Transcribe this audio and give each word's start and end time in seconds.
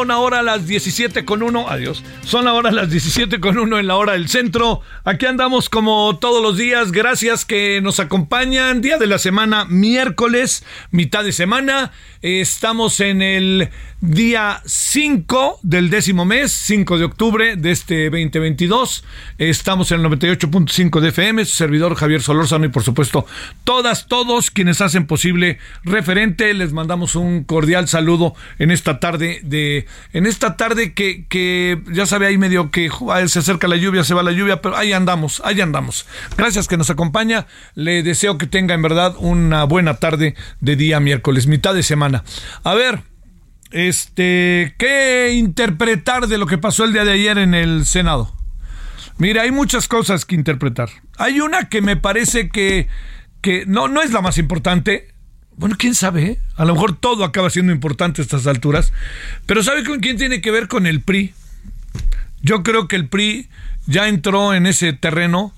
Son 0.00 0.10
ahora 0.10 0.42
las 0.42 0.66
17 0.66 1.26
con 1.26 1.42
1, 1.42 1.68
adiós, 1.68 2.02
son 2.24 2.48
ahora 2.48 2.70
las 2.70 2.88
17 2.88 3.38
con 3.38 3.58
1 3.58 3.80
en 3.80 3.86
la 3.86 3.96
hora 3.96 4.14
del 4.14 4.30
centro, 4.30 4.80
aquí 5.04 5.26
andamos 5.26 5.68
como 5.68 6.18
todos 6.18 6.42
los 6.42 6.56
días, 6.56 6.90
gracias 6.90 7.44
que 7.44 7.82
nos 7.82 8.00
acompañan, 8.00 8.80
día 8.80 8.96
de 8.96 9.06
la 9.06 9.18
semana, 9.18 9.66
miércoles, 9.66 10.64
mitad 10.90 11.22
de 11.22 11.32
semana, 11.32 11.92
estamos 12.22 13.00
en 13.00 13.22
el 13.22 13.70
día 14.00 14.62
5 14.64 15.60
del 15.62 15.90
décimo 15.90 16.24
mes, 16.24 16.52
5 16.52 16.98
de 16.98 17.04
octubre 17.04 17.56
de 17.56 17.70
este 17.70 18.04
2022, 18.10 19.04
estamos 19.38 19.92
en 19.92 20.00
el 20.00 20.06
98.5 20.06 21.00
de 21.00 21.08
FM, 21.08 21.44
su 21.44 21.56
servidor 21.56 21.94
Javier 21.94 22.22
Solórzano 22.22 22.64
y 22.64 22.68
por 22.68 22.82
supuesto 22.82 23.26
todas, 23.64 24.06
todos 24.06 24.50
quienes 24.50 24.80
hacen 24.80 25.06
posible 25.06 25.58
referente, 25.84 26.52
les 26.54 26.72
mandamos 26.72 27.14
un 27.14 27.44
cordial 27.44 27.88
saludo 27.88 28.34
en 28.58 28.70
esta 28.70 29.00
tarde 29.00 29.40
de 29.42 29.86
en 30.12 30.26
esta 30.26 30.56
tarde 30.56 30.92
que, 30.92 31.26
que 31.28 31.80
ya 31.92 32.06
sabe 32.06 32.26
ahí 32.26 32.38
medio 32.38 32.70
que 32.70 32.90
se 33.26 33.38
acerca 33.38 33.68
la 33.68 33.76
lluvia, 33.76 34.04
se 34.04 34.14
va 34.14 34.22
la 34.22 34.32
lluvia, 34.32 34.60
pero 34.60 34.76
ahí 34.76 34.92
andamos, 34.92 35.40
ahí 35.44 35.60
andamos. 35.60 36.06
Gracias 36.36 36.68
que 36.68 36.76
nos 36.76 36.90
acompaña. 36.90 37.46
Le 37.74 38.02
deseo 38.02 38.38
que 38.38 38.46
tenga 38.46 38.74
en 38.74 38.82
verdad 38.82 39.14
una 39.18 39.64
buena 39.64 39.94
tarde 39.94 40.34
de 40.60 40.76
día 40.76 41.00
miércoles, 41.00 41.46
mitad 41.46 41.74
de 41.74 41.82
semana. 41.82 42.09
A 42.64 42.74
ver, 42.74 43.02
este, 43.70 44.74
¿qué 44.78 45.32
interpretar 45.34 46.26
de 46.26 46.38
lo 46.38 46.46
que 46.46 46.58
pasó 46.58 46.84
el 46.84 46.92
día 46.92 47.04
de 47.04 47.12
ayer 47.12 47.38
en 47.38 47.54
el 47.54 47.84
Senado? 47.84 48.32
Mira, 49.18 49.42
hay 49.42 49.50
muchas 49.50 49.86
cosas 49.86 50.24
que 50.24 50.34
interpretar. 50.34 50.88
Hay 51.18 51.40
una 51.40 51.68
que 51.68 51.82
me 51.82 51.96
parece 51.96 52.48
que, 52.48 52.88
que 53.42 53.64
no, 53.66 53.88
no 53.88 54.02
es 54.02 54.12
la 54.12 54.22
más 54.22 54.38
importante, 54.38 55.08
bueno, 55.56 55.76
quién 55.78 55.94
sabe, 55.94 56.22
¿eh? 56.24 56.38
a 56.56 56.64
lo 56.64 56.72
mejor 56.72 56.96
todo 56.96 57.22
acaba 57.24 57.50
siendo 57.50 57.72
importante 57.72 58.22
a 58.22 58.24
estas 58.24 58.46
alturas, 58.46 58.94
pero 59.44 59.62
¿sabe 59.62 59.84
con 59.84 60.00
quién 60.00 60.16
tiene 60.16 60.40
que 60.40 60.50
ver 60.50 60.68
con 60.68 60.86
el 60.86 61.02
PRI? 61.02 61.34
Yo 62.40 62.62
creo 62.62 62.88
que 62.88 62.96
el 62.96 63.08
PRI 63.08 63.48
ya 63.86 64.08
entró 64.08 64.54
en 64.54 64.66
ese 64.66 64.94
terreno 64.94 65.52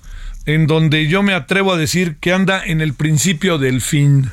en 0.45 0.67
donde 0.67 1.07
yo 1.07 1.23
me 1.23 1.33
atrevo 1.33 1.71
a 1.71 1.77
decir 1.77 2.17
que 2.19 2.33
anda 2.33 2.61
en 2.63 2.81
el 2.81 2.93
principio 2.93 3.57
del 3.57 3.79
fin. 3.79 4.29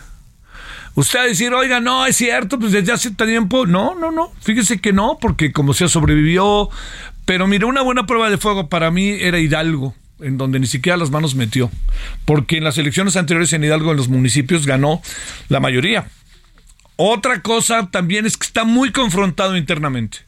Usted 0.94 1.18
va 1.18 1.22
a 1.22 1.28
decir, 1.28 1.52
oiga, 1.54 1.80
no, 1.80 2.06
es 2.06 2.16
cierto, 2.16 2.58
pues 2.58 2.72
desde 2.72 2.92
hace 2.92 3.10
tiempo. 3.12 3.66
No, 3.66 3.94
no, 3.94 4.10
no, 4.10 4.32
fíjese 4.40 4.80
que 4.80 4.92
no, 4.92 5.18
porque 5.20 5.52
como 5.52 5.74
sea 5.74 5.88
sobrevivió. 5.88 6.68
Pero 7.24 7.46
mire, 7.46 7.64
una 7.64 7.82
buena 7.82 8.06
prueba 8.06 8.28
de 8.28 8.38
fuego 8.38 8.68
para 8.68 8.90
mí 8.90 9.08
era 9.08 9.38
Hidalgo 9.38 9.94
en 10.22 10.36
donde 10.36 10.60
ni 10.60 10.66
siquiera 10.66 10.96
las 10.96 11.10
manos 11.10 11.34
metió, 11.34 11.70
porque 12.24 12.58
en 12.58 12.64
las 12.64 12.78
elecciones 12.78 13.16
anteriores 13.16 13.52
en 13.52 13.64
Hidalgo, 13.64 13.90
en 13.90 13.96
los 13.96 14.08
municipios, 14.08 14.66
ganó 14.66 15.00
la 15.48 15.60
mayoría. 15.60 16.08
Otra 16.96 17.40
cosa 17.40 17.88
también 17.90 18.26
es 18.26 18.36
que 18.36 18.46
está 18.46 18.64
muy 18.64 18.92
confrontado 18.92 19.56
internamente. 19.56 20.18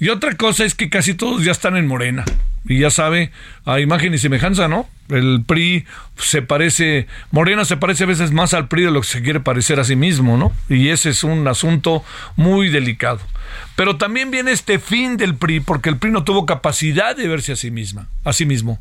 Y 0.00 0.08
otra 0.08 0.36
cosa 0.36 0.64
es 0.64 0.74
que 0.74 0.88
casi 0.88 1.14
todos 1.14 1.44
ya 1.44 1.52
están 1.52 1.76
en 1.76 1.86
Morena. 1.86 2.24
Y 2.64 2.80
ya 2.80 2.90
sabe, 2.90 3.32
a 3.64 3.80
imagen 3.80 4.12
y 4.14 4.18
semejanza, 4.18 4.68
¿no? 4.68 4.88
El 5.08 5.42
PRI 5.46 5.86
se 6.16 6.42
parece, 6.42 7.06
Morena 7.30 7.64
se 7.64 7.76
parece 7.76 8.04
a 8.04 8.06
veces 8.06 8.32
más 8.32 8.54
al 8.54 8.68
PRI 8.68 8.84
de 8.84 8.90
lo 8.90 9.00
que 9.00 9.08
se 9.08 9.22
quiere 9.22 9.40
parecer 9.40 9.80
a 9.80 9.84
sí 9.84 9.96
mismo, 9.96 10.36
¿no? 10.36 10.52
Y 10.68 10.88
ese 10.88 11.10
es 11.10 11.24
un 11.24 11.48
asunto 11.48 12.04
muy 12.36 12.68
delicado. 12.68 13.20
Pero 13.76 13.96
también 13.96 14.30
viene 14.30 14.52
este 14.52 14.78
fin 14.78 15.16
del 15.16 15.34
PRI, 15.34 15.60
porque 15.60 15.88
el 15.88 15.96
PRI 15.96 16.10
no 16.10 16.24
tuvo 16.24 16.46
capacidad 16.46 17.16
de 17.16 17.26
verse 17.26 17.52
a 17.52 17.56
sí 17.56 17.70
misma, 17.70 18.08
a 18.24 18.32
sí 18.32 18.44
mismo 18.46 18.80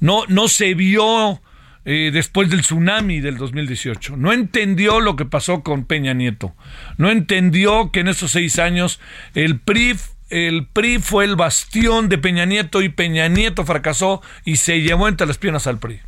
no, 0.00 0.24
no 0.28 0.48
se 0.48 0.74
vio 0.74 1.40
eh, 1.84 2.10
después 2.12 2.50
del 2.50 2.60
tsunami 2.62 3.20
del 3.20 3.36
2018. 3.36 4.16
No 4.16 4.32
entendió 4.32 5.00
lo 5.00 5.16
que 5.16 5.24
pasó 5.24 5.62
con 5.62 5.84
Peña 5.84 6.14
Nieto. 6.14 6.54
No 6.96 7.10
entendió 7.10 7.90
que 7.90 8.00
en 8.00 8.08
esos 8.08 8.32
seis 8.32 8.58
años 8.58 9.00
el 9.34 9.58
PRI, 9.58 9.96
el 10.30 10.66
PRI 10.66 10.98
fue 10.98 11.24
el 11.24 11.36
bastión 11.36 12.08
de 12.08 12.18
Peña 12.18 12.44
Nieto 12.44 12.82
y 12.82 12.88
Peña 12.88 13.28
Nieto 13.28 13.64
fracasó 13.64 14.22
y 14.44 14.56
se 14.56 14.80
llevó 14.80 15.08
entre 15.08 15.26
las 15.26 15.38
piernas 15.38 15.66
al 15.66 15.78
PRI. 15.78 16.00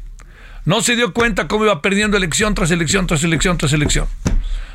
No 0.65 0.83
se 0.83 0.97
dio 0.97 1.13
cuenta 1.13 1.49
cómo 1.49 1.65
iba 1.65 1.81
perdiendo 1.81 2.17
elección 2.17 2.55
tras 2.55 2.71
elección 2.71 3.07
tras 3.07 3.25
elección 3.25 3.57
tras 3.57 3.73
elección. 3.73 4.07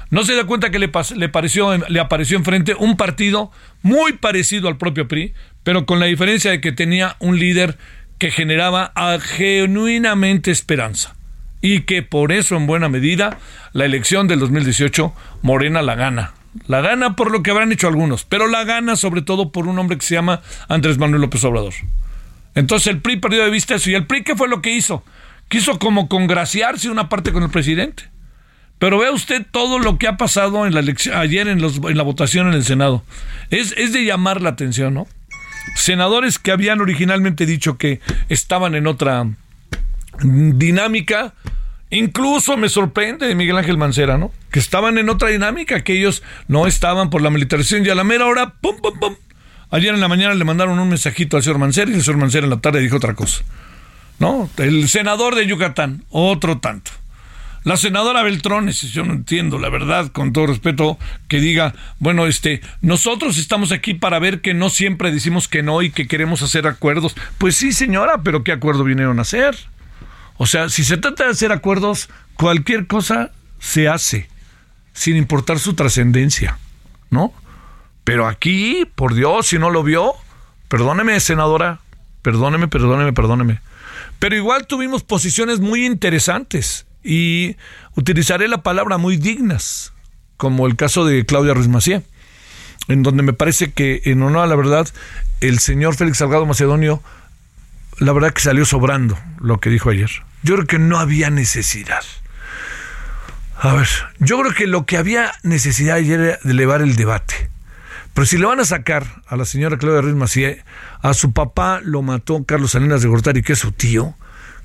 No 0.09 0.23
se 0.23 0.33
dio 0.33 0.45
cuenta 0.47 0.69
que 0.69 0.79
le, 0.79 0.91
le, 1.15 1.29
pareció, 1.29 1.77
le 1.77 1.99
apareció 1.99 2.37
enfrente 2.37 2.75
un 2.77 2.97
partido 2.97 3.51
muy 3.81 4.13
parecido 4.13 4.67
al 4.67 4.77
propio 4.77 5.07
PRI, 5.07 5.33
pero 5.63 5.85
con 5.85 5.99
la 5.99 6.05
diferencia 6.05 6.51
de 6.51 6.61
que 6.61 6.71
tenía 6.71 7.15
un 7.19 7.39
líder 7.39 7.77
que 8.17 8.31
generaba 8.31 8.93
genuinamente 9.19 10.51
esperanza 10.51 11.15
y 11.61 11.81
que 11.81 12.03
por 12.03 12.31
eso 12.31 12.55
en 12.55 12.67
buena 12.67 12.89
medida 12.89 13.39
la 13.73 13.85
elección 13.85 14.27
del 14.27 14.39
2018 14.39 15.13
Morena 15.41 15.81
la 15.81 15.95
gana. 15.95 16.33
La 16.67 16.81
gana 16.81 17.15
por 17.15 17.31
lo 17.31 17.43
que 17.43 17.51
habrán 17.51 17.71
hecho 17.71 17.87
algunos, 17.87 18.23
pero 18.23 18.47
la 18.47 18.63
gana 18.63 18.95
sobre 18.95 19.21
todo 19.21 19.51
por 19.51 19.67
un 19.67 19.77
hombre 19.77 19.97
que 19.97 20.05
se 20.05 20.15
llama 20.15 20.41
Andrés 20.67 20.97
Manuel 20.97 21.21
López 21.21 21.43
Obrador. 21.43 21.73
Entonces 22.55 22.87
el 22.87 23.01
PRI 23.01 23.17
perdió 23.17 23.43
de 23.43 23.49
vista 23.49 23.75
eso. 23.75 23.89
¿Y 23.89 23.95
el 23.95 24.07
PRI 24.07 24.23
qué 24.23 24.35
fue 24.35 24.47
lo 24.47 24.61
que 24.61 24.73
hizo? 24.73 25.03
Quiso 25.49 25.77
como 25.77 26.07
congraciarse 26.07 26.89
una 26.89 27.09
parte 27.09 27.33
con 27.33 27.43
el 27.43 27.49
presidente. 27.49 28.03
Pero 28.79 28.97
vea 28.99 29.11
usted 29.11 29.45
todo 29.51 29.79
lo 29.79 29.97
que 29.97 30.07
ha 30.07 30.17
pasado 30.17 30.65
en 30.65 30.73
la 30.73 30.79
elección, 30.79 31.17
ayer 31.17 31.47
en, 31.47 31.61
la 31.61 32.03
votación 32.03 32.47
en 32.47 32.53
el 32.53 32.63
Senado. 32.63 33.03
Es, 33.49 33.73
es 33.77 33.93
de 33.93 34.03
llamar 34.03 34.41
la 34.41 34.49
atención, 34.49 34.93
¿no? 34.93 35.07
senadores 35.73 36.39
que 36.39 36.51
habían 36.51 36.81
originalmente 36.81 37.45
dicho 37.45 37.77
que 37.77 37.99
estaban 38.29 38.75
en 38.75 38.87
otra 38.87 39.27
dinámica, 40.21 41.33
Incluso 41.95 42.57
me 42.57 42.67
sorprende 42.67 43.25
de 43.25 43.35
Miguel 43.35 43.57
Ángel 43.57 43.77
Mancera, 43.77 44.17
¿no? 44.17 44.29
Que 44.51 44.59
estaban 44.59 44.97
en 44.97 45.07
otra 45.07 45.29
dinámica, 45.29 45.81
que 45.81 45.93
ellos 45.93 46.23
no 46.49 46.67
estaban 46.67 47.09
por 47.09 47.21
la 47.21 47.29
militarización 47.29 47.85
y 47.85 47.89
a 47.89 47.95
la 47.95 48.03
mera 48.03 48.25
hora, 48.25 48.53
pum, 48.59 48.75
pum, 48.81 48.99
pum. 48.99 49.15
Ayer 49.71 49.93
en 49.93 50.01
la 50.01 50.09
mañana 50.09 50.35
le 50.35 50.43
mandaron 50.43 50.77
un 50.77 50.89
mensajito 50.89 51.37
al 51.37 51.43
señor 51.43 51.57
Mancera 51.57 51.89
y 51.89 51.93
el 51.93 52.03
señor 52.03 52.19
Mancera 52.19 52.43
en 52.43 52.49
la 52.49 52.59
tarde 52.59 52.81
dijo 52.81 52.97
otra 52.97 53.13
cosa. 53.13 53.43
¿No? 54.19 54.49
El 54.57 54.89
senador 54.89 55.35
de 55.35 55.47
Yucatán, 55.47 56.03
otro 56.09 56.57
tanto. 56.57 56.91
La 57.63 57.77
senadora 57.77 58.23
Beltrones, 58.23 58.81
yo 58.91 59.05
no 59.05 59.13
entiendo, 59.13 59.57
la 59.57 59.69
verdad, 59.69 60.11
con 60.11 60.33
todo 60.33 60.47
respeto, 60.47 60.99
que 61.29 61.39
diga, 61.39 61.75
bueno, 61.99 62.27
este, 62.27 62.59
nosotros 62.81 63.37
estamos 63.37 63.71
aquí 63.71 63.93
para 63.93 64.19
ver 64.19 64.41
que 64.41 64.53
no 64.53 64.69
siempre 64.69 65.13
decimos 65.13 65.47
que 65.47 65.63
no 65.63 65.81
y 65.81 65.91
que 65.91 66.07
queremos 66.07 66.41
hacer 66.41 66.67
acuerdos. 66.67 67.15
Pues 67.37 67.55
sí, 67.55 67.71
señora, 67.71 68.21
pero 68.21 68.43
¿qué 68.43 68.51
acuerdo 68.51 68.83
vinieron 68.83 69.17
a 69.19 69.21
hacer? 69.21 69.55
O 70.37 70.45
sea, 70.45 70.69
si 70.69 70.83
se 70.83 70.97
trata 70.97 71.25
de 71.25 71.31
hacer 71.31 71.51
acuerdos, 71.51 72.09
cualquier 72.35 72.87
cosa 72.87 73.31
se 73.59 73.87
hace, 73.87 74.29
sin 74.93 75.15
importar 75.15 75.59
su 75.59 75.73
trascendencia, 75.73 76.57
¿no? 77.09 77.33
Pero 78.03 78.27
aquí, 78.27 78.85
por 78.95 79.15
Dios, 79.15 79.47
si 79.47 79.57
no 79.57 79.69
lo 79.69 79.81
vio, 79.83 80.13
perdóneme, 80.67 81.19
senadora, 81.19 81.79
perdóneme, 82.21 82.67
perdóneme, 82.67 83.13
perdóneme. 83.13 83.61
Pero 84.19 84.35
igual 84.35 84.67
tuvimos 84.67 85.03
posiciones 85.03 85.59
muy 85.59 85.85
interesantes 85.85 86.85
y 87.03 87.55
utilizaré 87.95 88.47
la 88.47 88.63
palabra 88.63 88.97
muy 88.97 89.17
dignas, 89.17 89.93
como 90.37 90.67
el 90.67 90.75
caso 90.75 91.05
de 91.05 91.25
Claudia 91.25 91.53
Ruiz 91.53 91.67
Macié, 91.67 92.03
en 92.87 93.03
donde 93.03 93.23
me 93.23 93.33
parece 93.33 93.71
que, 93.71 94.01
en 94.05 94.21
honor 94.21 94.43
a 94.43 94.47
la 94.47 94.55
verdad, 94.55 94.87
el 95.41 95.59
señor 95.59 95.95
Félix 95.95 96.17
Salgado 96.19 96.45
Macedonio, 96.45 97.01
la 97.99 98.13
verdad 98.13 98.33
que 98.33 98.41
salió 98.41 98.65
sobrando 98.65 99.17
lo 99.39 99.59
que 99.59 99.69
dijo 99.69 99.89
ayer. 99.89 100.09
Yo 100.43 100.55
creo 100.55 100.67
que 100.67 100.79
no 100.79 100.99
había 100.99 101.29
necesidad. 101.29 102.03
A 103.57 103.73
ver, 103.73 103.87
yo 104.19 104.39
creo 104.39 104.53
que 104.53 104.67
lo 104.67 104.85
que 104.85 104.97
había 104.97 105.33
necesidad 105.43 105.95
ayer 105.95 106.19
era 106.19 106.39
de 106.43 106.51
elevar 106.51 106.81
el 106.81 106.95
debate. 106.95 107.49
Pero 108.13 108.25
si 108.25 108.37
le 108.37 108.45
van 108.45 108.59
a 108.59 108.65
sacar 108.65 109.05
a 109.27 109.35
la 109.35 109.45
señora 109.45 109.77
Claudia 109.77 110.01
Ruiz 110.01 110.15
Macié, 110.15 110.63
a 111.01 111.13
su 111.13 111.33
papá 111.33 111.81
lo 111.83 112.01
mató 112.01 112.43
Carlos 112.45 112.71
Salinas 112.71 113.01
de 113.01 113.09
Gortari, 113.09 113.41
que 113.41 113.53
es 113.53 113.59
su 113.59 113.71
tío, 113.71 114.15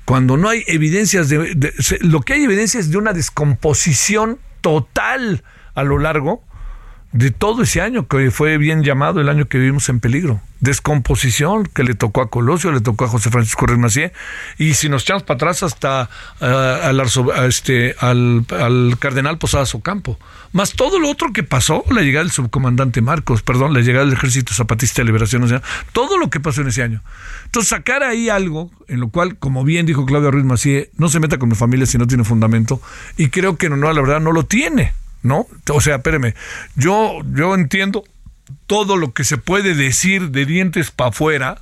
cuando 0.05 0.37
no 0.37 0.49
hay 0.49 0.63
evidencias 0.67 1.29
de, 1.29 1.73
lo 2.01 2.21
que 2.21 2.33
hay 2.33 2.43
evidencia 2.43 2.79
es 2.79 2.91
de 2.91 2.97
una 2.97 3.13
descomposición 3.13 4.39
total 4.61 5.43
a 5.73 5.83
lo 5.83 5.99
largo 5.99 6.43
de 7.13 7.29
todo 7.31 7.63
ese 7.63 7.81
año 7.81 8.07
que 8.07 8.31
fue 8.31 8.57
bien 8.57 8.83
llamado 8.83 9.19
el 9.19 9.27
año 9.27 9.47
que 9.47 9.57
vivimos 9.57 9.89
en 9.89 9.99
peligro. 9.99 10.41
Descomposición 10.61 11.65
que 11.65 11.83
le 11.83 11.95
tocó 11.95 12.21
a 12.21 12.29
Colosio, 12.29 12.71
le 12.71 12.81
tocó 12.81 13.05
a 13.05 13.07
José 13.07 13.31
Francisco 13.31 13.65
Macié 13.77 14.13
y 14.57 14.75
si 14.75 14.89
nos 14.89 15.01
echamos 15.03 15.23
para 15.23 15.35
atrás 15.35 15.63
hasta 15.63 16.09
uh, 16.39 16.45
al, 16.45 17.01
este, 17.47 17.95
al, 17.99 18.45
al, 18.49 18.95
cardenal 18.99 19.39
Posadas 19.39 19.73
Ocampo. 19.73 20.19
Más 20.53 20.73
todo 20.73 20.99
lo 20.99 21.09
otro 21.09 21.33
que 21.33 21.43
pasó, 21.43 21.83
la 21.89 22.01
llegada 22.01 22.23
del 22.23 22.31
subcomandante 22.31 23.01
Marcos, 23.01 23.41
perdón, 23.41 23.73
la 23.73 23.81
llegada 23.81 24.05
del 24.05 24.13
Ejército 24.13 24.53
Zapatista 24.53 25.01
de 25.01 25.05
Liberación 25.07 25.41
Nacional, 25.41 25.63
todo 25.93 26.17
lo 26.17 26.29
que 26.29 26.39
pasó 26.39 26.61
en 26.61 26.67
ese 26.67 26.83
año. 26.83 27.01
Entonces, 27.45 27.69
sacar 27.69 28.03
ahí 28.03 28.29
algo 28.29 28.69
en 28.87 28.99
lo 28.99 29.09
cual, 29.09 29.37
como 29.37 29.63
bien 29.63 29.85
dijo 29.85 30.05
Claudio 30.05 30.29
Ruiz 30.29 30.45
Macié, 30.45 30.91
no 30.97 31.09
se 31.09 31.19
meta 31.19 31.39
con 31.39 31.49
mi 31.49 31.55
familia 31.55 31.85
si 31.85 31.97
no 31.97 32.05
tiene 32.05 32.23
fundamento, 32.23 32.81
y 33.17 33.29
creo 33.29 33.57
que 33.57 33.69
no, 33.69 33.77
la 33.77 34.01
verdad 34.01 34.19
no 34.19 34.31
lo 34.31 34.43
tiene. 34.45 34.93
¿No? 35.23 35.47
O 35.69 35.81
sea, 35.81 35.95
espéreme, 35.97 36.35
yo, 36.75 37.19
yo 37.33 37.55
entiendo 37.55 38.03
todo 38.67 38.97
lo 38.97 39.13
que 39.13 39.23
se 39.23 39.37
puede 39.37 39.75
decir 39.75 40.29
de 40.29 40.45
dientes 40.45 40.91
para 40.91 41.09
afuera. 41.09 41.61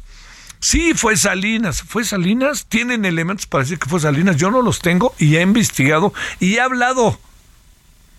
Sí, 0.59 0.93
fue 0.93 1.15
Salinas, 1.15 1.81
fue 1.81 2.03
Salinas, 2.03 2.65
tienen 2.67 3.05
elementos 3.05 3.47
para 3.47 3.63
decir 3.63 3.79
que 3.79 3.89
fue 3.89 3.99
Salinas, 3.99 4.35
yo 4.35 4.51
no 4.51 4.61
los 4.61 4.79
tengo 4.79 5.15
y 5.17 5.37
he 5.37 5.41
investigado 5.41 6.13
y 6.39 6.55
he 6.55 6.61
hablado, 6.61 7.17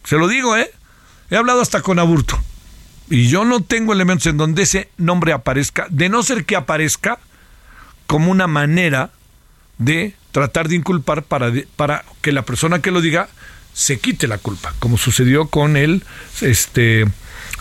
se 0.04 0.16
lo 0.16 0.26
digo, 0.26 0.56
¿eh? 0.56 0.70
He 1.30 1.36
hablado 1.36 1.60
hasta 1.60 1.82
con 1.82 1.98
Aburto 1.98 2.40
y 3.10 3.28
yo 3.28 3.44
no 3.44 3.60
tengo 3.60 3.92
elementos 3.92 4.26
en 4.26 4.38
donde 4.38 4.62
ese 4.62 4.88
nombre 4.96 5.34
aparezca, 5.34 5.86
de 5.90 6.08
no 6.08 6.22
ser 6.22 6.46
que 6.46 6.56
aparezca 6.56 7.18
como 8.06 8.30
una 8.30 8.46
manera 8.46 9.10
de 9.76 10.14
tratar 10.32 10.68
de 10.68 10.76
inculpar 10.76 11.24
para, 11.24 11.52
para 11.76 12.04
que 12.22 12.32
la 12.32 12.42
persona 12.42 12.80
que 12.80 12.90
lo 12.90 13.00
diga 13.00 13.28
se 13.72 13.98
quite 13.98 14.26
la 14.28 14.38
culpa, 14.38 14.74
como 14.78 14.98
sucedió 14.98 15.46
con 15.46 15.76
el 15.76 16.04
este 16.40 17.06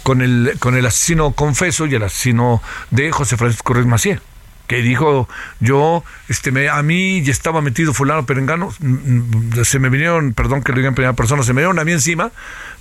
con 0.03 0.21
el 0.21 0.55
con 0.59 0.75
el 0.75 0.85
asesino 0.85 1.31
confeso 1.31 1.85
y 1.85 1.95
el 1.95 2.03
asesino 2.03 2.61
de 2.91 3.11
José 3.11 3.37
Francisco 3.37 3.73
Ruiz 3.73 3.85
Macié 3.85 4.19
que 4.67 4.83
dijo 4.83 5.27
yo 5.59 6.03
este 6.29 6.51
me, 6.51 6.69
a 6.69 6.81
mí 6.83 7.23
ya 7.23 7.31
estaba 7.31 7.61
metido 7.61 7.93
fulano 7.93 8.25
perengano 8.25 8.73
mm, 8.79 8.93
mm, 8.93 9.65
se 9.65 9.79
me 9.79 9.89
vinieron 9.89 10.33
perdón 10.33 10.63
que 10.63 10.71
lo 10.71 10.77
diga 10.77 10.89
en 10.89 10.95
primera 10.95 11.13
persona 11.13 11.43
se 11.43 11.53
me 11.53 11.61
vinieron 11.61 11.79
a 11.79 11.83
mí 11.83 11.91
encima 11.91 12.31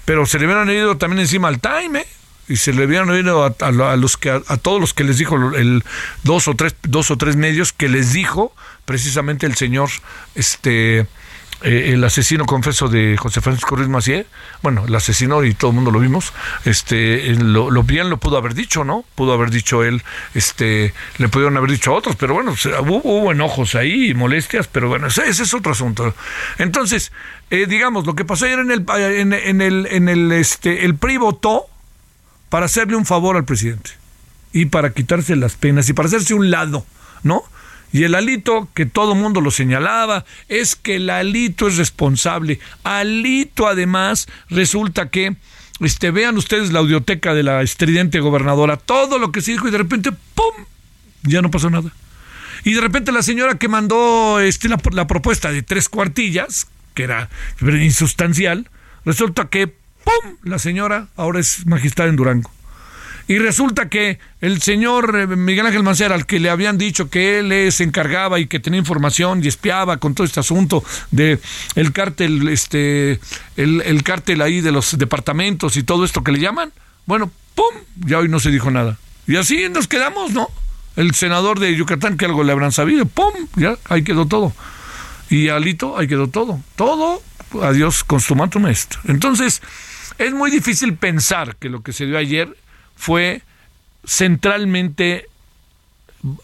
pero 0.04 0.26
se 0.26 0.38
le 0.38 0.46
hubieran 0.46 0.70
ido 0.70 0.96
también 0.98 1.20
encima 1.20 1.48
al 1.48 1.60
time 1.60 2.00
¿eh? 2.00 2.06
y 2.48 2.56
se 2.56 2.72
le 2.72 2.84
hubieran 2.84 3.08
oído 3.10 3.44
a, 3.44 3.96
los 3.96 4.16
que 4.16 4.30
a, 4.30 4.56
todos 4.56 4.80
los 4.80 4.94
que 4.94 5.04
les 5.04 5.19
dijo 5.19 5.36
el 5.54 5.82
dos 6.25 6.48
o 6.48 6.54
tres 6.54 6.75
dos 6.82 7.10
o 7.10 7.16
tres 7.16 7.36
medios 7.36 7.72
que 7.72 7.88
les 7.88 8.12
dijo 8.12 8.54
precisamente 8.84 9.46
el 9.46 9.54
señor 9.54 9.90
este 10.34 11.06
eh, 11.62 11.90
el 11.93 12.05
asesino 12.05 12.46
confeso 12.46 12.88
de 12.88 13.16
José 13.16 13.40
Francisco 13.40 13.75
Ruiz 13.75 13.88
Macié, 13.88 14.26
bueno, 14.62 14.84
el 14.87 14.94
asesino 14.94 15.43
y 15.44 15.55
todo 15.55 15.72
el 15.72 15.75
mundo 15.75 15.90
lo 15.90 15.99
vimos, 15.99 16.32
este, 16.64 17.34
lo, 17.34 17.70
bien 17.82 18.10
lo 18.10 18.19
pudo 18.19 18.37
haber 18.37 18.55
dicho, 18.55 18.84
¿no? 18.84 19.05
Pudo 19.14 19.32
haber 19.32 19.50
dicho 19.50 19.82
él, 19.82 20.02
este, 20.34 20.94
le 21.19 21.28
pudieron 21.28 21.56
haber 21.56 21.70
dicho 21.70 21.93
a 21.93 21.94
otros, 21.94 22.14
pero 22.16 22.34
bueno, 22.34 22.55
hubo, 22.87 23.32
enojos 23.32 23.75
ahí, 23.75 24.14
molestias, 24.14 24.69
pero 24.69 24.88
bueno, 24.88 25.08
ese, 25.08 25.28
es 25.28 25.52
otro 25.52 25.72
asunto. 25.72 26.14
Entonces, 26.58 27.10
eh, 27.50 27.66
digamos, 27.66 28.06
lo 28.06 28.14
que 28.14 28.25
pasó 28.25 28.44
ayer 28.44 28.61
en 28.61 28.70
el, 28.70 28.84
en, 28.88 29.32
en, 29.32 29.61
el, 29.61 29.87
en 29.90 30.08
el, 30.08 30.31
este, 30.32 30.84
el 30.84 30.94
PRI 30.94 31.16
votó 31.16 31.64
para 32.50 32.66
hacerle 32.66 32.96
un 32.96 33.04
favor 33.04 33.37
al 33.37 33.44
presidente 33.44 33.90
y 34.52 34.66
para 34.66 34.93
quitarse 34.93 35.34
las 35.37 35.56
penas 35.56 35.88
y 35.88 35.93
para 35.93 36.06
hacerse 36.06 36.34
un 36.34 36.50
lado, 36.50 36.87
¿no? 37.22 37.43
Y 37.93 38.05
el 38.05 38.14
Alito, 38.14 38.69
que 38.75 38.87
todo 38.87 39.14
mundo 39.14 39.40
lo 39.40 39.50
señalaba, 39.50 40.25
es 40.49 40.76
que 40.76 40.96
el 40.96 41.11
Alito 41.11 41.69
es 41.69 41.76
responsable. 41.76 42.61
Alito, 42.85 43.67
además, 43.67 44.29
resulta 44.50 45.08
que, 45.08 45.37
este, 45.81 46.11
vean 46.11 46.37
ustedes 46.37 46.73
la 46.73 46.81
audioteca 46.81 47.35
de 47.35 47.43
la 47.43 47.62
estridente 47.62 48.20
gobernadora, 48.20 48.76
todo 48.76 49.19
lo 49.19 49.32
que 49.32 49.40
se 49.40 49.52
dijo 49.52 49.69
y 49.69 49.70
de 49.70 49.79
repente, 49.79 50.12
¡pum! 50.12 50.67
Ya 51.23 51.40
no 51.40 51.50
pasó 51.50 51.70
nada. 51.70 51.90
Y 52.64 52.75
de 52.75 52.81
repente 52.81 53.12
la 53.12 53.23
señora 53.23 53.56
que 53.56 53.69
mandó 53.69 54.40
este, 54.40 54.69
la, 54.69 54.79
la 54.93 55.06
propuesta 55.06 55.50
de 55.52 55.62
tres 55.62 55.88
cuartillas, 55.88 56.67
que 56.94 57.05
era 57.05 57.31
insustancial, 57.62 58.69
resulta 59.04 59.49
que, 59.49 59.68
¡pum! 59.68 60.37
La 60.42 60.59
señora 60.59 61.09
ahora 61.16 61.40
es 61.40 61.66
magistrada 61.66 62.11
en 62.11 62.16
Durango. 62.16 62.50
Y 63.28 63.38
resulta 63.38 63.90
que 63.90 64.18
el 64.40 64.62
señor 64.62 65.14
eh, 65.14 65.26
Miguel 65.26 65.66
Ángel 65.66 65.82
Mancera, 65.82 66.14
al 66.14 66.25
que 66.25 66.40
le 66.40 66.49
habían 66.49 66.78
dicho 66.78 67.11
que 67.11 67.38
él 67.40 67.73
se 67.73 67.85
encargaba 67.85 68.40
y 68.40 68.47
que 68.47 68.58
tenía 68.58 68.78
información 68.78 69.44
y 69.44 69.49
espiaba 69.49 69.99
con 69.99 70.14
todo 70.14 70.26
este 70.26 70.40
asunto 70.40 70.82
de 71.11 71.38
el 71.75 71.92
cártel, 71.92 72.49
este, 72.49 73.20
el, 73.56 73.82
el 73.82 74.02
cártel 74.02 74.40
ahí 74.40 74.62
de 74.62 74.73
los 74.73 74.97
departamentos 74.97 75.76
y 75.76 75.82
todo 75.82 76.06
esto 76.06 76.25
que 76.25 76.32
le 76.32 76.40
llaman, 76.40 76.73
bueno, 77.04 77.30
¡pum! 77.54 77.75
Ya 77.97 78.18
hoy 78.18 78.28
no 78.28 78.40
se 78.40 78.50
dijo 78.50 78.70
nada. 78.70 78.99
Y 79.26 79.37
así 79.37 79.68
nos 79.68 79.88
quedamos, 79.88 80.32
¿no? 80.32 80.49
El 80.97 81.14
senador 81.14 81.61
de 81.61 81.76
Yucatán, 81.76 82.16
que 82.16 82.25
algo 82.25 82.42
le 82.42 82.52
habrán 82.52 82.73
sabido, 82.73 83.04
¡pum! 83.04 83.32
Ya, 83.56 83.76
ahí 83.90 84.02
quedó 84.02 84.26
todo. 84.26 84.54
Y 85.28 85.49
Alito, 85.49 85.99
ahí 85.99 86.08
quedó 86.08 86.28
todo. 86.28 86.61
Todo, 86.76 87.23
adiós, 87.62 88.04
consumatum 88.04 88.68
est. 88.68 88.94
Entonces, 89.04 89.61
es 90.16 90.32
muy 90.32 90.50
difícil 90.50 90.94
pensar 90.94 91.56
que 91.56 91.68
lo 91.68 91.82
que 91.82 91.92
se 91.92 92.06
dio 92.06 92.16
ayer 92.16 92.56
fue 92.99 93.43
centralmente 94.05 95.26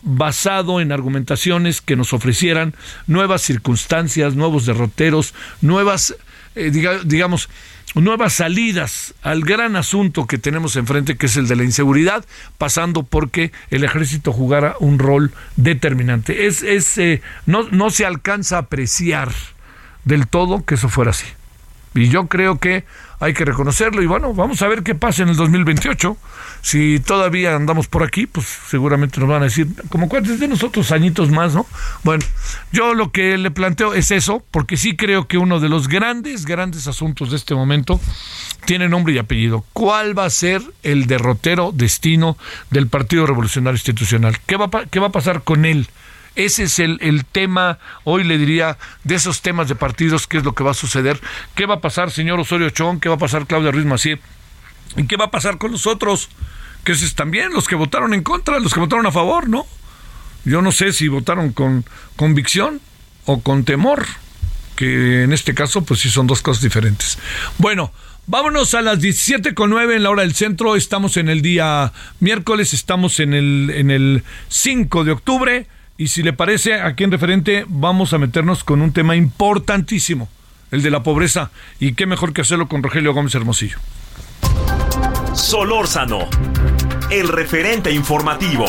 basado 0.03 0.81
en 0.81 0.93
argumentaciones 0.93 1.81
que 1.81 1.97
nos 1.97 2.13
ofrecieran 2.13 2.75
nuevas 3.07 3.43
circunstancias, 3.43 4.37
nuevos 4.37 4.67
derroteros, 4.67 5.35
nuevas, 5.61 6.15
eh, 6.55 6.71
digamos, 7.05 7.49
nuevas 7.97 8.35
salidas 8.35 9.15
al 9.23 9.43
gran 9.43 9.75
asunto 9.75 10.27
que 10.27 10.39
tenemos 10.39 10.77
enfrente, 10.77 11.17
que 11.17 11.27
es 11.27 11.37
el 11.37 11.49
de 11.49 11.57
la 11.57 11.65
inseguridad, 11.65 12.25
pasando 12.57 13.03
porque 13.03 13.51
el 13.71 13.83
ejército 13.83 14.33
jugara 14.33 14.77
un 14.79 15.01
rol 15.01 15.33
determinante. 15.57 16.47
Es, 16.47 16.63
es 16.63 16.97
eh, 16.99 17.21
no, 17.47 17.65
no 17.71 17.91
se 17.91 18.07
alcanza 18.07 18.57
a 18.57 18.61
apreciar 18.61 19.33
del 20.05 20.29
todo 20.29 20.65
que 20.65 20.77
eso 20.77 20.89
fuera 20.89 21.11
así. 21.11 21.27
Y 21.95 22.09
yo 22.09 22.27
creo 22.27 22.59
que 22.59 22.85
hay 23.21 23.33
que 23.33 23.45
reconocerlo 23.45 24.03
y 24.03 24.07
bueno, 24.07 24.35
vamos 24.35 24.61
a 24.63 24.69
ver 24.69 24.83
qué 24.83 24.95
pasa 24.95 25.23
en 25.23 25.29
el 25.31 25.37
2028. 25.37 26.17
Si 26.61 26.99
todavía 27.01 27.55
andamos 27.55 27.87
por 27.87 28.03
aquí, 28.03 28.27
pues 28.27 28.47
seguramente 28.69 29.21
nos 29.21 29.29
van 29.29 29.43
a 29.43 29.45
decir, 29.47 29.69
como 29.89 30.09
cuántos 30.09 30.41
de 30.41 30.49
nosotros 30.49 30.91
añitos 30.93 31.31
más, 31.31 31.55
¿no? 31.55 31.67
Bueno, 32.03 32.25
yo 32.73 32.95
lo 32.95 33.13
que 33.13 33.39
le 33.39 33.51
planteo 33.51 33.95
es 33.95 34.11
eso, 34.11 34.43
porque 34.51 34.77
sí 34.77 34.97
creo 34.97 35.29
que 35.29 35.39
uno 35.39 35.61
de 35.61 35.69
los 35.69 35.89
grandes, 35.89 36.45
grandes 36.45 36.87
asuntos 36.87 37.31
de 37.31 37.37
este 37.37 37.55
momento 37.55 38.01
tiene 38.65 38.89
nombre 38.89 39.15
y 39.15 39.19
apellido. 39.19 39.65
¿Cuál 39.73 40.19
va 40.19 40.25
a 40.25 40.31
ser 40.31 40.63
el 40.83 41.07
derrotero 41.07 41.71
destino 41.73 42.37
del 42.71 42.89
Partido 42.89 43.27
Revolucionario 43.27 43.77
Institucional? 43.77 44.39
¿Qué 44.47 44.57
va, 44.57 44.69
qué 44.91 45.01
va 45.01 45.09
a 45.09 45.13
pasar 45.13 45.43
con 45.43 45.65
él? 45.65 45.89
Ese 46.37 46.65
es 46.65 46.79
el, 46.81 46.99
el 47.01 47.25
tema, 47.25 47.79
hoy 48.03 48.25
le 48.25 48.39
diría, 48.39 48.77
de 49.05 49.15
esos 49.15 49.41
temas 49.41 49.69
de 49.69 49.77
partidos, 49.77 50.27
qué 50.27 50.39
es 50.39 50.45
lo 50.45 50.55
que 50.55 50.65
va 50.65 50.73
a 50.73 50.75
suceder. 50.75 51.21
¿Qué 51.55 51.67
va 51.67 51.75
a 51.75 51.81
pasar, 51.81 52.11
señor 52.11 52.41
Osorio 52.41 52.71
Chón? 52.71 52.99
¿Qué 52.99 53.09
va 53.09 53.15
a 53.15 53.19
pasar, 53.19 53.47
Claudia 53.47 53.71
Ruiz 53.71 53.87
Macié? 53.87 54.21
¿Y 54.97 55.07
qué 55.07 55.17
va 55.17 55.27
a 55.27 55.31
pasar 55.31 55.59
con 55.59 55.71
los 55.71 55.87
otros? 55.87 56.29
Que 56.83 56.93
es 56.93 57.15
también 57.15 57.53
los 57.53 57.69
que 57.69 57.77
votaron 57.77 58.15
en 58.15 58.23
contra, 58.23 58.59
los 58.59 58.75
que 58.75 58.81
votaron 58.81 59.07
a 59.07 59.13
favor, 59.13 59.49
¿no? 59.49 59.67
Yo 60.45 60.61
no 60.61 60.73
sé 60.73 60.93
si 60.93 61.09
votaron 61.09 61.53
con 61.53 61.85
convicción 62.17 62.81
o 63.25 63.41
con 63.41 63.65
temor, 63.65 64.05
que 64.77 65.23
en 65.23 65.33
este 65.33 65.55
caso 65.55 65.85
pues 65.85 66.01
sí 66.01 66.11
son 66.11 66.27
dos 66.27 66.43
cosas 66.43 66.63
diferentes. 66.63 67.19
Bueno, 67.59 67.93
vámonos 68.27 68.75
a 68.75 68.83
las 68.83 69.01
17 69.01 69.55
con 69.55 69.71
9 69.71 69.97
en 69.97 70.03
la 70.03 70.11
hora 70.11 70.23
del 70.23 70.35
centro, 70.35 70.77
estamos 70.77 71.17
en 71.17 71.29
el 71.29 71.41
día 71.41 71.93
miércoles, 72.21 72.75
estamos 72.75 73.21
en 73.21 73.33
el, 73.33 73.71
en 73.75 73.91
el 73.91 74.25
5 74.49 75.05
de 75.05 75.13
octubre 75.13 75.67
y 75.97 76.09
si 76.09 76.23
le 76.23 76.33
parece 76.33 76.81
aquí 76.81 77.05
en 77.05 77.13
referente 77.13 77.65
vamos 77.69 78.13
a 78.13 78.19
meternos 78.19 78.65
con 78.65 78.83
un 78.83 78.93
tema 78.93 79.17
importantísimo, 79.17 80.29
el 80.71 80.83
de 80.83 80.91
la 80.91 81.03
pobreza 81.03 81.51
y 81.79 81.95
qué 81.95 82.07
mejor 82.07 82.33
que 82.33 82.41
hacerlo 82.41 82.69
con 82.69 82.83
Rogelio 82.83 83.15
Gómez 83.15 83.35
Hermosillo. 83.35 83.79
Solórzano, 85.35 86.29
el 87.11 87.29
referente 87.29 87.93
informativo. 87.93 88.67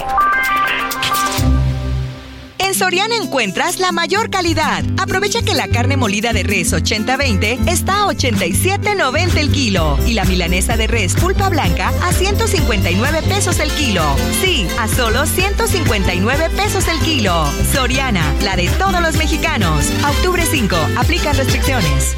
Soriana 2.75 3.15
encuentras 3.15 3.79
la 3.79 3.93
mayor 3.93 4.29
calidad. 4.29 4.83
Aprovecha 4.97 5.41
que 5.41 5.53
la 5.53 5.69
carne 5.69 5.95
molida 5.95 6.33
de 6.33 6.43
res 6.43 6.73
80-20 6.73 7.69
está 7.69 8.03
a 8.03 8.07
87.90 8.07 9.37
el 9.37 9.49
kilo 9.49 9.97
y 10.05 10.13
la 10.13 10.25
milanesa 10.25 10.75
de 10.75 10.87
res 10.87 11.13
pulpa 11.15 11.47
blanca 11.47 11.93
a 12.03 12.11
159 12.11 13.21
pesos 13.29 13.59
el 13.59 13.71
kilo. 13.71 14.03
Sí, 14.41 14.67
a 14.77 14.89
solo 14.89 15.25
159 15.25 16.49
pesos 16.49 16.89
el 16.89 16.99
kilo. 16.99 17.49
Soriana, 17.71 18.33
la 18.43 18.57
de 18.57 18.67
todos 18.71 19.01
los 19.01 19.15
mexicanos. 19.15 19.89
octubre 20.17 20.43
5, 20.45 20.75
aplican 20.97 21.37
restricciones. 21.37 22.17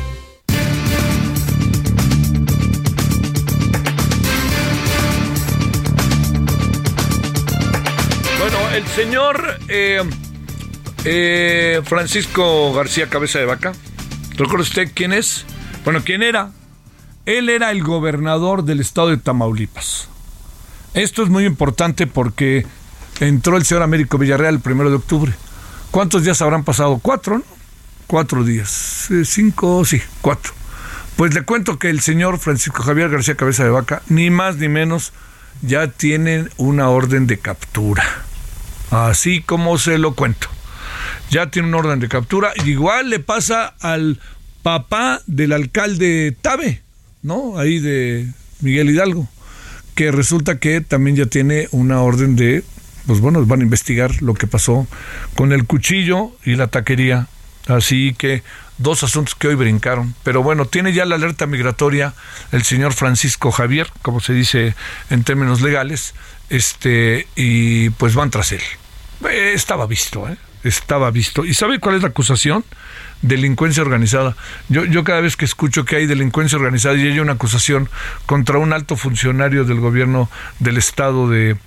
Bueno, 8.39 8.57
el 8.73 8.87
señor 8.87 9.59
eh, 9.67 10.01
eh, 11.09 11.81
Francisco 11.85 12.73
García 12.73 13.07
Cabeza 13.07 13.39
de 13.39 13.45
Vaca, 13.45 13.71
¿recuerda 14.31 14.63
usted 14.63 14.91
quién 14.93 15.13
es? 15.13 15.45
Bueno, 15.85 16.01
¿quién 16.03 16.21
era? 16.21 16.51
Él 17.25 17.49
era 17.49 17.71
el 17.71 17.81
gobernador 17.81 18.63
del 18.63 18.81
estado 18.81 19.09
de 19.09 19.17
Tamaulipas. 19.17 20.09
Esto 20.93 21.23
es 21.23 21.29
muy 21.29 21.45
importante 21.45 22.07
porque 22.07 22.65
entró 23.21 23.55
el 23.55 23.65
señor 23.65 23.83
Américo 23.83 24.17
Villarreal 24.17 24.55
el 24.55 24.59
primero 24.59 24.89
de 24.89 24.97
octubre. 24.97 25.33
¿Cuántos 25.91 26.23
días 26.23 26.41
habrán 26.41 26.65
pasado? 26.65 26.99
Cuatro, 27.01 27.37
¿no? 27.37 27.43
Cuatro 28.05 28.43
días. 28.43 29.09
Eh, 29.09 29.23
cinco, 29.23 29.85
sí, 29.85 30.01
cuatro. 30.21 30.53
Pues 31.15 31.33
le 31.33 31.43
cuento 31.43 31.79
que 31.79 31.89
el 31.89 32.01
señor 32.01 32.37
Francisco 32.37 32.83
Javier 32.83 33.09
García 33.09 33.35
Cabeza 33.35 33.63
de 33.63 33.69
Vaca, 33.69 34.01
ni 34.07 34.29
más 34.29 34.57
ni 34.57 34.67
menos, 34.67 35.13
ya 35.61 35.87
tiene 35.87 36.45
una 36.57 36.89
orden 36.89 37.27
de 37.27 37.39
captura. 37.39 38.03
Así 38.91 39.41
como 39.41 39.77
se 39.77 39.97
lo 39.97 40.13
cuento. 40.13 40.47
Ya 41.29 41.49
tiene 41.51 41.67
una 41.67 41.77
orden 41.77 41.99
de 41.99 42.07
captura. 42.07 42.53
Igual 42.65 43.09
le 43.09 43.19
pasa 43.19 43.73
al 43.79 44.19
papá 44.63 45.21
del 45.27 45.53
alcalde 45.53 46.35
Tabe, 46.41 46.81
¿no? 47.21 47.57
Ahí 47.57 47.79
de 47.79 48.27
Miguel 48.61 48.89
Hidalgo, 48.89 49.27
que 49.95 50.11
resulta 50.11 50.59
que 50.59 50.81
también 50.81 51.15
ya 51.15 51.25
tiene 51.25 51.67
una 51.71 52.01
orden 52.01 52.35
de, 52.35 52.63
pues 53.05 53.19
bueno, 53.19 53.45
van 53.45 53.61
a 53.61 53.63
investigar 53.63 54.21
lo 54.21 54.33
que 54.33 54.47
pasó 54.47 54.87
con 55.35 55.51
el 55.51 55.65
cuchillo 55.65 56.31
y 56.43 56.55
la 56.55 56.67
taquería. 56.67 57.27
Así 57.67 58.15
que 58.17 58.43
dos 58.77 59.03
asuntos 59.03 59.35
que 59.35 59.47
hoy 59.49 59.55
brincaron. 59.55 60.15
Pero 60.23 60.43
bueno, 60.43 60.65
tiene 60.65 60.93
ya 60.93 61.05
la 61.05 61.15
alerta 61.15 61.45
migratoria 61.45 62.13
el 62.51 62.63
señor 62.63 62.93
Francisco 62.93 63.51
Javier, 63.51 63.91
como 64.01 64.19
se 64.19 64.33
dice 64.33 64.75
en 65.09 65.23
términos 65.23 65.61
legales, 65.61 66.13
este, 66.49 67.27
y 67.35 67.89
pues 67.91 68.15
van 68.15 68.29
tras 68.31 68.51
él. 68.51 68.61
Eh, 69.29 69.51
estaba 69.53 69.87
visto, 69.87 70.29
¿eh? 70.29 70.37
Estaba 70.63 71.11
visto. 71.11 71.45
¿Y 71.45 71.53
sabe 71.53 71.79
cuál 71.79 71.95
es 71.95 72.01
la 72.01 72.09
acusación? 72.09 72.65
Delincuencia 73.21 73.83
organizada. 73.83 74.35
Yo, 74.69 74.85
yo 74.85 75.03
cada 75.03 75.21
vez 75.21 75.35
que 75.35 75.45
escucho 75.45 75.85
que 75.85 75.95
hay 75.95 76.05
delincuencia 76.05 76.57
organizada 76.57 76.95
y 76.95 77.07
hay 77.07 77.19
una 77.19 77.33
acusación 77.33 77.89
contra 78.25 78.57
un 78.57 78.73
alto 78.73 78.95
funcionario 78.95 79.63
del 79.63 79.79
gobierno 79.79 80.29
del 80.59 80.77
estado 80.77 81.29
de 81.29 81.57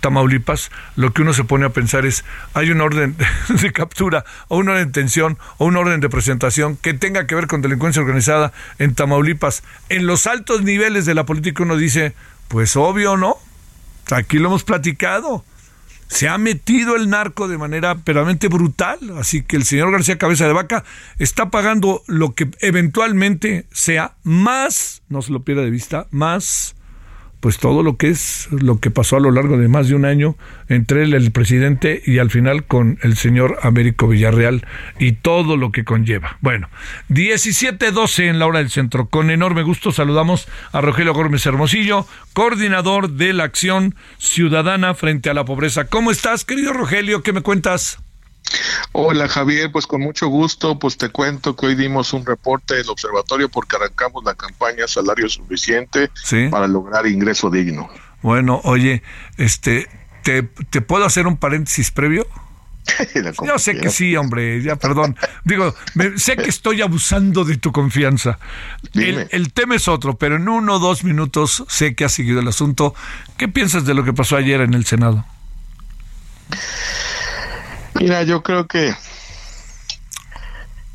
Tamaulipas, 0.00 0.70
lo 0.96 1.12
que 1.12 1.22
uno 1.22 1.32
se 1.32 1.44
pone 1.44 1.66
a 1.66 1.70
pensar 1.70 2.06
es, 2.06 2.24
hay 2.54 2.70
una 2.70 2.84
orden 2.84 3.16
de 3.48 3.72
captura 3.72 4.24
o 4.48 4.58
una 4.58 4.72
orden 4.72 4.84
de 4.84 4.86
detención 4.86 5.38
o 5.58 5.66
una 5.66 5.80
orden 5.80 6.00
de 6.00 6.08
presentación 6.08 6.76
que 6.76 6.94
tenga 6.94 7.26
que 7.26 7.34
ver 7.34 7.46
con 7.46 7.62
delincuencia 7.62 8.02
organizada 8.02 8.52
en 8.78 8.94
Tamaulipas. 8.94 9.62
En 9.88 10.06
los 10.06 10.26
altos 10.26 10.62
niveles 10.62 11.04
de 11.04 11.14
la 11.14 11.26
política 11.26 11.62
uno 11.62 11.76
dice, 11.76 12.14
pues 12.48 12.76
obvio, 12.76 13.16
¿no? 13.16 13.36
Aquí 14.10 14.38
lo 14.38 14.48
hemos 14.48 14.64
platicado. 14.64 15.44
Se 16.08 16.28
ha 16.28 16.38
metido 16.38 16.96
el 16.96 17.10
narco 17.10 17.48
de 17.48 17.58
manera 17.58 17.94
verdaderamente 17.94 18.48
brutal, 18.48 18.98
así 19.18 19.42
que 19.42 19.56
el 19.56 19.64
señor 19.64 19.92
García 19.92 20.18
Cabeza 20.18 20.46
de 20.46 20.52
Vaca 20.52 20.84
está 21.18 21.50
pagando 21.50 22.02
lo 22.06 22.34
que 22.34 22.50
eventualmente 22.60 23.66
sea 23.70 24.16
más, 24.22 25.02
no 25.08 25.22
se 25.22 25.32
lo 25.32 25.42
pierda 25.44 25.62
de 25.62 25.70
vista, 25.70 26.06
más 26.10 26.74
pues 27.40 27.58
todo 27.58 27.82
lo 27.82 27.96
que 27.96 28.08
es 28.08 28.48
lo 28.50 28.80
que 28.80 28.90
pasó 28.90 29.16
a 29.16 29.20
lo 29.20 29.30
largo 29.30 29.58
de 29.58 29.68
más 29.68 29.88
de 29.88 29.94
un 29.94 30.04
año 30.04 30.36
entre 30.68 31.04
él, 31.04 31.14
el 31.14 31.30
presidente, 31.30 32.02
y 32.04 32.18
al 32.18 32.30
final 32.30 32.64
con 32.64 32.98
el 33.02 33.16
señor 33.16 33.58
Américo 33.62 34.08
Villarreal 34.08 34.66
y 34.98 35.12
todo 35.12 35.56
lo 35.56 35.70
que 35.72 35.84
conlleva. 35.84 36.36
Bueno, 36.40 36.68
17.12 37.08 38.28
en 38.28 38.38
la 38.38 38.46
hora 38.46 38.58
del 38.58 38.70
centro. 38.70 39.06
Con 39.06 39.30
enorme 39.30 39.62
gusto 39.62 39.92
saludamos 39.92 40.48
a 40.72 40.80
Rogelio 40.80 41.14
Gómez 41.14 41.46
Hermosillo, 41.46 42.06
coordinador 42.32 43.10
de 43.10 43.32
la 43.32 43.44
Acción 43.44 43.94
Ciudadana 44.18 44.94
frente 44.94 45.30
a 45.30 45.34
la 45.34 45.44
Pobreza. 45.44 45.84
¿Cómo 45.84 46.10
estás, 46.10 46.44
querido 46.44 46.72
Rogelio? 46.72 47.22
¿Qué 47.22 47.32
me 47.32 47.42
cuentas? 47.42 47.98
Hola 49.00 49.28
Javier, 49.28 49.70
pues 49.70 49.86
con 49.86 50.00
mucho 50.00 50.26
gusto, 50.26 50.76
pues 50.76 50.96
te 50.96 51.08
cuento 51.10 51.54
que 51.54 51.66
hoy 51.66 51.76
dimos 51.76 52.12
un 52.12 52.26
reporte 52.26 52.74
del 52.74 52.88
observatorio 52.88 53.48
porque 53.48 53.76
arrancamos 53.76 54.24
la 54.24 54.34
campaña 54.34 54.88
Salario 54.88 55.28
Suficiente 55.28 56.10
para 56.50 56.66
lograr 56.66 57.06
ingreso 57.06 57.48
digno. 57.48 57.88
Bueno, 58.22 58.60
oye, 58.64 59.04
este, 59.36 59.86
¿te, 60.24 60.42
puedo 60.80 61.04
hacer 61.04 61.28
un 61.28 61.36
paréntesis 61.36 61.92
previo? 61.92 62.26
Yo 63.46 63.56
sé 63.60 63.78
que 63.78 63.88
sí, 63.90 64.16
hombre, 64.16 64.60
ya 64.64 64.74
perdón. 64.74 65.16
Digo, 65.44 65.76
sé 66.16 66.36
que 66.36 66.48
estoy 66.48 66.82
abusando 66.82 67.44
de 67.44 67.56
tu 67.56 67.70
confianza. 67.70 68.40
El, 68.94 69.28
el, 69.30 69.52
tema 69.52 69.76
es 69.76 69.86
otro, 69.86 70.18
pero 70.18 70.34
en 70.36 70.48
uno 70.48 70.74
o 70.74 70.78
dos 70.80 71.04
minutos 71.04 71.64
sé 71.68 71.94
que 71.94 72.04
has 72.04 72.12
seguido 72.12 72.40
el 72.40 72.48
asunto. 72.48 72.96
¿Qué 73.36 73.46
piensas 73.46 73.84
de 73.84 73.94
lo 73.94 74.02
que 74.02 74.12
pasó 74.12 74.36
ayer 74.36 74.60
en 74.60 74.74
el 74.74 74.84
Senado? 74.86 75.24
Mira, 77.98 78.22
yo 78.22 78.42
creo 78.42 78.66
que 78.66 78.94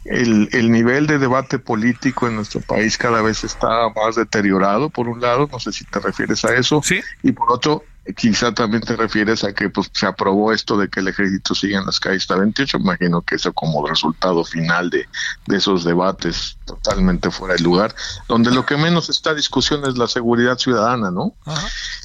el, 0.05 0.49
el, 0.51 0.71
nivel 0.71 1.07
de 1.07 1.17
debate 1.17 1.59
político 1.59 2.27
en 2.27 2.35
nuestro 2.35 2.61
país 2.61 2.97
cada 2.97 3.21
vez 3.21 3.43
está 3.43 3.89
más 3.95 4.15
deteriorado, 4.15 4.89
por 4.89 5.07
un 5.07 5.21
lado, 5.21 5.47
no 5.51 5.59
sé 5.59 5.71
si 5.71 5.85
te 5.85 5.99
refieres 5.99 6.43
a 6.45 6.55
eso, 6.55 6.81
¿Sí? 6.83 7.01
y 7.21 7.31
por 7.31 7.51
otro, 7.51 7.85
quizá 8.17 8.53
también 8.53 8.83
te 8.83 8.97
refieres 8.97 9.45
a 9.45 9.53
que 9.53 9.69
pues 9.69 9.89
se 9.93 10.05
aprobó 10.05 10.51
esto 10.51 10.77
de 10.77 10.89
que 10.89 10.99
el 10.99 11.07
ejército 11.07 11.55
siga 11.55 11.79
en 11.79 11.85
las 11.85 11.99
calles 12.01 12.23
hasta 12.23 12.35
28, 12.35 12.77
imagino 12.77 13.21
que 13.21 13.35
eso 13.35 13.53
como 13.53 13.87
resultado 13.87 14.43
final 14.43 14.89
de, 14.89 15.07
de 15.47 15.57
esos 15.57 15.85
debates 15.85 16.57
totalmente 16.65 17.31
fuera 17.31 17.55
de 17.55 17.61
lugar, 17.61 17.95
donde 18.27 18.51
lo 18.51 18.65
que 18.65 18.75
menos 18.75 19.09
está 19.09 19.33
discusión 19.33 19.85
es 19.85 19.97
la 19.97 20.07
seguridad 20.07 20.57
ciudadana, 20.57 21.11
¿no? 21.11 21.33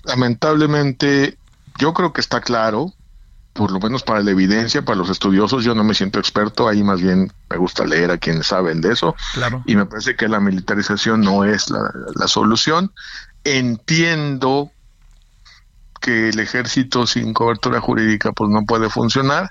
Lamentablemente, 0.04 1.36
yo 1.78 1.92
creo 1.94 2.12
que 2.12 2.20
está 2.20 2.40
claro, 2.40 2.92
por 3.58 3.72
lo 3.72 3.80
menos 3.80 4.04
para 4.04 4.20
la 4.20 4.30
evidencia, 4.30 4.82
para 4.82 4.98
los 4.98 5.10
estudiosos, 5.10 5.64
yo 5.64 5.74
no 5.74 5.82
me 5.82 5.92
siento 5.92 6.20
experto, 6.20 6.68
ahí 6.68 6.84
más 6.84 7.02
bien 7.02 7.32
me 7.50 7.56
gusta 7.56 7.84
leer 7.84 8.12
a 8.12 8.18
quienes 8.18 8.46
saben 8.46 8.80
de 8.80 8.92
eso, 8.92 9.16
claro. 9.34 9.64
y 9.66 9.74
me 9.74 9.84
parece 9.84 10.14
que 10.14 10.28
la 10.28 10.38
militarización 10.38 11.22
no 11.22 11.44
es 11.44 11.68
la, 11.68 11.90
la 12.14 12.28
solución. 12.28 12.92
Entiendo 13.42 14.70
que 16.00 16.28
el 16.28 16.38
ejército 16.38 17.04
sin 17.04 17.34
cobertura 17.34 17.80
jurídica 17.80 18.30
pues 18.30 18.48
no 18.48 18.64
puede 18.64 18.90
funcionar, 18.90 19.50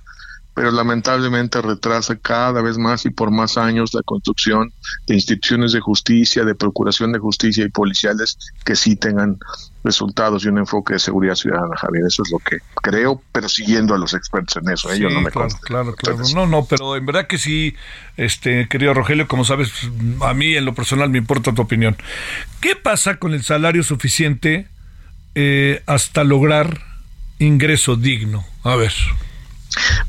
pero 0.58 0.72
lamentablemente 0.72 1.62
retrasa 1.62 2.16
cada 2.16 2.64
vez 2.64 2.80
más 2.80 3.06
y 3.06 3.12
por 3.12 3.30
más 3.30 3.60
años 3.60 3.94
la 3.94 4.02
construcción 4.02 4.74
de 5.06 5.14
instituciones 5.14 5.72
de 5.72 5.80
justicia, 5.82 6.46
de 6.46 6.56
procuración 6.56 7.12
de 7.12 7.20
justicia 7.20 7.64
y 7.64 7.70
policiales 7.70 8.40
que 8.66 8.76
sí 8.76 8.96
tengan 8.96 9.38
resultados 9.84 10.44
y 10.44 10.48
un 10.48 10.58
enfoque 10.58 10.94
de 10.94 11.00
seguridad 11.00 11.36
ciudadana, 11.36 11.78
Javier. 11.78 12.06
Eso 12.08 12.24
es 12.24 12.32
lo 12.32 12.40
que 12.40 12.58
creo, 12.82 13.22
pero 13.32 13.48
siguiendo 13.48 13.94
a 13.94 14.00
los 14.00 14.16
expertos 14.16 14.58
en 14.58 14.74
eso. 14.74 14.90
¿eh? 14.90 14.96
Sí, 14.96 15.02
Yo 15.04 15.12
no 15.12 15.22
me 15.22 15.30
claro, 15.30 15.50
claro, 15.62 15.94
claro. 15.94 16.24
No, 16.34 16.48
no, 16.48 16.66
pero 16.66 16.96
en 16.96 17.06
verdad 17.06 17.28
que 17.28 17.38
sí, 17.38 17.76
este, 18.16 18.68
querido 18.68 18.96
Rogelio, 18.96 19.28
como 19.28 19.46
sabes, 19.46 19.72
a 20.22 20.34
mí 20.34 20.56
en 20.56 20.66
lo 20.66 20.74
personal 20.74 21.12
me 21.12 21.20
importa 21.20 21.54
tu 21.54 21.62
opinión. 21.62 21.98
¿Qué 22.62 22.76
pasa 22.76 23.18
con 23.18 23.36
el 23.36 23.44
salario 23.44 23.84
suficiente 23.84 24.68
eh, 25.36 25.84
hasta 25.86 26.24
lograr 26.24 26.82
ingreso 27.38 27.96
digno? 27.96 28.44
A 28.64 28.76
ver. 28.76 28.94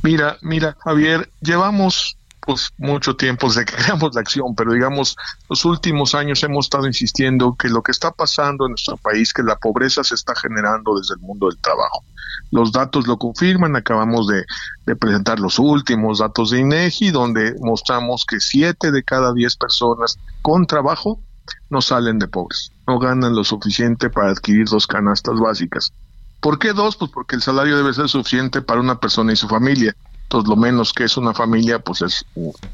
Mira, 0.02 0.38
mira, 0.42 0.76
Javier, 0.84 1.30
llevamos 1.40 2.16
pues 2.48 2.70
mucho 2.78 3.14
tiempo 3.14 3.48
desde 3.48 3.66
que 3.66 3.74
creamos 3.82 4.14
la 4.14 4.22
acción, 4.22 4.54
pero 4.54 4.72
digamos, 4.72 5.16
los 5.50 5.66
últimos 5.66 6.14
años 6.14 6.42
hemos 6.42 6.64
estado 6.66 6.86
insistiendo 6.86 7.54
que 7.58 7.68
lo 7.68 7.82
que 7.82 7.92
está 7.92 8.10
pasando 8.10 8.64
en 8.64 8.70
nuestro 8.70 8.96
país, 8.96 9.34
que 9.34 9.42
la 9.42 9.56
pobreza 9.56 10.02
se 10.02 10.14
está 10.14 10.34
generando 10.34 10.96
desde 10.98 11.14
el 11.14 11.20
mundo 11.20 11.48
del 11.48 11.58
trabajo. 11.58 12.04
Los 12.50 12.72
datos 12.72 13.06
lo 13.06 13.18
confirman, 13.18 13.76
acabamos 13.76 14.28
de, 14.28 14.44
de 14.86 14.96
presentar 14.96 15.38
los 15.40 15.58
últimos 15.58 16.20
datos 16.20 16.50
de 16.50 16.60
INEGI, 16.60 17.10
donde 17.10 17.54
mostramos 17.60 18.24
que 18.24 18.40
siete 18.40 18.92
de 18.92 19.02
cada 19.02 19.34
diez 19.34 19.54
personas 19.56 20.18
con 20.40 20.66
trabajo 20.66 21.20
no 21.68 21.82
salen 21.82 22.18
de 22.18 22.28
pobres, 22.28 22.72
no 22.86 22.98
ganan 22.98 23.34
lo 23.34 23.44
suficiente 23.44 24.08
para 24.08 24.30
adquirir 24.30 24.66
dos 24.66 24.86
canastas 24.86 25.38
básicas. 25.38 25.92
¿Por 26.40 26.58
qué 26.58 26.72
dos? 26.72 26.96
Pues 26.96 27.10
porque 27.10 27.36
el 27.36 27.42
salario 27.42 27.76
debe 27.76 27.92
ser 27.92 28.08
suficiente 28.08 28.62
para 28.62 28.80
una 28.80 29.00
persona 29.00 29.32
y 29.32 29.36
su 29.36 29.48
familia. 29.48 29.94
Entonces, 30.28 30.48
lo 30.50 30.56
menos 30.56 30.92
que 30.92 31.04
es 31.04 31.16
una 31.16 31.32
familia, 31.32 31.78
pues 31.78 32.02
es 32.02 32.24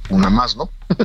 una 0.09 0.28
más, 0.28 0.56
¿no? 0.56 0.71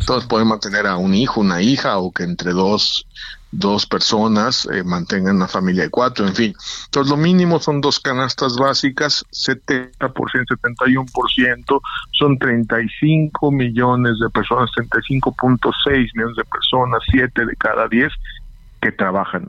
Entonces, 0.00 0.28
pueden 0.28 0.48
mantener 0.48 0.88
a 0.88 0.96
un 0.96 1.14
hijo, 1.14 1.40
una 1.40 1.62
hija, 1.62 1.98
o 1.98 2.10
que 2.10 2.24
entre 2.24 2.50
dos, 2.50 3.06
dos 3.52 3.86
personas 3.86 4.66
eh, 4.72 4.82
mantengan 4.82 5.36
una 5.36 5.46
familia 5.46 5.84
de 5.84 5.90
cuatro, 5.90 6.26
en 6.26 6.34
fin. 6.34 6.54
Entonces, 6.86 7.10
lo 7.10 7.16
mínimo 7.16 7.60
son 7.60 7.80
dos 7.80 8.00
canastas 8.00 8.56
básicas, 8.56 9.24
70%, 9.30 9.92
71%, 10.00 11.80
son 12.10 12.38
35 12.40 13.52
millones 13.52 14.18
de 14.20 14.30
personas, 14.30 14.70
35.6 14.72 16.10
millones 16.14 16.36
de 16.36 16.44
personas, 16.44 17.02
7 17.08 17.46
de 17.46 17.54
cada 17.54 17.86
10 17.86 18.12
que 18.82 18.90
trabajan. 18.90 19.48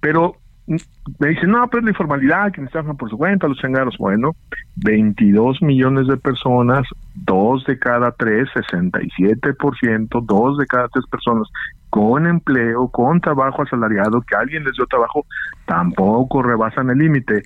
Pero 0.00 0.41
me 0.66 1.28
dicen, 1.28 1.50
no, 1.50 1.66
pero 1.68 1.80
es 1.80 1.84
la 1.84 1.90
informalidad, 1.90 2.52
quienes 2.52 2.70
trabajan 2.70 2.96
por 2.96 3.10
su 3.10 3.18
cuenta, 3.18 3.48
los 3.48 3.58
changaros. 3.58 3.96
Bueno, 3.98 4.36
22 4.76 5.60
millones 5.62 6.06
de 6.06 6.16
personas, 6.16 6.86
dos 7.14 7.64
de 7.64 7.78
cada 7.78 8.12
tres, 8.12 8.48
67%, 8.54 10.24
dos 10.24 10.58
de 10.58 10.66
cada 10.66 10.88
tres 10.88 11.04
personas 11.06 11.48
con 11.90 12.26
empleo, 12.26 12.88
con 12.88 13.20
trabajo 13.20 13.62
asalariado, 13.62 14.22
que 14.22 14.36
alguien 14.36 14.64
les 14.64 14.74
dio 14.74 14.86
trabajo, 14.86 15.26
tampoco 15.66 16.42
rebasan 16.42 16.90
el 16.90 16.98
límite. 16.98 17.42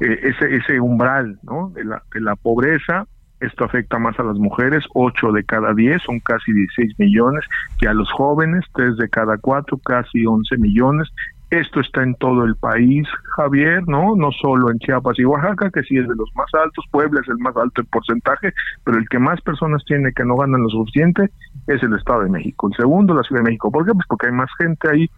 Eh, 0.00 0.18
ese, 0.22 0.56
ese 0.56 0.80
umbral 0.80 1.38
¿no? 1.42 1.70
de, 1.70 1.84
la, 1.84 2.02
de 2.12 2.20
la 2.20 2.36
pobreza 2.36 3.06
esto 3.40 3.64
afecta 3.64 3.98
más 3.98 4.18
a 4.18 4.24
las 4.24 4.36
mujeres, 4.36 4.84
8 4.94 5.32
de 5.32 5.44
cada 5.44 5.72
10, 5.72 6.02
son 6.02 6.18
casi 6.20 6.52
16 6.52 6.98
millones, 6.98 7.44
que 7.78 7.86
a 7.86 7.94
los 7.94 8.10
jóvenes, 8.10 8.64
3 8.74 8.96
de 8.96 9.08
cada 9.08 9.38
4, 9.38 9.78
casi 9.78 10.26
11 10.26 10.56
millones, 10.56 11.08
esto 11.50 11.80
está 11.80 12.02
en 12.02 12.14
todo 12.16 12.44
el 12.44 12.56
país, 12.56 13.06
Javier, 13.36 13.82
¿no? 13.86 14.14
No 14.16 14.30
solo 14.32 14.70
en 14.70 14.78
Chiapas 14.78 15.18
y 15.18 15.24
Oaxaca, 15.24 15.70
que 15.70 15.82
sí 15.82 15.96
es 15.96 16.06
de 16.06 16.14
los 16.14 16.30
más 16.34 16.52
altos, 16.54 16.84
Puebla 16.90 17.20
es 17.22 17.28
el 17.28 17.38
más 17.38 17.56
alto 17.56 17.80
en 17.80 17.86
porcentaje, 17.86 18.52
pero 18.84 18.98
el 18.98 19.08
que 19.08 19.18
más 19.18 19.40
personas 19.40 19.82
tiene 19.86 20.12
que 20.12 20.24
no 20.24 20.36
ganan 20.36 20.62
lo 20.62 20.68
suficiente 20.68 21.30
es 21.66 21.82
el 21.82 21.94
Estado 21.94 22.24
de 22.24 22.30
México. 22.30 22.68
El 22.68 22.76
segundo, 22.76 23.14
la 23.14 23.22
Ciudad 23.22 23.42
de 23.42 23.46
México. 23.46 23.70
¿Por 23.70 23.86
qué? 23.86 23.92
Pues 23.92 24.06
porque 24.08 24.26
hay 24.26 24.32
más 24.32 24.50
gente 24.58 24.90
ahí 24.90 25.10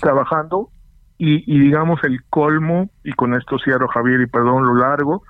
trabajando 0.00 0.70
y, 1.18 1.44
y 1.52 1.60
digamos 1.60 2.02
el 2.02 2.22
colmo, 2.30 2.90
y 3.04 3.12
con 3.12 3.34
esto 3.34 3.58
cierro 3.58 3.88
Javier 3.88 4.20
y 4.20 4.26
perdón 4.26 4.66
lo 4.66 4.74
largo, 4.74 5.22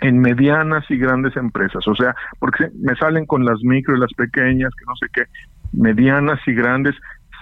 en 0.00 0.18
medianas 0.18 0.84
y 0.90 0.96
grandes 0.96 1.36
empresas. 1.36 1.86
O 1.86 1.94
sea, 1.94 2.14
porque 2.38 2.70
me 2.74 2.94
salen 2.96 3.26
con 3.26 3.44
las 3.44 3.62
micro 3.62 3.96
y 3.96 4.00
las 4.00 4.12
pequeñas, 4.14 4.72
que 4.74 4.84
no 4.86 4.96
sé 4.96 5.06
qué, 5.12 5.24
medianas 5.72 6.40
y 6.46 6.54
grandes, 6.54 6.94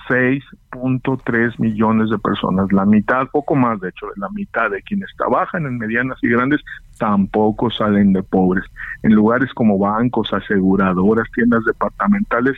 6.3 0.09 1.59
millones 1.59 2.11
de 2.11 2.19
personas, 2.19 2.73
la 2.73 2.85
mitad, 2.85 3.27
poco 3.29 3.55
más 3.55 3.81
de 3.81 3.91
hecho, 3.91 4.07
la 4.17 4.29
mitad 4.31 4.71
de 4.71 4.83
quienes 4.83 5.11
trabajan 5.17 5.67
en 5.67 5.79
medianas 5.79 6.19
y 6.23 6.29
grandes 6.29 6.61
tampoco 6.99 7.71
salen 7.71 8.13
de 8.13 8.23
pobres. 8.23 8.65
En 9.03 9.15
lugares 9.15 9.53
como 9.55 9.79
bancos, 9.79 10.33
aseguradoras, 10.33 11.27
tiendas 11.35 11.65
departamentales, 11.65 12.57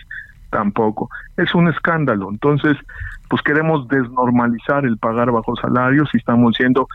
tampoco. 0.50 1.08
Es 1.36 1.54
un 1.54 1.68
escándalo. 1.68 2.28
Entonces, 2.30 2.76
pues 3.28 3.42
queremos 3.42 3.88
desnormalizar 3.88 4.84
el 4.84 4.98
pagar 4.98 5.30
bajo 5.30 5.56
salarios 5.56 6.08
y 6.12 6.18
estamos 6.18 6.52
diciendo 6.52 6.86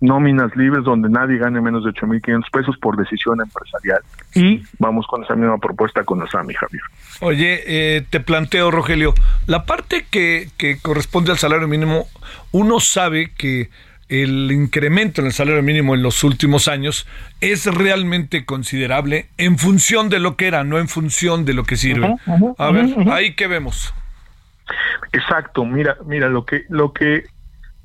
nóminas 0.00 0.54
libres 0.56 0.84
donde 0.84 1.08
nadie 1.08 1.38
gane 1.38 1.60
menos 1.60 1.84
de 1.84 1.90
8.500 1.90 2.50
pesos 2.50 2.76
por 2.78 2.96
decisión 2.96 3.40
empresarial. 3.40 4.00
Y 4.34 4.62
vamos 4.78 5.06
con 5.06 5.22
esa 5.22 5.34
misma 5.34 5.58
propuesta 5.58 6.04
con 6.04 6.22
ASAMI, 6.22 6.54
Javier. 6.54 6.82
Oye, 7.20 7.62
eh, 7.66 8.06
te 8.08 8.20
planteo, 8.20 8.70
Rogelio, 8.70 9.14
la 9.46 9.64
parte 9.64 10.06
que, 10.10 10.48
que 10.56 10.78
corresponde 10.80 11.32
al 11.32 11.38
salario 11.38 11.68
mínimo, 11.68 12.06
uno 12.52 12.80
sabe 12.80 13.32
que 13.36 13.68
el 14.10 14.50
incremento 14.50 15.20
en 15.20 15.28
el 15.28 15.32
salario 15.32 15.62
mínimo 15.62 15.94
en 15.94 16.02
los 16.02 16.24
últimos 16.24 16.66
años 16.66 17.06
es 17.40 17.66
realmente 17.66 18.44
considerable 18.44 19.28
en 19.38 19.56
función 19.56 20.08
de 20.08 20.18
lo 20.18 20.36
que 20.36 20.48
era, 20.48 20.64
no 20.64 20.78
en 20.78 20.88
función 20.88 21.44
de 21.44 21.54
lo 21.54 21.62
que 21.62 21.76
sirve. 21.76 22.16
A 22.58 22.70
ver, 22.72 22.86
ahí 23.12 23.34
que 23.34 23.46
vemos. 23.46 23.94
Exacto, 25.12 25.64
mira, 25.64 25.96
mira 26.06 26.28
lo 26.28 26.44
que 26.44 26.64
lo 26.68 26.92
que 26.92 27.24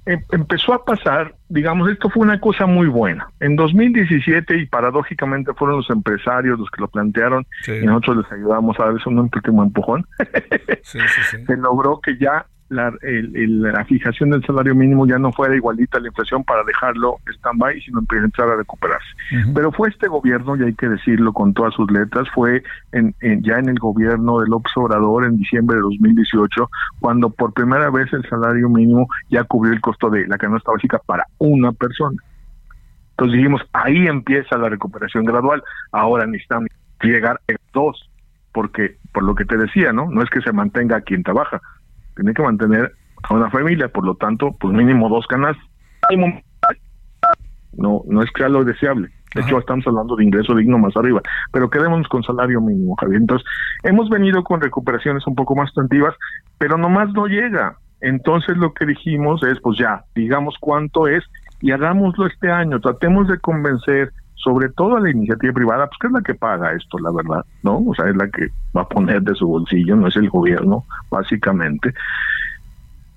empezó 0.05 0.73
a 0.73 0.85
pasar, 0.85 1.35
digamos, 1.49 1.89
esto 1.89 2.09
fue 2.09 2.23
una 2.23 2.39
cosa 2.39 2.65
muy 2.65 2.87
buena. 2.87 3.29
En 3.39 3.55
2017, 3.55 4.57
y 4.57 4.65
paradójicamente 4.67 5.53
fueron 5.53 5.77
los 5.77 5.89
empresarios 5.89 6.59
los 6.59 6.69
que 6.69 6.81
lo 6.81 6.87
plantearon, 6.87 7.45
y 7.67 7.85
nosotros 7.85 8.17
les 8.17 8.31
ayudamos 8.31 8.79
a 8.79 8.85
darles 8.85 9.05
un 9.07 9.19
último 9.19 9.63
empujón, 9.63 10.05
se 10.83 11.57
logró 11.57 11.99
que 12.01 12.17
ya 12.17 12.45
la, 12.69 12.91
la 13.01 13.85
fijación 13.85 14.31
del 14.31 14.43
salario 14.45 14.73
mínimo 14.73 15.05
ya 15.05 15.19
no 15.19 15.31
fuera 15.31 15.55
igualita 15.55 15.97
a 15.97 16.01
la 16.01 16.07
inflación 16.07 16.43
para 16.43 16.63
dejarlo 16.63 17.17
stand-by, 17.27 17.79
sino 17.81 17.99
empezar 17.99 18.49
a 18.49 18.55
recuperarse. 18.55 19.07
Pero 19.53 19.71
fue 19.71 19.89
este 19.89 20.07
gobierno, 20.07 20.55
y 20.55 20.63
hay 20.63 20.73
que 20.73 20.89
decirlo 20.89 21.31
con 21.33 21.53
todas 21.53 21.73
sus 21.73 21.89
letras, 21.91 22.27
fue 22.33 22.63
en, 22.91 23.13
ya 23.43 23.57
en 23.57 23.69
el 23.69 23.77
gobierno 23.77 24.39
del 24.39 24.49
López 24.49 24.71
Obrador 24.75 25.25
en 25.25 25.37
diciembre 25.37 25.75
de 25.75 25.81
2018, 25.83 26.69
cuando 26.99 27.29
por 27.29 27.53
primera 27.53 27.89
vez 27.89 28.11
el 28.13 28.27
salario 28.27 28.69
mínimo 28.69 29.07
ya 29.29 29.43
cubrió 29.43 29.73
el 29.73 29.81
costo 29.81 30.09
de 30.09 30.27
la 30.27 30.37
canasta 30.37 30.71
básica 30.71 30.99
para 31.05 31.25
una 31.37 31.71
persona. 31.71 32.17
Entonces 33.11 33.37
dijimos, 33.37 33.61
ahí 33.73 34.07
empieza 34.07 34.57
la 34.57 34.69
recuperación 34.69 35.23
gradual. 35.23 35.63
Ahora 35.91 36.25
necesitamos 36.25 36.69
llegar 37.01 37.39
a 37.49 37.53
dos, 37.73 38.09
porque 38.51 38.97
por 39.13 39.23
lo 39.23 39.35
que 39.35 39.45
te 39.45 39.57
decía, 39.57 39.93
¿no? 39.93 40.09
No 40.09 40.21
es 40.21 40.29
que 40.29 40.41
se 40.41 40.51
mantenga 40.51 41.01
quien 41.01 41.23
trabaja, 41.23 41.61
tiene 42.15 42.33
que 42.33 42.41
mantener 42.41 42.91
a 43.23 43.33
una 43.33 43.49
familia, 43.49 43.87
por 43.89 44.05
lo 44.05 44.15
tanto, 44.15 44.55
pues 44.59 44.73
mínimo 44.73 45.09
dos 45.09 45.25
canastas. 45.27 45.65
No, 47.73 48.03
no 48.07 48.21
es 48.23 48.31
que 48.31 48.47
lo 48.47 48.63
deseable. 48.63 49.09
De 49.33 49.41
hecho, 49.41 49.59
estamos 49.59 49.85
hablando 49.85 50.15
de 50.15 50.23
ingreso 50.23 50.55
digno 50.55 50.77
más 50.77 50.95
arriba, 50.95 51.21
pero 51.51 51.69
quedémonos 51.69 52.07
con 52.07 52.23
salario 52.23 52.61
mínimo, 52.61 52.95
Javier. 52.95 53.19
Entonces, 53.19 53.45
hemos 53.83 54.09
venido 54.09 54.43
con 54.45 54.61
recuperaciones 54.61 55.27
un 55.27 55.35
poco 55.35 55.55
más 55.55 55.73
tentativas, 55.73 56.15
pero 56.57 56.77
nomás 56.77 57.11
no 57.11 57.27
llega. 57.27 57.77
Entonces, 57.99 58.55
lo 58.55 58.73
que 58.73 58.85
dijimos 58.85 59.43
es, 59.43 59.59
pues 59.59 59.77
ya, 59.77 60.05
digamos 60.15 60.55
cuánto 60.61 61.07
es 61.07 61.21
y 61.59 61.71
hagámoslo 61.71 62.27
este 62.27 62.49
año. 62.49 62.79
Tratemos 62.79 63.27
de 63.27 63.39
convencer 63.39 64.13
sobre 64.35 64.69
todo 64.69 64.97
a 64.97 64.99
la 64.99 65.09
iniciativa 65.09 65.53
privada, 65.53 65.87
pues 65.87 65.97
que 65.99 66.07
es 66.07 66.13
la 66.13 66.21
que 66.21 66.35
paga 66.35 66.73
esto, 66.73 66.99
la 66.99 67.11
verdad, 67.11 67.45
¿no? 67.63 67.77
O 67.79 67.95
sea, 67.95 68.07
es 68.09 68.15
la 68.15 68.29
que 68.29 68.49
va 68.75 68.81
a 68.81 68.87
poner 68.87 69.21
de 69.21 69.35
su 69.35 69.47
bolsillo, 69.47 69.95
no 69.95 70.07
es 70.07 70.15
el 70.15 70.29
gobierno, 70.29 70.85
básicamente. 71.09 71.93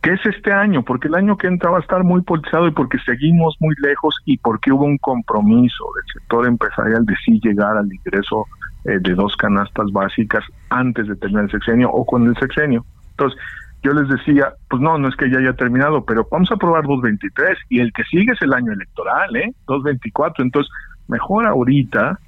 ¿Qué 0.00 0.12
es 0.12 0.24
este 0.26 0.52
año? 0.52 0.83
Porque 0.85 1.09
el 1.09 1.16
año 1.16 1.37
que 1.37 1.48
entra 1.48 1.70
va 1.70 1.78
a 1.78 1.81
estar 1.81 2.04
muy 2.04 2.22
politizado 2.22 2.68
y 2.68 2.70
porque 2.70 2.98
seguimos 3.04 3.57
muy 3.61 3.74
lejos 3.83 4.14
y 4.24 4.38
porque 4.38 4.72
hubo 4.72 4.85
un 4.85 4.98
compromiso 4.98 5.85
del 5.96 6.04
sector 6.14 6.46
empresarial 6.46 7.04
de 7.04 7.14
sí 7.24 7.40
llegar 7.42 7.76
al 7.76 7.92
ingreso 7.92 8.46
eh, 8.85 8.98
de 9.00 9.14
dos 9.14 9.37
canastas 9.37 9.90
básicas 9.92 10.44
antes 10.70 11.09
de 11.09 11.16
terminar 11.16 11.44
el 11.44 11.50
sexenio 11.50 11.90
o 11.90 12.07
con 12.07 12.28
el 12.28 12.37
sexenio. 12.37 12.85
Entonces, 13.11 13.38
yo 13.83 13.92
les 13.92 14.09
decía, 14.09 14.54
pues 14.68 14.81
no, 14.81 14.98
no 14.98 15.09
es 15.09 15.16
que 15.16 15.31
ya 15.31 15.38
haya 15.38 15.52
terminado, 15.52 16.04
pero 16.04 16.26
vamos 16.31 16.50
a 16.50 16.54
aprobar 16.54 16.85
223 16.85 17.59
y 17.68 17.81
el 17.81 17.92
que 17.92 18.04
sigue 18.04 18.33
es 18.33 18.42
el 18.42 18.52
año 18.52 18.72
electoral, 18.72 19.35
¿eh? 19.37 19.52
224. 19.66 20.44
Entonces, 20.44 20.72
mejor 21.08 21.46
ahorita, 21.46 22.18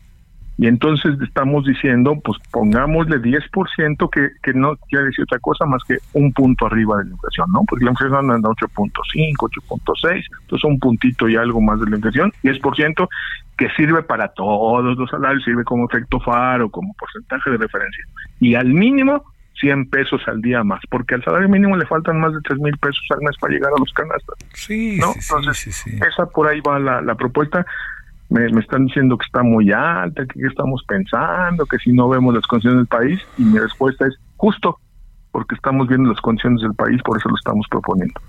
y 0.61 0.67
entonces 0.67 1.19
estamos 1.23 1.65
diciendo, 1.65 2.21
pues 2.23 2.39
pongámosle 2.51 3.17
10% 3.23 4.11
que, 4.11 4.29
que 4.43 4.53
no 4.53 4.77
quiere 4.91 5.07
decir 5.07 5.23
otra 5.23 5.39
cosa 5.39 5.65
más 5.65 5.83
que 5.85 5.97
un 6.13 6.33
punto 6.35 6.67
arriba 6.67 6.99
de 6.99 7.05
la 7.05 7.11
inflación, 7.13 7.47
¿no? 7.51 7.63
Porque 7.67 7.87
la 7.87 7.93
inflación 7.93 8.19
anda 8.19 8.37
en 8.37 8.43
8.5, 8.43 9.37
8.6, 9.39 10.23
entonces 10.43 10.65
un 10.65 10.79
puntito 10.79 11.31
y 11.31 11.37
algo 11.37 11.63
más 11.63 11.81
de 11.81 11.89
la 11.89 11.97
inflación, 11.97 12.31
10% 12.43 13.09
que 13.57 13.71
sirve 13.71 14.03
para 14.03 14.29
todos 14.29 14.99
los 14.99 15.09
salarios, 15.09 15.45
sirve 15.45 15.65
como 15.65 15.87
efecto 15.87 16.21
faro, 16.21 16.69
como 16.69 16.93
porcentaje 16.93 17.51
de 17.53 17.57
referencia. 17.57 18.05
Y 18.39 18.55
al 18.55 18.67
mínimo 18.67 19.25
100 19.61 19.89
pesos 19.89 20.21
al 20.27 20.43
día 20.43 20.63
más, 20.63 20.81
porque 20.91 21.15
al 21.15 21.25
salario 21.25 21.49
mínimo 21.49 21.77
le 21.77 21.87
faltan 21.87 22.21
más 22.21 22.35
de 22.35 22.41
3 22.43 22.59
mil 22.59 22.77
pesos 22.79 23.05
al 23.11 23.21
mes 23.21 23.37
para 23.41 23.55
llegar 23.55 23.71
a 23.75 23.79
los 23.79 23.93
canastas. 23.93 24.37
Sí, 24.53 24.99
¿no? 24.99 25.13
sí, 25.13 25.21
Entonces, 25.23 25.57
sí, 25.57 25.73
sí, 25.73 25.99
esa 26.07 26.27
por 26.27 26.49
ahí 26.49 26.61
va 26.61 26.79
la, 26.79 27.01
la 27.01 27.15
propuesta 27.15 27.65
me, 28.31 28.47
están 28.61 28.87
diciendo 28.87 29.19
que 29.19 29.27
está 29.27 29.43
muy 29.43 29.73
alta, 29.73 30.25
que 30.25 30.47
estamos 30.47 30.83
pensando, 30.87 31.67
que 31.67 31.79
si 31.79 31.93
no 31.93 32.09
vemos 32.09 32.35
las 32.35 32.47
condiciones 32.47 32.79
del 32.79 32.87
país, 32.87 33.21
y 33.37 33.43
mi 33.43 33.59
respuesta 33.59 34.07
es 34.07 34.15
justo, 34.37 34.79
porque 35.33 35.55
estamos 35.55 35.89
viendo 35.89 36.11
las 36.11 36.21
condiciones 36.21 36.63
del 36.63 36.75
país, 36.75 37.01
por 37.03 37.19
eso 37.19 37.29
lo 37.29 37.37
estamos 37.37 37.67
proponiendo. 37.69 38.21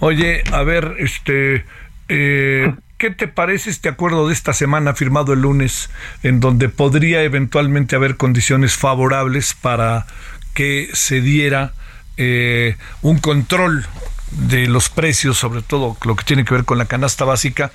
Oye, 0.00 0.44
a 0.52 0.62
ver, 0.62 0.94
este, 0.98 1.64
eh, 2.08 2.74
¿qué 2.98 3.10
te 3.10 3.26
parece 3.26 3.70
este 3.70 3.88
acuerdo 3.88 4.28
de 4.28 4.34
esta 4.34 4.52
semana 4.52 4.94
firmado 4.94 5.32
el 5.32 5.40
lunes, 5.40 5.90
en 6.22 6.40
donde 6.40 6.68
podría 6.68 7.22
eventualmente 7.22 7.96
haber 7.96 8.16
condiciones 8.16 8.76
favorables 8.76 9.54
para 9.54 10.06
que 10.54 10.88
se 10.92 11.20
diera 11.20 11.72
eh, 12.16 12.76
un 13.00 13.18
control 13.18 13.86
de 14.30 14.66
los 14.66 14.88
precios, 14.88 15.38
sobre 15.38 15.62
todo 15.62 15.96
lo 16.04 16.16
que 16.16 16.24
tiene 16.24 16.44
que 16.44 16.54
ver 16.54 16.64
con 16.64 16.78
la 16.78 16.86
canasta 16.86 17.24
básica. 17.24 17.70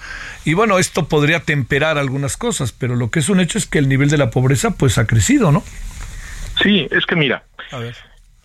Y 0.46 0.54
bueno, 0.54 0.80
esto 0.80 1.08
podría 1.08 1.40
temperar 1.40 1.98
algunas 1.98 2.38
cosas, 2.38 2.72
pero 2.72 2.96
lo 2.96 3.10
que 3.10 3.20
es 3.20 3.30
un 3.30 3.40
hecho 3.40 3.58
es 3.58 3.66
que 3.66 3.80
el 3.80 3.90
nivel 3.90 4.10
de 4.10 4.18
la 4.18 4.30
pobreza 4.30 4.72
pues 4.72 4.98
ha 4.98 5.06
crecido, 5.06 5.52
¿no? 5.52 5.64
Sí, 6.62 6.88
es 6.92 7.06
que 7.06 7.16
mira, 7.16 7.44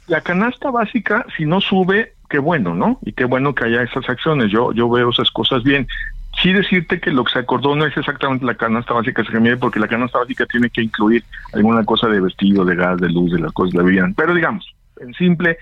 la 0.07 0.21
canasta 0.23 0.71
básica, 0.71 1.27
si 1.37 1.45
no 1.45 1.61
sube, 1.61 2.15
qué 2.29 2.39
bueno, 2.39 2.75
¿no? 2.75 2.99
Y 3.05 3.13
qué 3.13 3.25
bueno 3.25 3.55
que 3.55 3.67
haya 3.67 3.83
esas 3.83 4.09
acciones. 4.09 4.51
Yo, 4.51 4.73
yo 4.73 4.89
veo 4.89 5.11
esas 5.11 5.31
cosas 5.31 5.63
bien. 5.63 5.87
Sí 6.43 6.53
decirte 6.53 7.01
que 7.01 7.11
lo 7.11 7.25
que 7.25 7.33
se 7.33 7.39
acordó 7.41 7.75
no 7.75 7.85
es 7.85 7.97
exactamente 7.97 8.45
la 8.45 8.55
canasta 8.55 8.95
básica 8.95 9.25
se 9.25 9.57
porque 9.57 9.81
la 9.81 9.89
canasta 9.89 10.19
básica 10.19 10.47
tiene 10.47 10.71
que 10.71 10.83
incluir 10.83 11.25
alguna 11.53 11.85
cosa 11.85 12.07
de 12.07 12.21
vestido, 12.21 12.65
de 12.65 12.77
gas, 12.77 13.01
de 13.01 13.09
luz, 13.09 13.33
de 13.33 13.41
las 13.41 13.53
cosas 13.53 13.73
de 13.73 13.93
la. 13.93 14.13
Pero 14.17 14.35
digamos, 14.35 14.73
en 15.01 15.13
simple, 15.15 15.59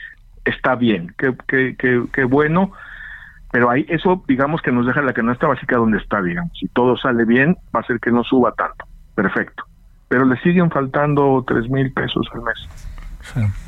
está 0.46 0.74
bien, 0.74 1.14
qué, 1.18 1.34
qué, 1.46 1.76
qué, 1.78 2.02
qué 2.12 2.24
bueno, 2.24 2.72
pero 3.52 3.70
ahí 3.70 3.84
eso 3.88 4.24
digamos 4.26 4.62
que 4.62 4.72
nos 4.72 4.86
deja 4.86 5.02
la 5.02 5.12
canasta 5.12 5.46
básica 5.46 5.76
donde 5.76 5.98
está, 5.98 6.22
digamos, 6.22 6.52
si 6.58 6.68
todo 6.68 6.96
sale 6.96 7.24
bien 7.24 7.56
va 7.74 7.80
a 7.80 7.86
ser 7.86 8.00
que 8.00 8.10
no 8.10 8.24
suba 8.24 8.52
tanto, 8.52 8.86
perfecto, 9.14 9.64
pero 10.08 10.24
le 10.24 10.40
siguen 10.40 10.70
faltando 10.70 11.44
tres 11.46 11.68
mil 11.68 11.92
pesos 11.92 12.26
al 12.32 12.42
mes. 12.42 12.68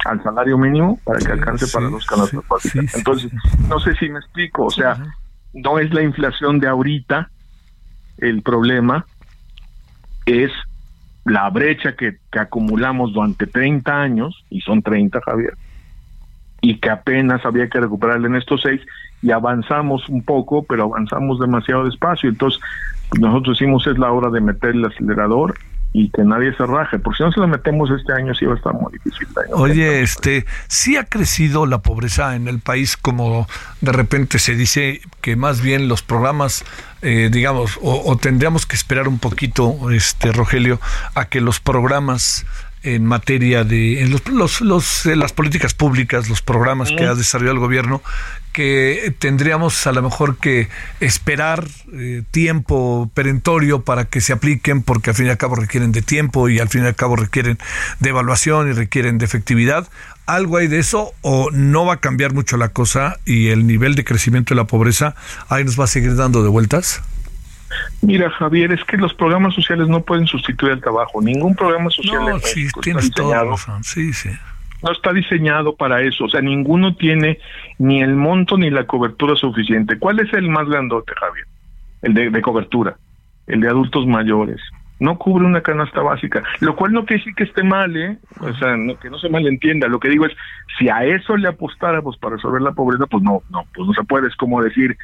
al 0.04 0.22
salario 0.22 0.56
mínimo 0.56 0.98
para 1.04 1.18
que 1.18 1.32
alcance 1.32 1.66
para 1.72 1.90
los 1.90 2.06
canastas 2.06 2.46
básicas. 2.48 2.94
Entonces, 2.94 3.32
no 3.68 3.80
sé 3.80 3.92
si 3.96 4.08
me 4.08 4.20
explico, 4.20 4.66
o 4.66 4.70
sea, 4.70 4.96
no 5.52 5.80
es 5.80 5.92
la 5.92 6.02
inflación 6.02 6.60
de 6.60 6.68
ahorita. 6.68 7.28
El 8.18 8.42
problema, 8.42 9.04
es 10.26 10.50
la 11.24 11.48
brecha 11.50 11.94
que, 11.94 12.18
que 12.30 12.38
acumulamos 12.38 13.12
durante 13.12 13.46
30 13.46 14.00
años, 14.00 14.44
y 14.50 14.60
son 14.60 14.82
30, 14.82 15.20
Javier, 15.24 15.54
y 16.60 16.78
que 16.78 16.90
apenas 16.90 17.44
había 17.44 17.68
que 17.68 17.80
recuperarle 17.80 18.28
en 18.28 18.36
estos 18.36 18.62
seis 18.62 18.80
y 19.22 19.30
avanzamos 19.30 20.08
un 20.08 20.22
poco, 20.22 20.64
pero 20.64 20.84
avanzamos 20.84 21.40
demasiado 21.40 21.84
despacio. 21.84 22.28
Entonces, 22.28 22.60
nosotros 23.18 23.58
decimos 23.58 23.86
es 23.86 23.98
la 23.98 24.12
hora 24.12 24.30
de 24.30 24.40
meter 24.40 24.70
el 24.70 24.84
acelerador 24.84 25.54
y 25.92 26.10
que 26.10 26.22
nadie 26.22 26.54
se 26.54 26.66
raje, 26.66 26.98
porque 26.98 27.16
si 27.16 27.22
no 27.22 27.32
se 27.32 27.40
lo 27.40 27.48
metemos 27.48 27.90
este 27.90 28.12
año 28.12 28.34
sí 28.34 28.44
va 28.44 28.52
a 28.52 28.56
estar 28.56 28.74
muy 28.74 28.92
difícil. 28.92 29.26
Oye, 29.52 30.02
este, 30.02 30.44
sí 30.68 30.96
ha 30.96 31.04
crecido 31.04 31.64
la 31.64 31.78
pobreza 31.78 32.36
en 32.36 32.46
el 32.46 32.60
país, 32.60 32.96
como 32.96 33.46
de 33.80 33.92
repente 33.92 34.38
se 34.38 34.54
dice 34.54 35.00
que 35.22 35.34
más 35.34 35.62
bien 35.62 35.88
los 35.88 36.02
programas, 36.02 36.64
eh, 37.00 37.30
digamos, 37.32 37.78
o, 37.80 38.02
o, 38.04 38.16
tendríamos 38.16 38.66
que 38.66 38.76
esperar 38.76 39.08
un 39.08 39.18
poquito, 39.18 39.90
este, 39.90 40.30
Rogelio, 40.30 40.78
a 41.14 41.24
que 41.24 41.40
los 41.40 41.58
programas 41.58 42.44
en 42.82 43.04
materia 43.04 43.64
de 43.64 44.02
en 44.02 44.10
los, 44.10 44.60
los, 44.60 45.06
las 45.06 45.32
políticas 45.32 45.74
públicas, 45.74 46.28
los 46.28 46.42
programas 46.42 46.92
que 46.92 47.04
ha 47.04 47.14
desarrollado 47.14 47.54
el 47.54 47.60
gobierno, 47.60 48.02
que 48.52 49.14
tendríamos 49.18 49.86
a 49.86 49.92
lo 49.92 50.02
mejor 50.02 50.36
que 50.38 50.68
esperar 51.00 51.66
eh, 51.92 52.22
tiempo 52.30 53.10
perentorio 53.14 53.82
para 53.82 54.04
que 54.04 54.20
se 54.20 54.32
apliquen, 54.32 54.82
porque 54.82 55.10
al 55.10 55.16
fin 55.16 55.26
y 55.26 55.30
al 55.30 55.38
cabo 55.38 55.54
requieren 55.54 55.92
de 55.92 56.02
tiempo 56.02 56.48
y 56.48 56.58
al 56.58 56.68
fin 56.68 56.84
y 56.84 56.86
al 56.86 56.96
cabo 56.96 57.16
requieren 57.16 57.58
de 58.00 58.10
evaluación 58.10 58.68
y 58.68 58.72
requieren 58.72 59.18
de 59.18 59.26
efectividad. 59.26 59.88
¿Algo 60.26 60.58
hay 60.58 60.68
de 60.68 60.78
eso 60.78 61.12
o 61.22 61.50
no 61.52 61.86
va 61.86 61.94
a 61.94 62.00
cambiar 62.00 62.34
mucho 62.34 62.56
la 62.56 62.68
cosa 62.68 63.18
y 63.24 63.48
el 63.48 63.66
nivel 63.66 63.94
de 63.94 64.04
crecimiento 64.04 64.54
de 64.54 64.56
la 64.56 64.66
pobreza 64.66 65.14
ahí 65.48 65.64
nos 65.64 65.78
va 65.78 65.84
a 65.84 65.86
seguir 65.88 66.16
dando 66.16 66.42
de 66.42 66.48
vueltas? 66.48 67.00
Mira, 68.02 68.30
Javier, 68.30 68.72
es 68.72 68.84
que 68.84 68.96
los 68.96 69.14
programas 69.14 69.54
sociales 69.54 69.88
no 69.88 70.02
pueden 70.02 70.26
sustituir 70.26 70.72
el 70.72 70.80
trabajo. 70.80 71.20
Ningún 71.20 71.54
programa 71.54 71.90
social 71.90 72.24
no, 72.24 72.38
sí, 72.38 72.68
tienes 72.82 73.10
todo 73.12 73.56
Sí, 73.82 74.12
sí. 74.12 74.30
No 74.82 74.92
está 74.92 75.12
diseñado 75.12 75.74
para 75.74 76.02
eso. 76.02 76.24
O 76.24 76.28
sea, 76.28 76.40
ninguno 76.40 76.94
tiene 76.94 77.38
ni 77.78 78.00
el 78.02 78.14
monto 78.14 78.56
ni 78.56 78.70
la 78.70 78.86
cobertura 78.86 79.34
suficiente. 79.34 79.98
¿Cuál 79.98 80.20
es 80.20 80.32
el 80.32 80.48
más 80.48 80.68
grandote, 80.68 81.12
Javier? 81.18 81.46
El 82.02 82.14
de, 82.14 82.30
de 82.30 82.42
cobertura. 82.42 82.96
El 83.46 83.60
de 83.60 83.68
adultos 83.68 84.06
mayores. 84.06 84.60
No 85.00 85.16
cubre 85.16 85.44
una 85.44 85.60
canasta 85.60 86.00
básica. 86.00 86.42
Lo 86.60 86.74
cual 86.76 86.92
no 86.92 87.04
quiere 87.04 87.20
decir 87.20 87.34
que 87.34 87.44
esté 87.44 87.62
mal, 87.62 87.96
¿eh? 87.96 88.18
O 88.40 88.52
sea, 88.54 88.76
no, 88.76 88.98
que 88.98 89.10
no 89.10 89.18
se 89.18 89.28
malentienda. 89.28 89.88
Lo 89.88 90.00
que 90.00 90.08
digo 90.08 90.26
es, 90.26 90.32
si 90.78 90.88
a 90.88 91.04
eso 91.04 91.36
le 91.36 91.48
apostáramos 91.48 92.16
para 92.18 92.36
resolver 92.36 92.62
la 92.62 92.72
pobreza, 92.72 93.06
pues 93.06 93.22
no, 93.22 93.42
no, 93.50 93.64
pues 93.74 93.86
no 93.86 93.94
se 93.94 94.04
puede. 94.04 94.28
Es 94.28 94.36
como 94.36 94.62
decir, 94.62 94.96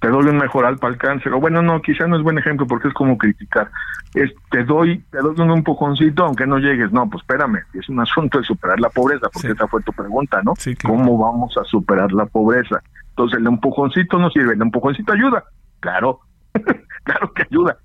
te 0.00 0.08
doy 0.08 0.26
un 0.26 0.38
mejoral 0.38 0.78
para 0.78 0.94
el 0.94 0.98
cáncer, 0.98 1.32
o 1.32 1.40
bueno, 1.40 1.62
no, 1.62 1.80
quizá 1.82 2.06
no 2.06 2.16
es 2.16 2.22
buen 2.22 2.38
ejemplo 2.38 2.66
porque 2.66 2.88
es 2.88 2.94
como 2.94 3.18
criticar, 3.18 3.70
es, 4.14 4.32
te 4.50 4.64
doy, 4.64 5.04
te 5.10 5.18
doy 5.18 5.34
un 5.38 5.50
empujoncito 5.50 6.24
aunque 6.24 6.46
no 6.46 6.58
llegues, 6.58 6.90
no, 6.90 7.08
pues 7.08 7.22
espérame, 7.22 7.60
es 7.74 7.88
un 7.88 8.00
asunto 8.00 8.38
de 8.38 8.44
superar 8.44 8.80
la 8.80 8.88
pobreza, 8.88 9.28
porque 9.32 9.48
esa 9.48 9.68
fue 9.68 9.82
tu 9.82 9.92
pregunta, 9.92 10.40
¿no? 10.42 10.54
¿Cómo 10.84 11.18
vamos 11.18 11.56
a 11.58 11.64
superar 11.64 12.12
la 12.12 12.26
pobreza? 12.26 12.82
Entonces 13.10 13.38
el 13.38 13.46
empujoncito 13.46 14.18
no 14.18 14.30
sirve, 14.30 14.54
el 14.54 14.62
empujoncito 14.62 15.12
ayuda, 15.12 15.44
claro, 15.80 16.20
claro 17.04 17.32
que 17.34 17.42
ayuda, 17.42 17.76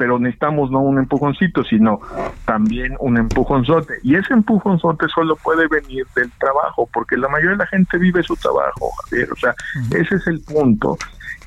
pero 0.00 0.18
necesitamos 0.18 0.70
no 0.70 0.80
un 0.80 0.98
empujoncito, 0.98 1.62
sino 1.62 2.00
también 2.46 2.96
un 3.00 3.18
empujonzote. 3.18 3.98
Y 4.02 4.16
ese 4.16 4.32
empujonzote 4.32 5.06
solo 5.08 5.36
puede 5.36 5.68
venir 5.68 6.06
del 6.16 6.30
trabajo, 6.38 6.88
porque 6.90 7.18
la 7.18 7.28
mayoría 7.28 7.50
de 7.50 7.56
la 7.58 7.66
gente 7.66 7.98
vive 7.98 8.22
su 8.22 8.34
trabajo, 8.34 8.90
Javier. 9.04 9.30
O 9.30 9.36
sea, 9.36 9.54
ese 9.90 10.14
es 10.14 10.26
el 10.26 10.40
punto. 10.40 10.96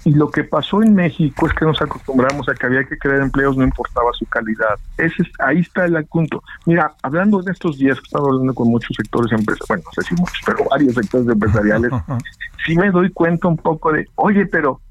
Y 0.05 0.13
lo 0.13 0.29
que 0.29 0.43
pasó 0.43 0.83
en 0.83 0.95
México 0.95 1.47
es 1.47 1.53
que 1.53 1.65
nos 1.65 1.81
acostumbramos 1.81 2.49
a 2.49 2.53
que 2.53 2.65
había 2.65 2.83
que 2.83 2.97
crear 2.97 3.21
empleos, 3.21 3.55
no 3.55 3.63
importaba 3.63 4.11
su 4.13 4.25
calidad. 4.25 4.77
Ese 4.97 5.23
es, 5.23 5.29
ahí 5.39 5.59
está 5.59 5.85
el 5.85 6.05
punto. 6.05 6.43
Mira, 6.65 6.93
hablando 7.03 7.41
de 7.41 7.51
estos 7.51 7.77
días 7.77 7.97
he 7.97 8.01
estado 8.01 8.27
hablando 8.27 8.53
con 8.53 8.67
muchos 8.67 8.95
sectores 8.97 9.31
empresariales, 9.31 9.67
bueno, 9.67 9.83
no 9.85 9.91
sé 9.91 10.09
si 10.09 10.15
muchos, 10.15 10.39
pero 10.45 10.69
varios 10.69 10.93
sectores 10.95 11.27
empresariales, 11.27 11.91
sí 12.65 12.75
me 12.75 12.91
doy 12.91 13.11
cuenta 13.11 13.47
un 13.47 13.57
poco 13.57 13.93
de, 13.93 14.07
oye, 14.15 14.45
pero 14.45 14.81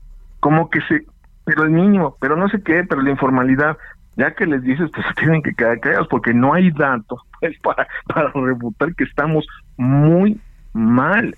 como 0.41 0.71
que 0.71 0.81
se, 0.83 1.05
pero 1.45 1.65
el 1.65 1.71
mínimo, 1.71 2.17
pero 2.21 2.37
no 2.37 2.49
sé 2.49 2.63
qué, 2.63 2.85
pero 2.85 3.03
la 3.03 3.11
informalidad, 3.11 3.77
ya 4.17 4.35
que 4.35 4.47
les 4.47 4.63
dices, 4.63 4.91
pues 4.95 5.07
tienen 5.17 5.43
que 5.43 5.55
quedar 5.55 5.79
callados 5.81 6.09
porque 6.09 6.33
no 6.33 6.55
hay 6.55 6.71
datos 6.71 7.21
pues, 7.39 7.59
para, 7.61 7.87
para 8.07 8.31
refutar 8.33 8.95
que 8.95 9.05
estamos 9.05 9.47
muy 9.77 10.41
mal 10.73 11.37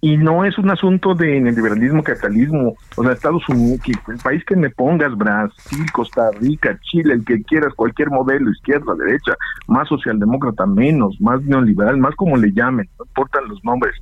y 0.00 0.16
no 0.16 0.44
es 0.44 0.58
un 0.58 0.70
asunto 0.70 1.14
de 1.14 1.40
neoliberalismo, 1.40 2.02
capitalismo, 2.02 2.76
o 2.96 3.02
sea, 3.02 3.12
Estados 3.12 3.48
Unidos, 3.48 3.80
el 4.08 4.18
país 4.18 4.44
que 4.44 4.56
me 4.56 4.70
pongas, 4.70 5.16
Brasil, 5.16 5.90
Costa 5.92 6.30
Rica, 6.38 6.78
Chile, 6.82 7.14
el 7.14 7.24
que 7.24 7.42
quieras, 7.42 7.72
cualquier 7.74 8.10
modelo, 8.10 8.50
izquierda, 8.50 8.94
derecha, 8.94 9.34
más 9.68 9.88
socialdemócrata, 9.88 10.66
menos, 10.66 11.18
más 11.20 11.42
neoliberal, 11.42 11.96
más 11.96 12.14
como 12.14 12.36
le 12.36 12.52
llamen, 12.52 12.88
no 12.98 13.06
importan 13.06 13.48
los 13.48 13.64
nombres, 13.64 13.94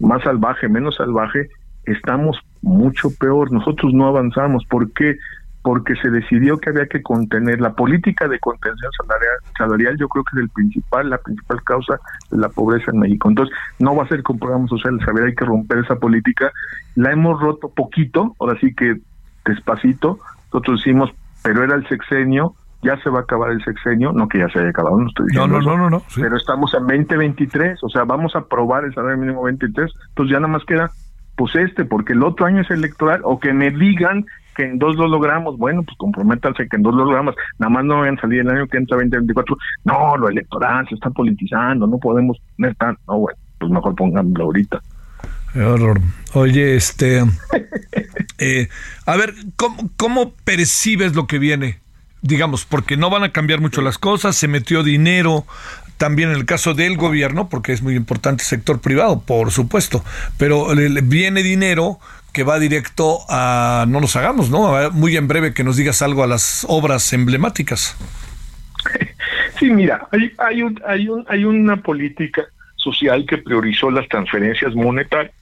más 0.00 0.22
salvaje, 0.22 0.68
menos 0.68 0.96
salvaje, 0.96 1.48
estamos 1.84 2.38
mucho 2.60 3.08
peor, 3.18 3.50
nosotros 3.50 3.92
no 3.94 4.06
avanzamos, 4.06 4.64
¿por 4.66 4.92
qué? 4.92 5.16
Porque 5.62 5.94
se 5.96 6.10
decidió 6.10 6.58
que 6.58 6.70
había 6.70 6.86
que 6.86 7.02
contener 7.02 7.60
la 7.60 7.72
política 7.72 8.26
de 8.26 8.38
contención 8.40 8.90
salarial, 9.00 9.36
salarial, 9.56 9.96
yo 9.96 10.08
creo 10.08 10.24
que 10.24 10.36
es 10.36 10.42
el 10.42 10.48
principal, 10.50 11.08
la 11.08 11.18
principal 11.18 11.62
causa 11.62 12.00
de 12.30 12.38
la 12.38 12.48
pobreza 12.48 12.90
en 12.90 12.98
México. 12.98 13.28
Entonces, 13.28 13.54
no 13.78 13.94
va 13.94 14.04
a 14.04 14.08
ser 14.08 14.22
con 14.24 14.38
programas 14.38 14.70
sociales, 14.70 15.06
había 15.06 15.26
hay 15.26 15.34
que 15.34 15.44
romper 15.44 15.78
esa 15.78 15.96
política. 15.96 16.52
La 16.96 17.12
hemos 17.12 17.40
roto 17.40 17.68
poquito, 17.68 18.34
ahora 18.40 18.58
sí 18.60 18.74
que 18.74 18.96
despacito, 19.44 20.18
nosotros 20.52 20.80
decimos, 20.80 21.10
pero 21.44 21.62
era 21.62 21.76
el 21.76 21.86
sexenio, 21.88 22.54
ya 22.82 23.00
se 23.00 23.10
va 23.10 23.20
a 23.20 23.22
acabar 23.22 23.52
el 23.52 23.62
sexenio, 23.62 24.12
no 24.12 24.28
que 24.28 24.38
ya 24.38 24.48
se 24.48 24.58
haya 24.58 24.70
acabado, 24.70 24.98
no 24.98 25.06
estoy 25.06 25.26
diciendo 25.26 25.60
no, 25.60 25.76
no, 25.76 25.78
no, 25.78 25.90
no, 25.90 26.02
pero 26.16 26.36
estamos 26.36 26.74
en 26.74 26.86
2023, 26.88 27.82
o 27.84 27.88
sea, 27.88 28.02
vamos 28.02 28.34
a 28.34 28.40
aprobar 28.40 28.84
el 28.84 28.92
salario 28.92 29.18
mínimo 29.18 29.44
23, 29.44 29.92
entonces 30.08 30.32
ya 30.32 30.40
nada 30.40 30.52
más 30.52 30.64
queda 30.64 30.90
pues 31.36 31.54
este, 31.54 31.84
porque 31.84 32.12
el 32.12 32.22
otro 32.22 32.46
año 32.46 32.60
es 32.60 32.70
electoral, 32.70 33.20
o 33.24 33.40
que 33.40 33.52
me 33.52 33.70
digan 33.70 34.26
que 34.54 34.64
en 34.64 34.78
dos 34.78 34.96
lo 34.96 35.08
logramos, 35.08 35.56
bueno, 35.58 35.82
pues 35.82 35.96
comprométanse 35.96 36.68
que 36.68 36.76
en 36.76 36.82
dos 36.82 36.94
lo 36.94 37.04
logramos, 37.04 37.34
nada 37.58 37.70
más 37.70 37.84
no 37.84 38.00
vayan 38.00 38.18
a 38.18 38.20
salir 38.20 38.40
el 38.40 38.50
año 38.50 38.66
que 38.66 38.78
entra 38.78 38.96
2024, 38.96 39.56
no, 39.84 40.16
lo 40.16 40.28
electoral 40.28 40.86
se 40.88 40.94
está 40.94 41.10
politizando, 41.10 41.86
no 41.86 41.98
podemos 41.98 42.38
no 42.58 42.68
estar, 42.68 42.96
no, 43.06 43.18
bueno, 43.18 43.38
pues 43.58 43.72
mejor 43.72 43.94
pónganlo 43.94 44.44
ahorita. 44.44 44.80
horror. 45.56 46.00
Oye, 46.34 46.76
este, 46.76 47.24
eh, 48.38 48.68
a 49.06 49.16
ver, 49.16 49.34
¿cómo, 49.56 49.90
¿cómo 49.96 50.32
percibes 50.44 51.14
lo 51.14 51.26
que 51.26 51.38
viene? 51.38 51.80
Digamos, 52.22 52.64
porque 52.64 52.96
no 52.96 53.10
van 53.10 53.24
a 53.24 53.32
cambiar 53.32 53.60
mucho 53.60 53.82
las 53.82 53.98
cosas, 53.98 54.36
se 54.36 54.46
metió 54.46 54.84
dinero, 54.84 55.44
también 55.96 56.30
en 56.30 56.36
el 56.36 56.46
caso 56.46 56.74
del 56.74 56.96
gobierno, 56.96 57.48
porque 57.48 57.72
es 57.72 57.82
muy 57.82 57.94
importante 57.94 58.42
el 58.42 58.48
sector 58.48 58.80
privado, 58.80 59.22
por 59.22 59.52
supuesto, 59.52 60.04
pero 60.36 60.66
viene 61.04 61.44
dinero 61.44 61.98
que 62.32 62.44
va 62.44 62.58
directo 62.58 63.20
a 63.28 63.84
no 63.88 64.00
nos 64.00 64.16
hagamos, 64.16 64.50
¿no? 64.50 64.90
Muy 64.92 65.16
en 65.16 65.28
breve 65.28 65.54
que 65.54 65.64
nos 65.64 65.76
digas 65.76 66.02
algo 66.02 66.22
a 66.24 66.26
las 66.26 66.66
obras 66.68 67.12
emblemáticas. 67.12 67.96
Sí, 69.58 69.70
mira, 69.70 70.08
hay, 70.10 70.32
hay, 70.38 70.62
un, 70.62 70.80
hay, 70.84 71.08
un, 71.08 71.24
hay 71.28 71.44
una 71.44 71.76
política 71.76 72.42
social 72.74 73.24
que 73.26 73.38
priorizó 73.38 73.92
las 73.92 74.08
transferencias 74.08 74.74
monetarias. 74.74 75.32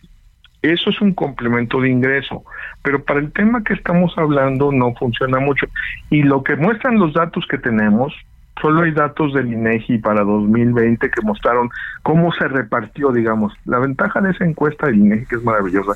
Eso 0.62 0.90
es 0.90 1.00
un 1.00 1.14
complemento 1.14 1.80
de 1.80 1.88
ingreso. 1.88 2.44
pero 2.82 3.02
para 3.02 3.20
el 3.20 3.32
tema 3.32 3.64
que 3.64 3.72
estamos 3.72 4.12
hablando 4.18 4.72
no 4.72 4.94
funciona 4.94 5.38
mucho. 5.40 5.66
Y 6.10 6.22
lo 6.22 6.42
que 6.44 6.56
muestran 6.56 6.98
los 6.98 7.14
datos 7.14 7.46
que 7.48 7.56
tenemos, 7.56 8.12
solo 8.60 8.82
hay 8.82 8.90
datos 8.90 9.32
del 9.32 9.52
INEGI 9.52 9.98
para 9.98 10.22
2020 10.22 11.10
que 11.10 11.22
mostraron 11.22 11.70
cómo 12.02 12.30
se 12.32 12.46
repartió, 12.46 13.12
digamos, 13.12 13.54
la 13.64 13.78
ventaja 13.78 14.20
de 14.20 14.32
esa 14.32 14.44
encuesta 14.44 14.86
del 14.86 14.96
INEGI 14.96 15.26
que 15.26 15.36
es 15.36 15.42
maravillosa, 15.42 15.92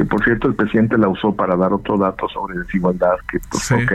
que 0.00 0.06
por 0.06 0.24
cierto 0.24 0.48
el 0.48 0.54
presidente 0.54 0.96
la 0.96 1.08
usó 1.08 1.36
para 1.36 1.54
dar 1.56 1.74
otro 1.74 1.98
dato 1.98 2.26
sobre 2.30 2.58
desigualdad, 2.58 3.16
que 3.30 3.38
pues 3.50 3.70
ok, 3.70 3.92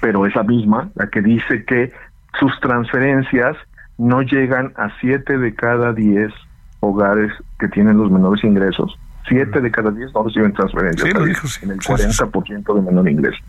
pero 0.00 0.26
esa 0.26 0.44
misma, 0.44 0.90
la 0.94 1.08
que 1.08 1.22
dice 1.22 1.64
que 1.64 1.92
sus 2.38 2.52
transferencias 2.60 3.56
no 3.98 4.22
llegan 4.22 4.72
a 4.76 4.90
7 5.00 5.38
de 5.38 5.52
cada 5.56 5.92
10 5.92 6.32
hogares 6.78 7.32
que 7.58 7.66
tienen 7.66 7.98
los 7.98 8.12
menores 8.12 8.44
ingresos. 8.44 8.96
7 9.26 9.60
de 9.60 9.70
cada 9.72 9.90
10 9.90 10.14
no 10.14 10.22
reciben 10.22 10.52
transferencias, 10.52 11.62
en 11.64 11.70
el 11.72 11.80
40% 11.80 12.74
de 12.76 12.82
menor 12.82 13.08
ingreso. 13.08 13.42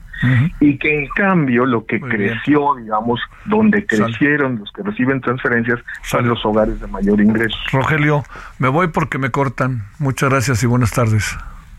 Y 0.60 0.80
que 0.80 1.02
en 1.02 1.08
cambio 1.10 1.68
lo 1.68 1.86
que 1.86 2.00
creció, 2.00 2.74
digamos, 2.82 3.20
donde 3.46 3.86
crecieron 3.86 4.58
los 4.58 4.72
que 4.72 4.82
reciben 4.82 5.22
transferencias 5.22 5.82
son 6.02 6.28
los 6.28 6.44
hogares 6.48 6.80
de 6.82 6.88
mayor 6.88 7.22
ingreso. 7.22 7.56
Rogelio, 7.72 8.24
me 8.58 8.70
voy 8.70 8.88
porque 8.88 9.20
me 9.20 9.30
cortan. 9.30 9.84
Muchas 10.00 10.32
gracias 10.32 10.64
y 10.64 10.66
buenas 10.66 10.90
tardes. 10.90 11.38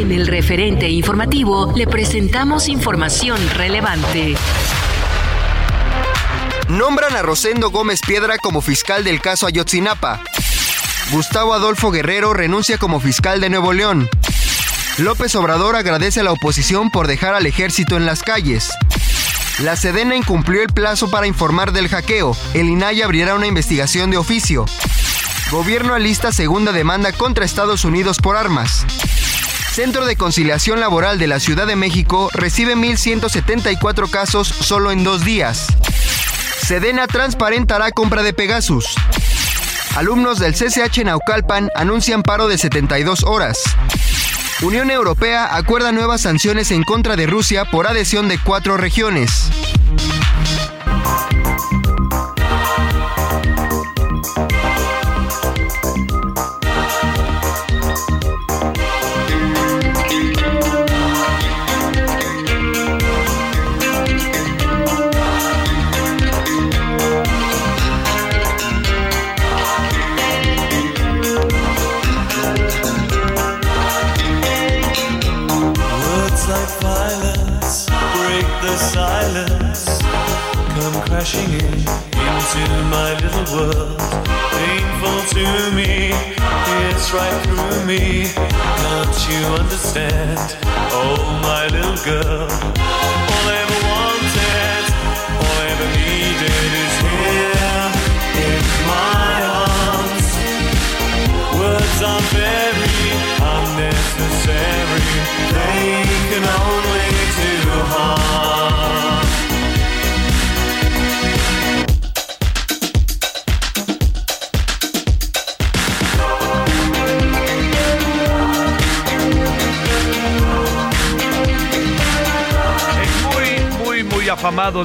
En 0.00 0.12
el 0.12 0.26
referente 0.28 0.88
informativo 0.88 1.74
le 1.76 1.86
presentamos 1.86 2.70
información 2.70 3.38
relevante. 3.50 4.34
Nombran 6.70 7.14
a 7.16 7.20
Rosendo 7.20 7.70
Gómez 7.70 8.00
Piedra 8.00 8.38
como 8.38 8.62
fiscal 8.62 9.04
del 9.04 9.20
caso 9.20 9.46
Ayotzinapa. 9.46 10.22
Gustavo 11.12 11.52
Adolfo 11.52 11.90
Guerrero 11.90 12.32
renuncia 12.32 12.78
como 12.78 12.98
fiscal 12.98 13.42
de 13.42 13.50
Nuevo 13.50 13.74
León. 13.74 14.08
López 14.96 15.34
Obrador 15.34 15.76
agradece 15.76 16.20
a 16.20 16.22
la 16.24 16.32
oposición 16.32 16.90
por 16.90 17.06
dejar 17.06 17.34
al 17.34 17.44
ejército 17.44 17.98
en 17.98 18.06
las 18.06 18.22
calles. 18.22 18.70
La 19.58 19.76
Sedena 19.76 20.16
incumplió 20.16 20.62
el 20.62 20.68
plazo 20.68 21.10
para 21.10 21.26
informar 21.26 21.72
del 21.72 21.88
hackeo. 21.88 22.34
El 22.54 22.70
INAI 22.70 23.02
abrirá 23.02 23.34
una 23.34 23.48
investigación 23.48 24.10
de 24.10 24.16
oficio. 24.16 24.64
Gobierno 25.50 25.92
alista 25.92 26.32
segunda 26.32 26.72
demanda 26.72 27.12
contra 27.12 27.44
Estados 27.44 27.84
Unidos 27.84 28.16
por 28.16 28.38
armas. 28.38 28.86
Centro 29.72 30.04
de 30.04 30.16
Conciliación 30.16 30.80
Laboral 30.80 31.18
de 31.18 31.28
la 31.28 31.38
Ciudad 31.38 31.64
de 31.64 31.76
México 31.76 32.28
recibe 32.32 32.74
1.174 32.74 34.10
casos 34.10 34.48
solo 34.48 34.90
en 34.90 35.04
dos 35.04 35.24
días. 35.24 35.68
Sedena 36.66 37.06
transparentará 37.06 37.92
compra 37.92 38.24
de 38.24 38.32
Pegasus. 38.32 38.86
Alumnos 39.94 40.40
del 40.40 40.54
CCH 40.54 41.04
Naucalpan 41.04 41.70
anuncian 41.76 42.22
paro 42.22 42.48
de 42.48 42.58
72 42.58 43.22
horas. 43.22 43.62
Unión 44.60 44.90
Europea 44.90 45.56
acuerda 45.56 45.92
nuevas 45.92 46.22
sanciones 46.22 46.72
en 46.72 46.82
contra 46.82 47.14
de 47.14 47.28
Rusia 47.28 47.64
por 47.64 47.86
adhesión 47.86 48.28
de 48.28 48.38
cuatro 48.38 48.76
regiones. 48.76 49.50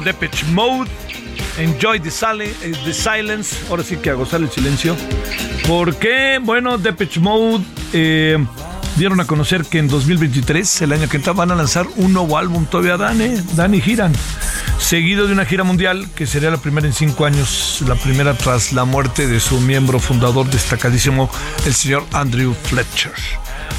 Depeche 0.06 0.46
Mode. 0.52 0.88
Enjoy 1.58 1.98
the, 1.98 2.10
eh, 2.10 2.72
the, 2.84 2.92
silence. 2.92 3.56
Ahora 3.68 3.82
sí 3.82 3.96
que 3.96 4.10
a 4.10 4.14
gozar 4.14 4.40
el 4.40 4.48
silencio. 4.48 4.96
Porque, 5.66 6.38
bueno, 6.40 6.78
Depeche 6.78 7.18
Mode 7.18 7.64
eh, 7.92 8.38
dieron 8.96 9.20
a 9.20 9.26
conocer 9.26 9.64
que 9.64 9.78
en 9.78 9.88
2023, 9.88 10.82
el 10.82 10.92
año 10.92 11.08
que 11.08 11.16
entra, 11.16 11.32
van 11.32 11.50
a 11.50 11.56
lanzar 11.56 11.88
un 11.96 12.12
nuevo 12.12 12.38
álbum. 12.38 12.66
Todavía 12.66 12.96
dan, 12.96 13.20
eh, 13.20 13.42
dan 13.56 13.74
y 13.74 13.80
giran. 13.80 14.12
Seguido 14.78 15.26
de 15.26 15.32
una 15.32 15.44
gira 15.44 15.64
mundial 15.64 16.06
que 16.14 16.26
sería 16.28 16.50
la 16.50 16.58
primera 16.58 16.86
en 16.86 16.92
cinco 16.92 17.24
años, 17.24 17.82
la 17.88 17.96
primera 17.96 18.34
tras 18.34 18.72
la 18.72 18.84
muerte 18.84 19.26
de 19.26 19.40
su 19.40 19.60
miembro 19.60 19.98
fundador 19.98 20.48
destacadísimo, 20.48 21.28
el 21.64 21.74
señor 21.74 22.06
Andrew 22.12 22.54
Fletcher. 22.54 23.12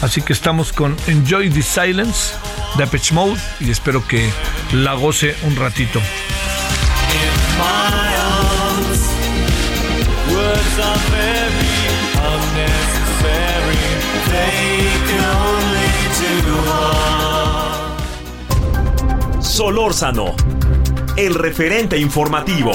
Así 0.01 0.21
que 0.21 0.33
estamos 0.33 0.73
con 0.73 0.97
Enjoy 1.07 1.49
the 1.49 1.61
Silence 1.61 2.33
de 2.75 2.85
Depeche 2.85 3.13
Mode 3.13 3.39
y 3.59 3.71
espero 3.71 4.05
que 4.07 4.29
la 4.71 4.93
goce 4.93 5.35
un 5.43 5.55
ratito. 5.55 6.01
Solórzano, 19.41 20.35
el 21.15 21.33
referente 21.33 21.97
informativo. 21.97 22.71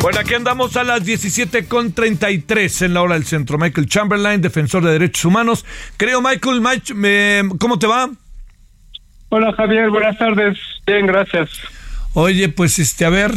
Bueno, 0.00 0.20
aquí 0.20 0.34
andamos 0.34 0.76
a 0.76 0.84
las 0.84 1.04
17.33 1.04 2.84
en 2.86 2.94
la 2.94 3.02
hora 3.02 3.14
del 3.14 3.24
centro. 3.24 3.58
Michael 3.58 3.88
Chamberlain, 3.88 4.40
defensor 4.40 4.84
de 4.84 4.92
derechos 4.92 5.24
humanos. 5.24 5.66
Creo, 5.96 6.22
Michael, 6.22 6.62
¿cómo 7.58 7.80
te 7.80 7.88
va? 7.88 8.08
Hola, 9.30 9.52
Javier, 9.54 9.90
buenas 9.90 10.16
tardes. 10.16 10.56
Bien, 10.86 11.04
gracias. 11.04 11.50
Oye, 12.14 12.48
pues 12.48 12.78
este, 12.78 13.04
a 13.06 13.10
ver, 13.10 13.32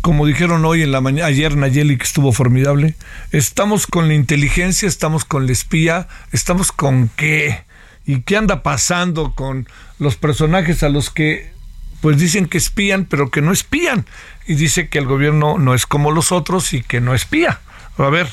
como 0.00 0.24
dijeron 0.24 0.64
hoy 0.64 0.82
en 0.82 0.92
la 0.92 1.02
mañana, 1.02 1.26
ayer 1.26 1.56
Nayeli 1.56 1.98
que 1.98 2.04
estuvo 2.04 2.32
formidable, 2.32 2.94
estamos 3.30 3.86
con 3.86 4.08
la 4.08 4.14
inteligencia, 4.14 4.88
estamos 4.88 5.26
con 5.26 5.46
la 5.46 5.52
espía, 5.52 6.08
estamos 6.32 6.72
con 6.72 7.10
qué 7.16 7.64
y 8.06 8.22
qué 8.22 8.38
anda 8.38 8.62
pasando 8.62 9.34
con 9.34 9.68
los 9.98 10.16
personajes 10.16 10.82
a 10.82 10.88
los 10.88 11.10
que 11.10 11.57
pues 12.00 12.18
dicen 12.18 12.46
que 12.46 12.58
espían, 12.58 13.04
pero 13.04 13.30
que 13.30 13.42
no 13.42 13.52
espían. 13.52 14.06
Y 14.46 14.54
dice 14.54 14.88
que 14.88 14.98
el 14.98 15.06
gobierno 15.06 15.58
no 15.58 15.74
es 15.74 15.86
como 15.86 16.10
los 16.10 16.32
otros 16.32 16.72
y 16.72 16.82
que 16.82 17.00
no 17.00 17.14
espía. 17.14 17.60
A 17.96 18.10
ver, 18.10 18.28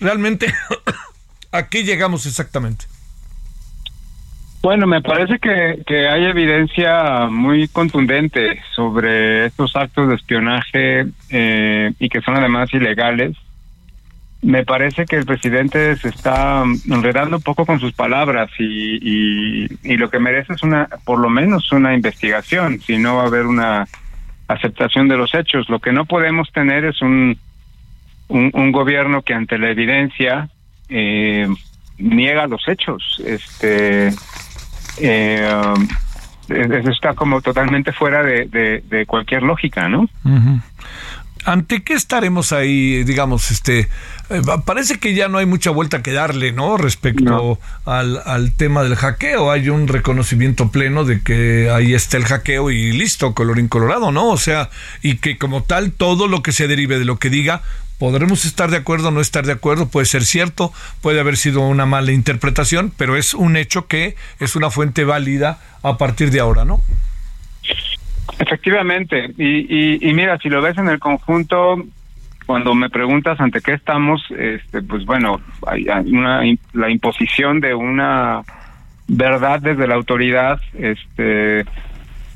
realmente, 0.00 0.52
¿a 1.52 1.68
qué 1.68 1.84
llegamos 1.84 2.26
exactamente? 2.26 2.86
Bueno, 4.62 4.86
me 4.86 5.00
parece 5.00 5.38
que, 5.38 5.82
que 5.86 6.08
hay 6.08 6.24
evidencia 6.24 7.26
muy 7.30 7.68
contundente 7.68 8.60
sobre 8.74 9.46
estos 9.46 9.76
actos 9.76 10.08
de 10.08 10.16
espionaje 10.16 11.06
eh, 11.30 11.92
y 12.00 12.08
que 12.08 12.20
son 12.22 12.36
además 12.36 12.72
ilegales 12.72 13.36
me 14.46 14.64
parece 14.64 15.06
que 15.06 15.16
el 15.16 15.26
presidente 15.26 15.96
se 15.96 16.08
está 16.08 16.62
enredando 16.88 17.38
un 17.38 17.42
poco 17.42 17.66
con 17.66 17.80
sus 17.80 17.92
palabras 17.92 18.48
y, 18.60 19.66
y, 19.82 19.96
lo 19.96 20.08
que 20.08 20.20
merece 20.20 20.52
es 20.52 20.62
una, 20.62 20.88
por 21.04 21.18
lo 21.18 21.28
menos 21.28 21.72
una 21.72 21.94
investigación, 21.94 22.80
si 22.80 22.96
no 22.96 23.16
va 23.16 23.24
a 23.24 23.26
haber 23.26 23.46
una 23.46 23.88
aceptación 24.46 25.08
de 25.08 25.16
los 25.16 25.34
hechos. 25.34 25.68
Lo 25.68 25.80
que 25.80 25.92
no 25.92 26.04
podemos 26.04 26.52
tener 26.52 26.84
es 26.84 27.02
un, 27.02 27.36
un, 28.28 28.70
gobierno 28.70 29.22
que 29.22 29.34
ante 29.34 29.58
la 29.58 29.70
evidencia 29.70 30.48
eh, 30.88 31.48
niega 31.98 32.46
los 32.46 32.68
hechos. 32.68 33.20
Este, 33.26 34.12
eh, 35.00 35.74
eso 36.48 36.90
está 36.90 37.14
como 37.14 37.40
totalmente 37.40 37.90
fuera 37.90 38.22
de, 38.22 38.80
de, 38.84 39.06
cualquier 39.06 39.42
lógica, 39.42 39.88
¿no? 39.88 40.08
¿Ante 41.46 41.84
qué 41.84 41.94
estaremos 41.94 42.50
ahí, 42.50 43.04
digamos, 43.04 43.52
este, 43.52 43.88
eh, 44.30 44.42
parece 44.64 44.98
que 44.98 45.14
ya 45.14 45.28
no 45.28 45.38
hay 45.38 45.46
mucha 45.46 45.70
vuelta 45.70 46.02
que 46.02 46.10
darle, 46.10 46.50
¿no? 46.50 46.76
Respecto 46.76 47.60
Al, 47.84 48.20
al, 48.26 48.50
tema 48.50 48.82
del 48.82 48.96
hackeo, 48.96 49.52
hay 49.52 49.68
un 49.68 49.86
reconocimiento 49.86 50.72
pleno 50.72 51.04
de 51.04 51.22
que 51.22 51.70
ahí 51.70 51.94
está 51.94 52.16
el 52.16 52.24
hackeo 52.24 52.72
y 52.72 52.90
listo, 52.90 53.32
colorín 53.32 53.68
colorado, 53.68 54.10
¿no? 54.10 54.30
O 54.30 54.38
sea, 54.38 54.70
y 55.02 55.18
que 55.18 55.38
como 55.38 55.62
tal 55.62 55.92
todo 55.92 56.26
lo 56.26 56.42
que 56.42 56.50
se 56.50 56.66
derive 56.66 56.98
de 56.98 57.04
lo 57.04 57.20
que 57.20 57.30
diga, 57.30 57.62
podremos 58.00 58.44
estar 58.44 58.68
de 58.72 58.78
acuerdo 58.78 59.08
o 59.08 59.10
no 59.12 59.20
estar 59.20 59.46
de 59.46 59.52
acuerdo, 59.52 59.86
puede 59.86 60.06
ser 60.06 60.24
cierto, 60.24 60.72
puede 61.00 61.20
haber 61.20 61.36
sido 61.36 61.60
una 61.60 61.86
mala 61.86 62.10
interpretación, 62.10 62.92
pero 62.96 63.16
es 63.16 63.34
un 63.34 63.56
hecho 63.56 63.86
que 63.86 64.16
es 64.40 64.56
una 64.56 64.70
fuente 64.70 65.04
válida 65.04 65.60
a 65.84 65.96
partir 65.96 66.32
de 66.32 66.40
ahora, 66.40 66.64
¿no? 66.64 66.82
Efectivamente, 68.38 69.32
y, 69.38 70.08
y, 70.08 70.14
mira, 70.14 70.38
si 70.38 70.48
lo 70.48 70.60
ves 70.60 70.76
en 70.78 70.88
el 70.88 70.98
conjunto, 70.98 71.82
cuando 72.44 72.74
me 72.74 72.90
preguntas 72.90 73.40
ante 73.40 73.60
qué 73.60 73.72
estamos, 73.72 74.22
este, 74.30 74.82
pues 74.82 75.04
bueno, 75.04 75.40
hay 75.66 75.86
una, 76.12 76.42
la 76.72 76.90
imposición 76.90 77.60
de 77.60 77.74
una 77.74 78.42
verdad 79.08 79.60
desde 79.60 79.86
la 79.86 79.94
autoridad, 79.94 80.60
este, 80.74 81.64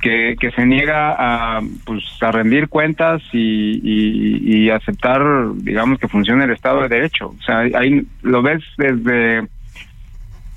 que, 0.01 0.37
que 0.41 0.51
se 0.53 0.65
niega 0.65 1.15
a, 1.19 1.61
pues, 1.85 2.03
a 2.23 2.33
rendir 2.33 2.69
cuentas 2.69 3.23
y, 3.33 3.81
y, 3.83 4.65
y 4.65 4.71
aceptar, 4.71 5.23
digamos, 5.57 5.99
que 5.99 6.09
funcione 6.09 6.45
el 6.45 6.53
Estado 6.53 6.83
de 6.83 6.89
Derecho. 6.89 7.35
O 7.39 7.43
sea, 7.43 7.59
ahí 7.59 8.03
lo 8.23 8.43
ves 8.43 8.63
desde 8.79 9.47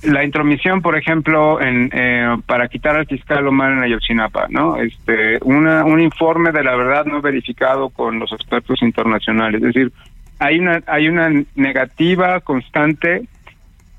la 0.03 0.23
intromisión, 0.23 0.81
por 0.81 0.97
ejemplo, 0.97 1.61
en, 1.61 1.89
eh, 1.93 2.37
para 2.45 2.67
quitar 2.67 2.95
al 2.95 3.05
fiscal 3.05 3.47
Omar 3.47 3.71
en 3.71 3.83
Ayotzinapa, 3.83 4.47
¿no? 4.49 4.77
Este, 4.77 5.39
una, 5.43 5.85
un 5.85 6.01
informe 6.01 6.51
de 6.51 6.63
la 6.63 6.75
verdad 6.75 7.05
no 7.05 7.21
verificado 7.21 7.89
con 7.89 8.19
los 8.19 8.31
expertos 8.31 8.81
internacionales. 8.81 9.61
Es 9.61 9.73
decir, 9.73 9.91
hay 10.39 10.59
una, 10.59 10.81
hay 10.87 11.07
una 11.07 11.29
negativa 11.55 12.41
constante 12.41 13.23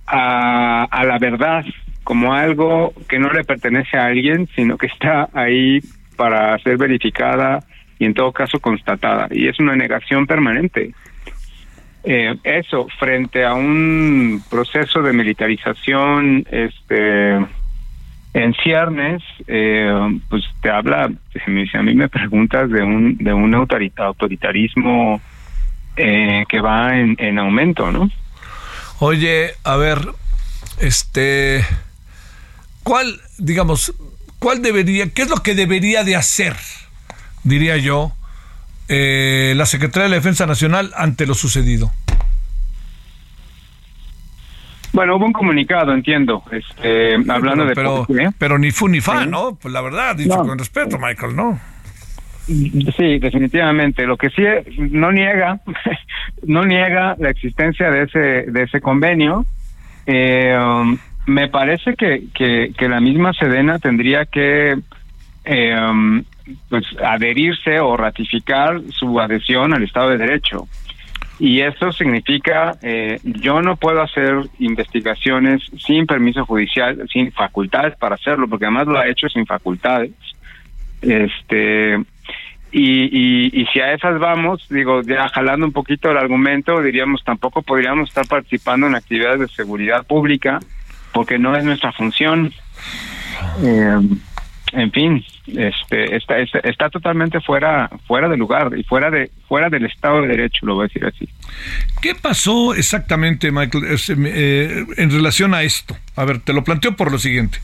a, 0.07 0.85
a 0.85 1.05
la 1.05 1.19
verdad 1.19 1.65
como 2.03 2.35
algo 2.35 2.93
que 3.09 3.19
no 3.19 3.33
le 3.33 3.45
pertenece 3.45 3.97
a 3.97 4.07
alguien, 4.07 4.47
sino 4.55 4.77
que 4.77 4.87
está 4.87 5.29
ahí 5.33 5.81
para 6.17 6.59
ser 6.59 6.77
verificada 6.77 7.61
y 7.99 8.05
en 8.05 8.15
todo 8.15 8.33
caso 8.33 8.61
constatada. 8.61 9.29
Y 9.31 9.49
es 9.49 9.59
una 9.59 9.75
negación 9.75 10.27
permanente. 10.27 10.93
Eh, 12.07 12.37
eso, 12.45 12.87
frente 12.99 13.45
a 13.45 13.55
un 13.55 14.43
proceso 14.51 15.01
de 15.01 15.15
militarización 15.15 16.47
este, 16.51 17.37
en 18.35 18.55
ciernes, 18.63 19.23
eh, 19.47 20.21
pues 20.29 20.45
te 20.61 20.69
habla, 20.69 21.05
a 21.05 21.83
mí 21.83 21.95
me 21.95 22.09
preguntas 22.11 22.69
de 22.69 22.83
un, 22.83 23.17
de 23.17 23.33
un 23.33 23.55
autoritarismo 23.55 25.23
eh, 25.97 26.45
que 26.49 26.61
va 26.61 26.99
en, 26.99 27.17
en 27.19 27.39
aumento, 27.39 27.91
¿no? 27.91 28.11
Oye, 28.99 29.53
a 29.65 29.77
ver, 29.77 29.99
este, 30.81 31.65
¿cuál, 32.83 33.19
digamos, 33.39 33.95
cuál 34.39 34.61
debería, 34.61 35.09
qué 35.11 35.23
es 35.23 35.31
lo 35.31 35.37
que 35.37 35.55
debería 35.55 36.05
de 36.05 36.17
hacer, 36.17 36.55
diría 37.45 37.79
yo, 37.79 38.13
eh, 38.89 39.55
la 39.57 39.67
Secretaría 39.67 40.05
de 40.05 40.11
la 40.11 40.17
Defensa 40.17 40.47
Nacional 40.47 40.93
ante 40.97 41.27
lo 41.27 41.35
sucedido? 41.35 41.91
Bueno, 44.93 45.17
hubo 45.17 45.27
un 45.27 45.33
comunicado, 45.33 45.93
entiendo, 45.93 46.45
este, 46.53 47.15
hablando 47.29 47.67
de... 47.67 47.75
Pero, 47.75 48.07
pero 48.39 48.59
ni 48.59 48.71
fu 48.71 48.89
ni 48.89 49.01
fa, 49.01 49.27
¿no? 49.27 49.57
Pues 49.61 49.75
la 49.75 49.81
verdad, 49.81 50.15
dicho 50.15 50.37
con 50.37 50.57
respeto, 50.57 50.99
Michael, 50.99 51.35
¿no? 51.35 51.59
Sí, 52.47 53.19
definitivamente. 53.19 54.07
Lo 54.07 54.17
que 54.17 54.31
sí 54.31 54.43
no 54.91 55.11
niega, 55.11 55.61
no 56.47 56.65
niega 56.65 57.17
la 57.19 57.31
existencia 57.31 57.91
de 57.91 58.03
ese 58.03 58.19
de 58.51 58.63
ese 58.63 58.81
convenio. 58.81 59.47
Eh, 60.07 60.57
um, 60.57 60.99
me 61.27 61.49
parece 61.49 61.95
que, 61.95 62.25
que, 62.35 62.73
que, 62.77 62.89
la 62.89 63.01
misma 63.01 63.33
Sedena 63.33 63.79
tendría 63.79 64.27
que 64.27 64.79
eh, 65.45 65.81
um, 65.81 66.23
pues 66.69 66.85
adherirse 67.03 67.81
o 67.81 67.97
ratificar 67.97 68.81
su 68.91 69.19
adhesión 69.21 69.73
al 69.73 69.83
Estado 69.83 70.11
de 70.11 70.19
Derecho. 70.19 70.69
Y 71.39 71.61
eso 71.61 71.91
significa, 71.91 72.77
eh, 72.83 73.19
yo 73.25 73.61
no 73.61 73.77
puedo 73.77 74.01
hacer 74.03 74.35
investigaciones 74.61 75.63
sin 75.85 76.07
permiso 76.07 76.47
judicial, 76.47 77.09
sin 77.13 77.33
facultades 77.33 77.97
para 77.97 78.15
hacerlo, 78.15 78.49
porque 78.49 78.67
además 78.67 78.87
lo 78.87 78.99
ha 78.99 79.09
hecho 79.09 79.29
sin 79.29 79.45
facultades. 79.45 80.13
Este, 81.03 81.97
y, 82.71 83.05
y, 83.05 83.51
y, 83.53 83.67
si 83.67 83.81
a 83.81 83.93
esas 83.93 84.19
vamos, 84.21 84.67
digo, 84.69 85.03
ya 85.03 85.29
jalando 85.29 85.67
un 85.67 85.73
poquito 85.73 86.11
el 86.11 86.19
argumento, 86.19 86.81
diríamos, 86.81 87.23
tampoco 87.25 87.63
podríamos 87.63 88.09
estar 88.09 88.27
participando 88.27 88.87
en 88.87 88.95
actividades 88.95 89.41
de 89.41 89.49
seguridad 89.49 90.07
pública, 90.07 90.61
porque 91.13 91.39
no 91.39 91.57
es 91.57 91.65
nuestra 91.65 91.93
función. 91.93 92.53
Eh, 93.63 93.99
en 94.73 94.93
fin, 94.93 95.25
este, 95.47 96.17
está, 96.17 96.39
está, 96.39 96.89
totalmente 96.91 97.41
fuera, 97.41 97.91
fuera 98.07 98.29
de 98.29 98.37
lugar 98.37 98.73
y 98.77 98.83
fuera 98.83 99.11
de, 99.11 99.31
fuera 99.47 99.69
del 99.69 99.85
Estado 99.85 100.23
de 100.23 100.29
Derecho, 100.29 100.67
lo 100.67 100.75
voy 100.75 100.85
a 100.85 100.89
decir 100.89 101.05
así. 101.05 101.29
¿Qué 102.01 102.15
pasó 102.15 102.75
exactamente, 102.75 103.51
Michael, 103.51 103.85
eh, 104.09 104.87
en 104.97 105.11
relación 105.11 105.55
a 105.55 105.63
esto? 105.63 105.97
A 106.17 106.25
ver, 106.25 106.41
te 106.41 106.53
lo 106.53 106.65
planteo 106.65 106.97
por 106.97 107.11
lo 107.11 107.19
siguiente. 107.19 107.59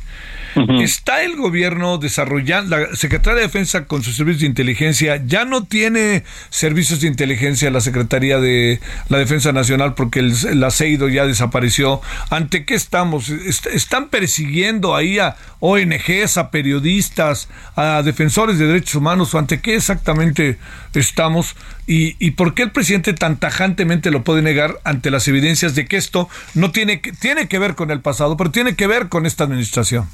¿Está 0.81 1.23
el 1.23 1.37
gobierno 1.37 1.99
desarrollando, 1.99 2.77
la 2.77 2.97
Secretaría 2.97 3.37
de 3.37 3.43
Defensa 3.43 3.85
con 3.85 4.03
sus 4.03 4.17
servicios 4.17 4.41
de 4.41 4.47
inteligencia 4.49 5.23
ya 5.25 5.45
no 5.45 5.65
tiene 5.65 6.25
servicios 6.49 7.01
de 7.01 7.07
inteligencia 7.07 7.71
la 7.71 7.81
Secretaría 7.81 8.39
de 8.39 8.81
la 9.09 9.19
Defensa 9.19 9.53
Nacional 9.53 9.95
porque 9.95 10.21
el, 10.21 10.65
aceido 10.65 11.09
ya 11.09 11.27
desapareció? 11.27 12.01
¿Ante 12.31 12.65
qué 12.65 12.75
estamos? 12.75 13.29
¿Están 13.29 14.09
persiguiendo 14.09 14.97
ahí 14.97 15.19
a 15.19 15.37
ONGs, 15.61 16.37
a 16.37 16.51
periodistas, 16.51 17.49
a 17.77 18.03
defensores 18.03 18.59
de 18.59 18.67
derechos 18.67 18.97
humanos 18.97 19.35
o 19.35 19.39
ante 19.39 19.61
qué 19.61 19.77
exactamente 19.77 20.59
estamos? 20.95 21.55
¿Y, 21.87 22.17
y 22.19 22.33
por 22.33 22.55
qué 22.55 22.63
el 22.63 22.71
presidente 22.71 23.13
tan 23.13 23.37
tajantemente 23.71 24.11
lo 24.11 24.23
puede 24.23 24.43
negar 24.43 24.75
ante 24.85 25.11
las 25.11 25.29
evidencias 25.29 25.75
de 25.75 25.87
que 25.87 25.97
esto 25.97 26.29
no 26.55 26.71
tiene, 26.73 27.01
tiene 27.21 27.49
que 27.49 27.59
ver 27.59 27.75
con 27.75 27.91
el 27.91 28.01
pasado, 28.01 28.37
pero 28.37 28.51
tiene 28.51 28.75
que 28.75 28.87
ver 28.87 29.09
con 29.09 29.27
esta 29.27 29.45
administración? 29.45 30.07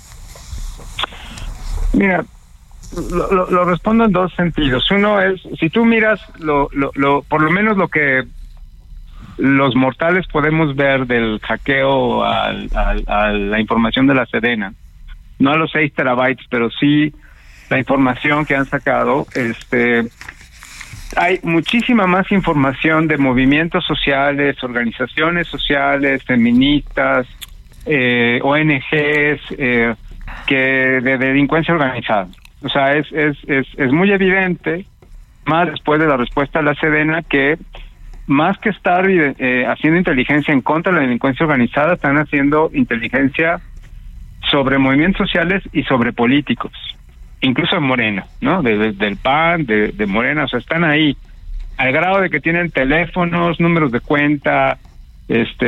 Mira, 1.95 2.25
lo, 3.11 3.65
respondo 3.65 4.05
en 4.05 4.13
dos 4.13 4.35
sentidos. 4.35 4.91
Uno 4.91 5.21
es, 5.23 5.41
si 5.59 5.71
tú 5.71 5.85
miras 5.85 6.21
lo, 6.39 6.69
lo, 6.73 7.23
por 7.23 7.43
lo 7.43 7.51
menos 7.51 7.77
lo 7.77 7.89
que 7.89 8.25
los 9.39 9.75
mortales 9.75 10.27
podemos 10.27 10.77
ver 10.77 11.07
del 11.07 11.41
hackeo 11.41 12.25
a 12.25 12.53
la 12.53 13.61
información 13.61 14.07
de 14.07 14.15
la 14.15 14.27
Sedena, 14.27 14.75
no 15.39 15.53
a 15.53 15.57
los 15.57 15.71
6 15.73 15.95
terabytes, 15.95 16.47
pero 16.51 16.71
sí 16.71 17.13
la 17.69 17.79
información 17.79 18.45
que 18.45 18.55
han 18.55 18.67
sacado, 18.67 19.27
este, 19.35 20.09
hay 21.15 21.39
muchísima 21.43 22.07
más 22.07 22.31
información 22.33 23.07
de 23.07 23.19
movimientos 23.19 23.85
sociales, 23.85 24.63
organizaciones 24.63 25.47
sociales, 25.47 26.25
feministas, 26.25 27.27
eh, 27.85 28.41
ONGs, 28.43 29.41
eh, 29.59 29.95
que 30.47 30.57
de 30.57 31.19
delincuencia 31.19 31.75
organizada. 31.75 32.29
O 32.63 32.69
sea, 32.69 32.95
es, 32.95 33.07
es, 33.13 33.37
es, 33.47 33.67
es 33.77 33.93
muy 33.93 34.11
evidente, 34.11 34.87
más 35.45 35.71
después 35.71 36.01
de 36.01 36.07
la 36.07 36.17
respuesta 36.17 36.59
de 36.59 36.65
la 36.65 36.75
Sedena, 36.75 37.23
que 37.23 37.57
más 38.27 38.59
que 38.59 38.71
estar 38.71 39.09
eh, 39.09 39.67
haciendo 39.67 39.99
inteligencia 39.99 40.53
en 40.53 40.61
contra 40.61 40.93
de 40.93 40.99
la 40.99 41.05
delincuencia 41.05 41.47
organizada, 41.47 41.95
están 41.95 42.17
haciendo 42.17 42.71
inteligencia 42.75 43.61
sobre 44.51 44.79
movimientos 44.79 45.29
sociales 45.29 45.63
y 45.73 45.83
sobre 45.85 46.13
políticos, 46.13 46.73
incluso 47.41 47.76
en 47.76 47.82
Morena, 47.82 48.26
¿no? 48.41 48.62
del 48.62 49.16
PAN, 49.16 49.66
de, 49.66 49.89
de 49.89 50.07
Morena, 50.07 50.45
o 50.45 50.49
sea, 50.49 50.59
están 50.59 50.84
ahí, 50.84 51.16
al 51.76 51.93
grado 51.93 52.20
de 52.20 52.30
que 52.30 52.41
tienen 52.41 52.70
teléfonos, 52.70 53.61
números 53.61 53.93
de 53.93 54.01
cuenta, 54.01 54.78
este, 55.28 55.66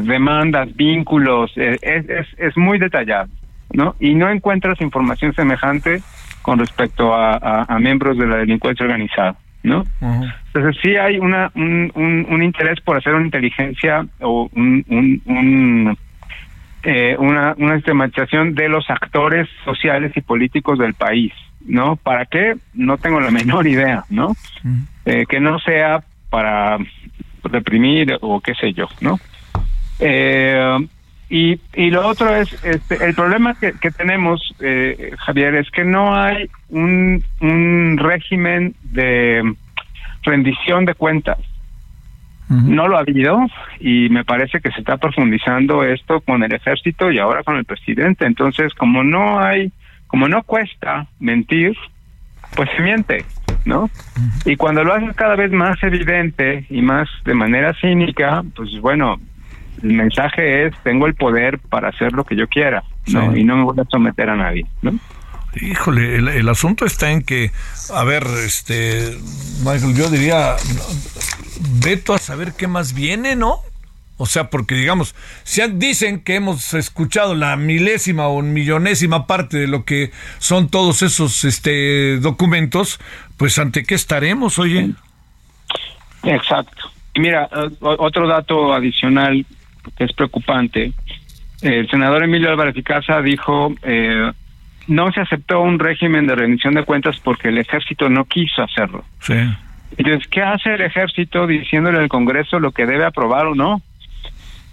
demandas, 0.00 0.74
vínculos, 0.74 1.52
eh, 1.56 1.76
es, 1.82 2.08
es, 2.08 2.26
es 2.38 2.56
muy 2.56 2.78
detallado, 2.78 3.28
¿no? 3.72 3.94
Y 4.00 4.14
no 4.14 4.30
encuentras 4.30 4.80
información 4.80 5.34
semejante 5.34 6.00
con 6.42 6.58
respecto 6.58 7.14
a, 7.14 7.64
a 7.64 7.78
miembros 7.78 8.18
de 8.18 8.26
la 8.26 8.36
delincuencia 8.36 8.84
organizada. 8.84 9.36
¿no? 9.64 9.82
Entonces 10.00 10.76
sí 10.82 10.94
hay 10.94 11.18
una 11.18 11.50
un, 11.54 11.90
un, 12.28 12.42
interés 12.42 12.80
por 12.82 12.98
hacer 12.98 13.14
una 13.14 13.24
inteligencia 13.24 14.06
o 14.20 14.48
un, 14.54 15.22
un, 15.24 15.98
eh, 16.84 17.16
una, 17.18 17.54
una 17.58 17.76
sistematización 17.76 18.54
de 18.54 18.68
los 18.68 18.88
actores 18.90 19.48
sociales 19.64 20.12
y 20.16 20.20
políticos 20.20 20.78
del 20.78 20.94
país, 20.94 21.32
¿no? 21.64 21.96
¿Para 21.96 22.26
qué? 22.26 22.56
No 22.74 22.98
tengo 22.98 23.20
la 23.20 23.30
menor 23.32 23.66
idea, 23.66 24.04
¿no? 24.10 24.36
Eh, 25.04 25.24
que 25.28 25.40
no 25.40 25.58
sea 25.58 26.02
para 26.30 26.78
reprimir 27.42 28.18
o 28.20 28.40
qué 28.40 28.54
sé 28.54 28.72
yo, 28.72 28.88
¿no? 29.00 29.18
Eh, 29.98 30.86
y, 31.30 31.58
y 31.74 31.90
lo 31.90 32.06
otro 32.06 32.34
es, 32.34 32.52
este, 32.64 33.04
el 33.04 33.14
problema 33.14 33.54
que, 33.58 33.72
que 33.72 33.90
tenemos, 33.90 34.54
eh, 34.60 35.12
Javier, 35.18 35.54
es 35.56 35.70
que 35.70 35.84
no 35.84 36.14
hay 36.14 36.50
un, 36.68 37.24
un 37.40 37.96
régimen 37.98 38.74
de 38.82 39.54
rendición 40.22 40.84
de 40.84 40.94
cuentas. 40.94 41.38
No 42.62 42.88
lo 42.88 42.96
ha 42.96 43.00
habido 43.00 43.38
y 43.80 44.08
me 44.10 44.24
parece 44.24 44.60
que 44.60 44.70
se 44.70 44.80
está 44.80 44.96
profundizando 44.96 45.82
esto 45.82 46.20
con 46.20 46.42
el 46.42 46.52
ejército 46.52 47.10
y 47.10 47.18
ahora 47.18 47.42
con 47.42 47.56
el 47.56 47.64
presidente. 47.64 48.26
Entonces, 48.26 48.72
como 48.74 49.02
no 49.02 49.40
hay, 49.40 49.72
como 50.06 50.28
no 50.28 50.42
cuesta 50.42 51.06
mentir, 51.18 51.76
pues 52.54 52.70
se 52.76 52.82
miente, 52.82 53.24
¿no? 53.64 53.90
Y 54.44 54.56
cuando 54.56 54.84
lo 54.84 54.94
haces 54.94 55.14
cada 55.16 55.36
vez 55.36 55.50
más 55.52 55.82
evidente 55.82 56.66
y 56.70 56.82
más 56.82 57.08
de 57.24 57.34
manera 57.34 57.74
cínica, 57.80 58.44
pues 58.54 58.78
bueno, 58.80 59.18
el 59.82 59.92
mensaje 59.94 60.66
es, 60.66 60.74
tengo 60.82 61.06
el 61.06 61.14
poder 61.14 61.58
para 61.58 61.88
hacer 61.88 62.12
lo 62.12 62.24
que 62.24 62.36
yo 62.36 62.46
quiera, 62.48 62.84
¿no? 63.08 63.36
Y 63.36 63.44
no 63.44 63.56
me 63.56 63.64
voy 63.64 63.80
a 63.80 63.84
someter 63.90 64.30
a 64.30 64.36
nadie, 64.36 64.66
¿no? 64.82 64.98
Híjole, 65.60 66.16
el, 66.16 66.48
asunto 66.48 66.84
está 66.84 67.12
en 67.12 67.22
que, 67.22 67.52
a 67.94 68.02
ver, 68.02 68.24
este, 68.44 69.16
Michael, 69.64 69.94
yo 69.94 70.10
diría, 70.10 70.56
veto 71.82 72.14
a 72.14 72.18
saber 72.18 72.52
qué 72.56 72.66
más 72.66 72.94
viene, 72.94 73.36
¿no? 73.36 73.60
O 74.16 74.26
sea, 74.26 74.48
porque 74.48 74.76
digamos, 74.76 75.14
si 75.42 75.60
dicen 75.72 76.22
que 76.22 76.36
hemos 76.36 76.72
escuchado 76.74 77.34
la 77.34 77.56
milésima 77.56 78.28
o 78.28 78.42
millonésima 78.42 79.26
parte 79.26 79.58
de 79.58 79.66
lo 79.66 79.84
que 79.84 80.12
son 80.38 80.68
todos 80.68 81.02
esos 81.02 81.44
este, 81.44 82.18
documentos, 82.20 83.00
pues 83.36 83.58
ante 83.58 83.82
qué 83.82 83.96
estaremos, 83.96 84.58
oye. 84.60 84.90
Exacto. 86.22 86.92
Mira, 87.16 87.48
otro 87.80 88.28
dato 88.28 88.72
adicional 88.72 89.44
que 89.96 90.04
es 90.04 90.12
preocupante. 90.12 90.92
El 91.60 91.88
senador 91.90 92.22
Emilio 92.22 92.50
Álvarez 92.50 92.76
y 92.76 92.82
Casa 92.82 93.20
dijo, 93.20 93.74
eh, 93.82 94.30
no 94.86 95.12
se 95.12 95.20
aceptó 95.20 95.60
un 95.60 95.78
régimen 95.78 96.26
de 96.26 96.34
rendición 96.34 96.74
de 96.74 96.84
cuentas 96.84 97.18
porque 97.22 97.48
el 97.48 97.58
ejército 97.58 98.08
no 98.08 98.26
quiso 98.26 98.62
hacerlo. 98.62 99.04
Sí. 99.20 99.34
Entonces, 99.96 100.28
¿qué 100.28 100.42
hace 100.42 100.74
el 100.74 100.80
ejército 100.80 101.46
diciéndole 101.46 101.98
al 101.98 102.08
Congreso 102.08 102.58
lo 102.58 102.72
que 102.72 102.86
debe 102.86 103.04
aprobar 103.04 103.46
o 103.46 103.54
no? 103.54 103.80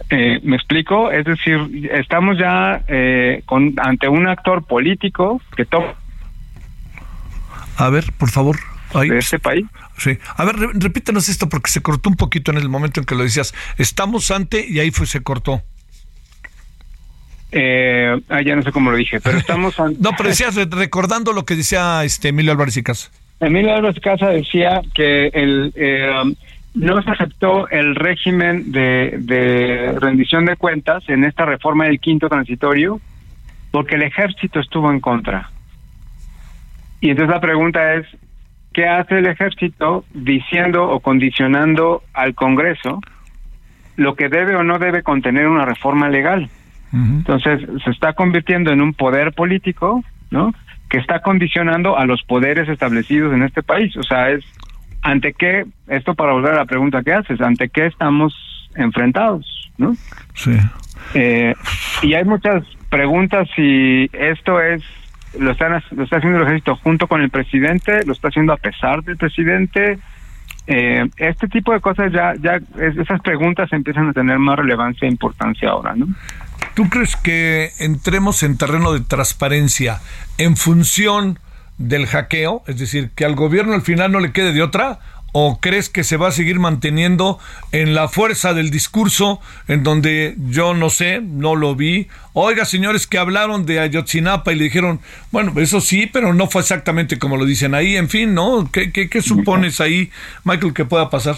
Eh, 0.10 0.40
¿Me 0.44 0.56
explico? 0.56 1.12
Es 1.12 1.26
decir, 1.26 1.90
estamos 1.92 2.38
ya 2.38 2.84
eh, 2.88 3.44
con, 3.46 3.74
ante 3.78 4.08
un 4.08 4.28
actor 4.28 4.66
político 4.66 5.42
que 5.56 5.66
toma... 5.66 5.94
A 7.78 7.90
ver, 7.90 8.12
por 8.18 8.30
favor. 8.30 8.58
¿De 8.94 9.18
este 9.18 9.40
país? 9.40 9.66
Sí. 9.98 10.18
A 10.36 10.44
ver, 10.44 10.56
repítenos 10.74 11.30
esto 11.30 11.48
porque 11.48 11.72
se 11.72 11.82
cortó 11.82 12.10
un 12.10 12.18
poquito 12.18 12.52
en 12.52 12.58
el 12.58 12.68
momento 12.68 13.00
en 13.00 13.06
que 13.06 13.16
lo 13.16 13.24
decías. 13.24 13.54
Estamos 13.78 14.32
ante 14.32 14.66
y 14.68 14.80
ahí 14.80 14.92
fue, 14.92 15.06
se 15.06 15.22
cortó. 15.22 15.62
Eh, 17.54 18.22
ah, 18.30 18.42
ya 18.42 18.56
no 18.56 18.64
sé 18.64 18.72
cómo 18.72 18.92
lo 18.92 18.98
dije, 18.98 19.20
pero 19.22 19.38
estamos 19.40 19.80
ante... 19.80 20.02
no, 20.02 20.12
pero 20.18 20.30
decías 20.30 20.56
recordando 20.56 21.32
lo 21.34 21.46
que 21.46 21.56
decía 21.56 22.04
este 22.04 22.30
Emilio 22.30 22.52
Álvarez 22.52 22.76
y 22.78 22.84
Casa. 22.84 23.12
Emilio 23.42 23.74
Álvarez 23.74 24.00
Casa 24.00 24.30
decía 24.30 24.82
que 24.94 25.28
el 25.34 25.74
eh, 25.76 26.36
no 26.76 27.02
se 27.02 27.10
aceptó 27.10 27.68
el 27.70 27.96
régimen 27.96 28.72
de, 28.72 29.18
de 29.20 29.98
rendición 30.00 30.46
de 30.46 30.56
cuentas 30.56 31.04
en 31.10 31.26
esta 31.26 31.46
reforma 31.46 31.86
del 31.86 32.00
quinto 32.00 32.30
transitorio 32.30 33.02
porque 33.72 33.96
el 33.96 34.04
ejército 34.04 34.60
estuvo 34.60 34.92
en 34.92 35.00
contra. 35.00 35.50
Y 37.00 37.10
entonces 37.10 37.34
la 37.34 37.42
pregunta 37.42 37.96
es, 37.96 38.06
¿qué 38.74 38.88
hace 38.88 39.18
el 39.18 39.26
ejército 39.26 40.06
diciendo 40.14 40.88
o 40.90 41.00
condicionando 41.00 42.04
al 42.14 42.36
Congreso 42.36 43.00
lo 43.96 44.16
que 44.16 44.30
debe 44.30 44.56
o 44.56 44.64
no 44.64 44.78
debe 44.78 45.04
contener 45.04 45.48
una 45.48 45.66
reforma 45.66 46.10
legal? 46.10 46.50
Entonces 46.94 47.62
se 47.86 47.90
está 47.90 48.12
convirtiendo 48.14 48.72
en 48.72 48.82
un 48.82 48.94
poder 48.94 49.32
político, 49.32 50.04
¿no? 50.30 50.54
Que 50.92 51.00
está 51.00 51.22
condicionando 51.22 51.98
a 51.98 52.06
los 52.06 52.22
poderes 52.24 52.70
establecidos 52.70 53.34
en 53.34 53.42
este 53.42 53.64
país. 53.64 53.98
O 53.98 54.04
sea, 54.04 54.30
es 54.30 54.46
ante 55.02 55.34
qué, 55.34 55.66
esto 55.88 56.14
para 56.14 56.34
volver 56.34 56.54
a 56.54 56.58
la 56.58 56.66
pregunta 56.66 57.02
que 57.02 57.14
haces, 57.14 57.42
ante 57.42 57.70
qué 57.70 57.88
estamos 57.88 58.34
enfrentados, 58.76 59.72
¿no? 59.78 59.96
Sí. 60.36 60.56
Eh, 61.14 61.56
y 62.04 62.14
hay 62.14 62.24
muchas 62.24 62.64
preguntas 62.90 63.48
si 63.56 64.10
esto 64.14 64.62
es 64.62 64.84
lo 65.40 65.52
están 65.52 65.82
lo 65.92 66.04
está 66.04 66.18
haciendo 66.18 66.40
el 66.40 66.46
ejército 66.46 66.76
junto 66.76 67.08
con 67.08 67.22
el 67.22 67.30
presidente, 67.30 68.06
lo 68.06 68.14
está 68.14 68.28
haciendo 68.28 68.54
a 68.54 68.58
pesar 68.58 69.04
del 69.04 69.18
presidente. 69.18 69.98
Eh, 70.68 71.10
este 71.18 71.48
tipo 71.48 71.74
de 71.74 71.80
cosas 71.80 72.12
ya 72.12 72.34
ya 72.40 72.60
esas 72.80 73.22
preguntas 73.22 73.72
empiezan 73.74 74.10
a 74.10 74.14
tener 74.14 74.38
más 74.40 74.58
relevancia 74.60 75.08
e 75.08 75.12
importancia 75.12 75.70
ahora, 75.70 75.96
¿no? 75.96 76.08
¿Tú 76.76 76.90
crees 76.90 77.16
que 77.16 77.72
entremos 77.80 78.44
en 78.44 78.58
terreno 78.58 78.94
de 78.94 79.02
transparencia 79.02 80.02
en 80.38 80.58
función 80.58 81.40
del 81.78 82.08
hackeo? 82.08 82.64
Es 82.68 82.78
decir, 82.78 83.12
que 83.16 83.26
al 83.26 83.36
gobierno 83.36 83.74
al 83.74 83.82
final 83.82 84.12
no 84.12 84.20
le 84.20 84.32
quede 84.32 84.54
de 84.54 84.64
otra 84.64 85.00
¿O 85.34 85.60
crees 85.62 85.90
que 85.90 86.04
se 86.04 86.18
va 86.18 86.28
a 86.28 86.32
seguir 86.32 86.60
manteniendo 86.60 87.40
en 87.72 87.94
la 87.94 88.10
fuerza 88.10 88.54
del 88.54 88.70
discurso 88.70 89.40
en 89.70 89.84
donde 89.84 90.36
yo 90.50 90.74
no 90.74 90.90
sé, 90.90 91.22
no 91.22 91.56
lo 91.56 91.76
vi? 91.76 92.10
Oiga, 92.34 92.66
señores 92.66 93.08
que 93.08 93.18
hablaron 93.18 93.66
de 93.66 93.80
Ayotzinapa 93.80 94.52
y 94.52 94.56
le 94.56 94.66
dijeron, 94.66 95.00
bueno, 95.32 95.54
eso 95.58 95.80
sí, 95.80 96.06
pero 96.12 96.34
no 96.34 96.48
fue 96.48 96.62
exactamente 96.62 97.18
como 97.18 97.38
lo 97.38 97.46
dicen 97.46 97.76
ahí, 97.76 97.96
en 97.96 98.10
fin, 98.10 98.34
¿no? 98.34 98.70
¿Qué, 98.72 98.92
qué, 98.92 99.22
supones 99.22 99.80
ahí, 99.80 100.12
Michael, 100.44 100.74
que 100.74 100.84
pueda 100.84 101.10
pasar? 101.10 101.38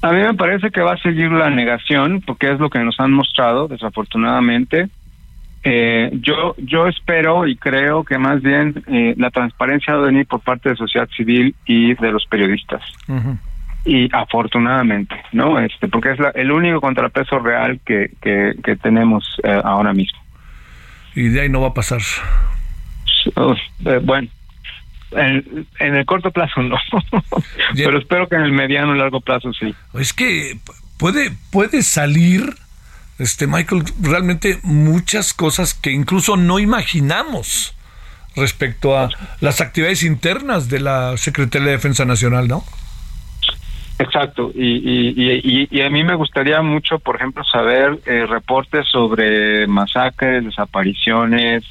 A 0.00 0.12
mí 0.12 0.20
me 0.20 0.34
parece 0.34 0.70
que 0.70 0.80
va 0.80 0.92
a 0.92 0.98
seguir 0.98 1.30
la 1.32 1.50
negación, 1.50 2.22
porque 2.24 2.52
es 2.52 2.60
lo 2.60 2.70
que 2.70 2.78
nos 2.78 2.98
han 3.00 3.12
mostrado, 3.12 3.66
desafortunadamente. 3.66 4.88
Eh, 5.64 6.10
yo 6.22 6.54
yo 6.56 6.86
espero 6.86 7.46
y 7.46 7.56
creo 7.56 8.04
que 8.04 8.16
más 8.16 8.40
bien 8.40 8.84
eh, 8.86 9.14
la 9.16 9.30
transparencia 9.30 9.94
va 9.94 10.02
a 10.02 10.06
venir 10.06 10.26
por 10.26 10.40
parte 10.40 10.68
de 10.68 10.76
sociedad 10.76 11.08
civil 11.16 11.54
y 11.66 11.94
de 11.94 12.12
los 12.12 12.24
periodistas. 12.26 12.82
Y 13.84 14.08
afortunadamente, 14.14 15.16
¿no? 15.32 15.58
Este, 15.58 15.88
porque 15.88 16.12
es 16.12 16.18
el 16.34 16.52
único 16.52 16.80
contrapeso 16.80 17.38
real 17.40 17.80
que, 17.84 18.12
que, 18.20 18.76
tenemos 18.76 19.24
eh, 19.42 19.60
ahora 19.64 19.92
mismo. 19.92 20.18
Y 21.14 21.28
de 21.28 21.40
ahí 21.40 21.48
no 21.48 21.60
va 21.60 21.68
a 21.68 21.74
pasar. 21.74 22.00
Eh, 23.26 24.00
bueno, 24.02 24.28
en, 25.12 25.66
en, 25.78 25.94
el 25.94 26.04
corto 26.04 26.30
plazo 26.30 26.62
no, 26.62 26.76
pero 27.74 27.98
espero 27.98 28.28
que 28.28 28.36
en 28.36 28.42
el 28.42 28.52
mediano 28.52 28.94
y 28.94 28.98
largo 28.98 29.20
plazo 29.20 29.52
sí. 29.52 29.74
Es 29.94 30.12
que 30.12 30.58
puede, 30.98 31.32
puede 31.50 31.82
salir 31.82 32.54
este 33.18 33.46
Michael, 33.46 33.84
realmente 34.00 34.58
muchas 34.62 35.34
cosas 35.34 35.74
que 35.74 35.90
incluso 35.90 36.36
no 36.36 36.58
imaginamos. 36.58 37.74
respecto 38.36 38.96
a 38.96 39.08
las 39.40 39.60
actividades 39.60 40.04
internas 40.04 40.68
de 40.68 40.78
la 40.78 41.16
Secretaría 41.16 41.66
de 41.66 41.72
Defensa 41.72 42.04
Nacional, 42.04 42.46
¿no? 42.46 42.62
Exacto, 43.98 44.52
y, 44.54 45.80
a 45.82 45.90
mí 45.90 46.04
me 46.04 46.14
gustaría 46.14 46.62
mucho, 46.62 47.00
por 47.00 47.16
ejemplo, 47.16 47.42
saber 47.42 47.98
eh, 48.06 48.26
reportes 48.26 48.86
sobre 48.86 49.66
masacres, 49.66 50.44
desapariciones, 50.44 51.64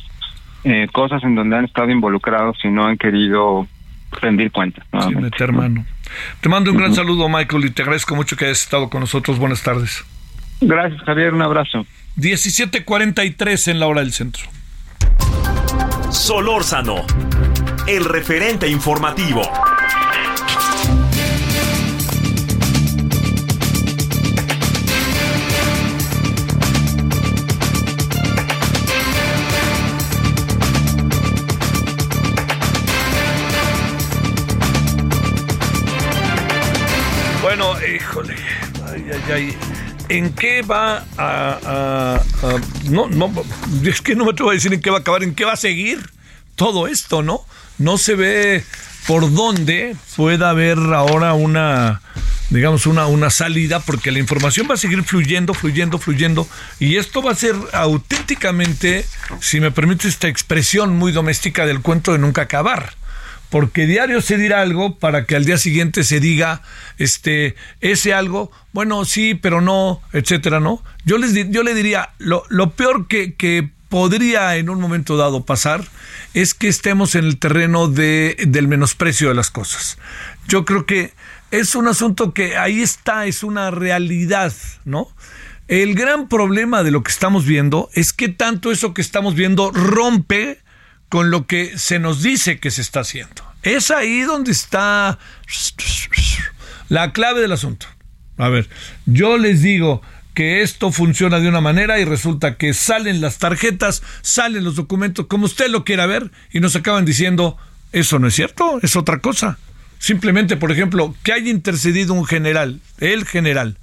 eh, 0.68 0.88
cosas 0.91 1.24
en 1.24 1.36
donde 1.36 1.55
han 1.55 1.65
estado 1.65 1.89
involucrados 1.89 2.57
y 2.63 2.68
no 2.68 2.86
han 2.86 2.97
querido 2.97 3.68
rendir 4.22 4.51
cuentas. 4.51 4.86
Sí, 4.91 5.43
hermano. 5.43 5.86
Te 6.41 6.49
mando 6.49 6.72
un 6.72 6.78
gran 6.78 6.93
saludo, 6.93 7.30
Michael, 7.30 7.65
y 7.65 7.70
te 7.72 7.84
agradezco 7.84 8.15
mucho 8.15 8.36
que 8.36 8.45
hayas 8.45 8.63
estado 8.63 8.89
con 8.89 8.99
nosotros. 8.99 9.39
Buenas 9.39 9.63
tardes. 9.63 10.03
Gracias, 10.59 11.01
Javier. 11.03 11.34
Un 11.34 11.41
abrazo. 11.41 11.86
17:43 12.18 13.68
en 13.70 13.80
la 13.80 13.88
hora 13.88 14.01
del 14.01 14.11
centro. 14.11 14.43
Solórzano, 16.09 17.05
el 17.88 18.03
referente 18.03 18.68
informativo. 18.68 19.41
Ay, 39.28 39.34
ay. 39.34 39.57
¿En 40.09 40.34
qué 40.34 40.61
va 40.61 41.05
a, 41.17 42.21
No, 42.89 43.09
no, 43.09 43.32
es 43.84 44.01
que 44.01 44.15
no 44.15 44.25
me 44.25 44.32
atrevo 44.32 44.51
a 44.51 44.53
decir 44.53 44.73
en 44.73 44.82
qué 44.82 44.89
va 44.89 44.97
a 44.97 44.99
acabar, 45.01 45.23
en 45.23 45.36
qué 45.36 45.43
va 45.43 45.53
a 45.53 45.57
seguir 45.57 45.99
todo 46.55 46.88
esto, 46.88 47.21
¿no? 47.21 47.41
No 47.78 47.97
se 47.97 48.15
ve 48.15 48.63
por 49.05 49.32
dónde 49.34 49.95
pueda 50.15 50.49
haber 50.49 50.78
ahora 50.78 51.34
una, 51.34 52.01
digamos, 52.49 52.86
una, 52.88 53.07
una 53.07 53.30
salida, 53.30 53.82
porque 53.82 54.11
la 54.11 54.19
información 54.19 54.67
va 54.69 54.75
a 54.75 54.78
seguir 54.78 55.03
fluyendo, 55.03 55.53
fluyendo, 55.53 55.99
fluyendo, 55.99 56.47
y 56.80 56.95
esto 56.95 57.21
va 57.21 57.32
a 57.32 57.36
ser 57.36 57.55
auténticamente, 57.73 59.05
si 59.41 59.59
me 59.59 59.71
permite 59.71 60.07
esta 60.07 60.28
expresión 60.30 60.95
muy 60.95 61.11
doméstica 61.11 61.65
del 61.65 61.82
cuento 61.82 62.13
de 62.13 62.19
nunca 62.19 62.43
acabar 62.43 62.93
porque 63.50 63.86
diario 63.86 64.22
se 64.22 64.38
dirá 64.38 64.62
algo 64.62 64.98
para 64.98 65.26
que 65.26 65.36
al 65.36 65.45
día 65.45 65.58
siguiente 65.58 66.04
se 66.04 66.20
diga 66.20 66.62
este 66.98 67.56
ese 67.82 68.14
algo, 68.14 68.52
bueno, 68.74 69.06
sí, 69.06 69.36
pero 69.36 69.62
no, 69.62 70.02
etcétera, 70.14 70.60
¿no? 70.60 70.84
Yo 71.06 71.18
les 71.18 71.34
yo 71.50 71.64
le 71.64 71.74
diría 71.74 72.10
lo, 72.18 72.43
lo 72.50 72.72
peor 72.72 73.08
que, 73.08 73.34
que 73.34 73.70
podría 73.89 74.58
en 74.58 74.70
un 74.70 74.82
momento 74.82 75.18
dado 75.18 75.45
pasar 75.45 75.86
es 76.34 76.54
que 76.54 76.68
estemos 76.68 77.16
en 77.16 77.26
el 77.26 77.38
terreno 77.38 77.88
de, 77.88 78.36
del 78.48 78.68
menosprecio 78.68 79.30
de 79.30 79.36
las 79.36 79.50
cosas. 79.50 79.98
Yo 80.48 80.66
creo 80.66 80.86
que 80.86 81.14
es 81.52 81.76
un 81.76 81.88
asunto 81.88 82.34
que 82.34 82.58
ahí 82.58 82.82
está, 82.82 83.26
es 83.26 83.43
una 83.43 83.72
realidad, 83.72 84.54
¿no? 84.86 85.08
El 85.68 85.95
gran 85.95 86.30
problema 86.30 86.84
de 86.84 86.91
lo 86.91 87.04
que 87.04 87.12
estamos 87.12 87.45
viendo 87.45 87.89
es 87.93 88.14
que 88.14 88.30
tanto 88.30 88.72
eso 88.72 88.93
que 88.93 89.02
estamos 89.02 89.36
viendo 89.36 89.72
rompe 89.72 90.60
con 91.10 91.32
lo 91.32 91.47
que 91.47 91.78
se 91.78 91.99
nos 91.99 92.22
dice 92.22 92.60
que 92.60 92.72
se 92.72 92.82
está 92.82 93.01
haciendo. 93.01 93.43
Es 93.64 93.91
ahí 93.91 94.22
donde 94.22 94.51
está 94.51 95.20
la 96.89 97.12
clave 97.12 97.41
del 97.41 97.51
asunto. 97.51 97.88
A 98.38 98.49
ver, 98.49 98.70
yo 99.05 99.38
les 99.38 99.62
digo 99.62 100.01
que 100.34 100.62
esto 100.62 100.91
funciona 100.91 101.39
de 101.39 101.49
una 101.49 101.62
manera 101.62 101.99
y 101.99 102.05
resulta 102.05 102.58
que 102.58 102.74
salen 102.74 103.22
las 103.22 103.39
tarjetas, 103.39 104.03
salen 104.22 104.64
los 104.64 104.76
documentos, 104.76 105.26
como 105.26 105.45
usted 105.45 105.70
lo 105.70 105.84
quiera 105.84 106.05
ver, 106.05 106.30
y 106.51 106.60
nos 106.60 106.76
acaban 106.76 107.05
diciendo, 107.05 107.58
eso 107.91 108.20
no 108.20 108.28
es 108.28 108.36
cierto, 108.36 108.80
es 108.84 108.95
otra 108.95 109.20
cosa. 109.20 109.58
Simplemente, 109.97 110.55
por 110.55 110.72
ejemplo, 110.72 111.16
que 111.24 111.34
haya 111.34 111.49
intercedido 111.49 112.14
un 112.14 112.26
general, 112.26 112.82
el 112.99 113.26
general, 113.26 113.78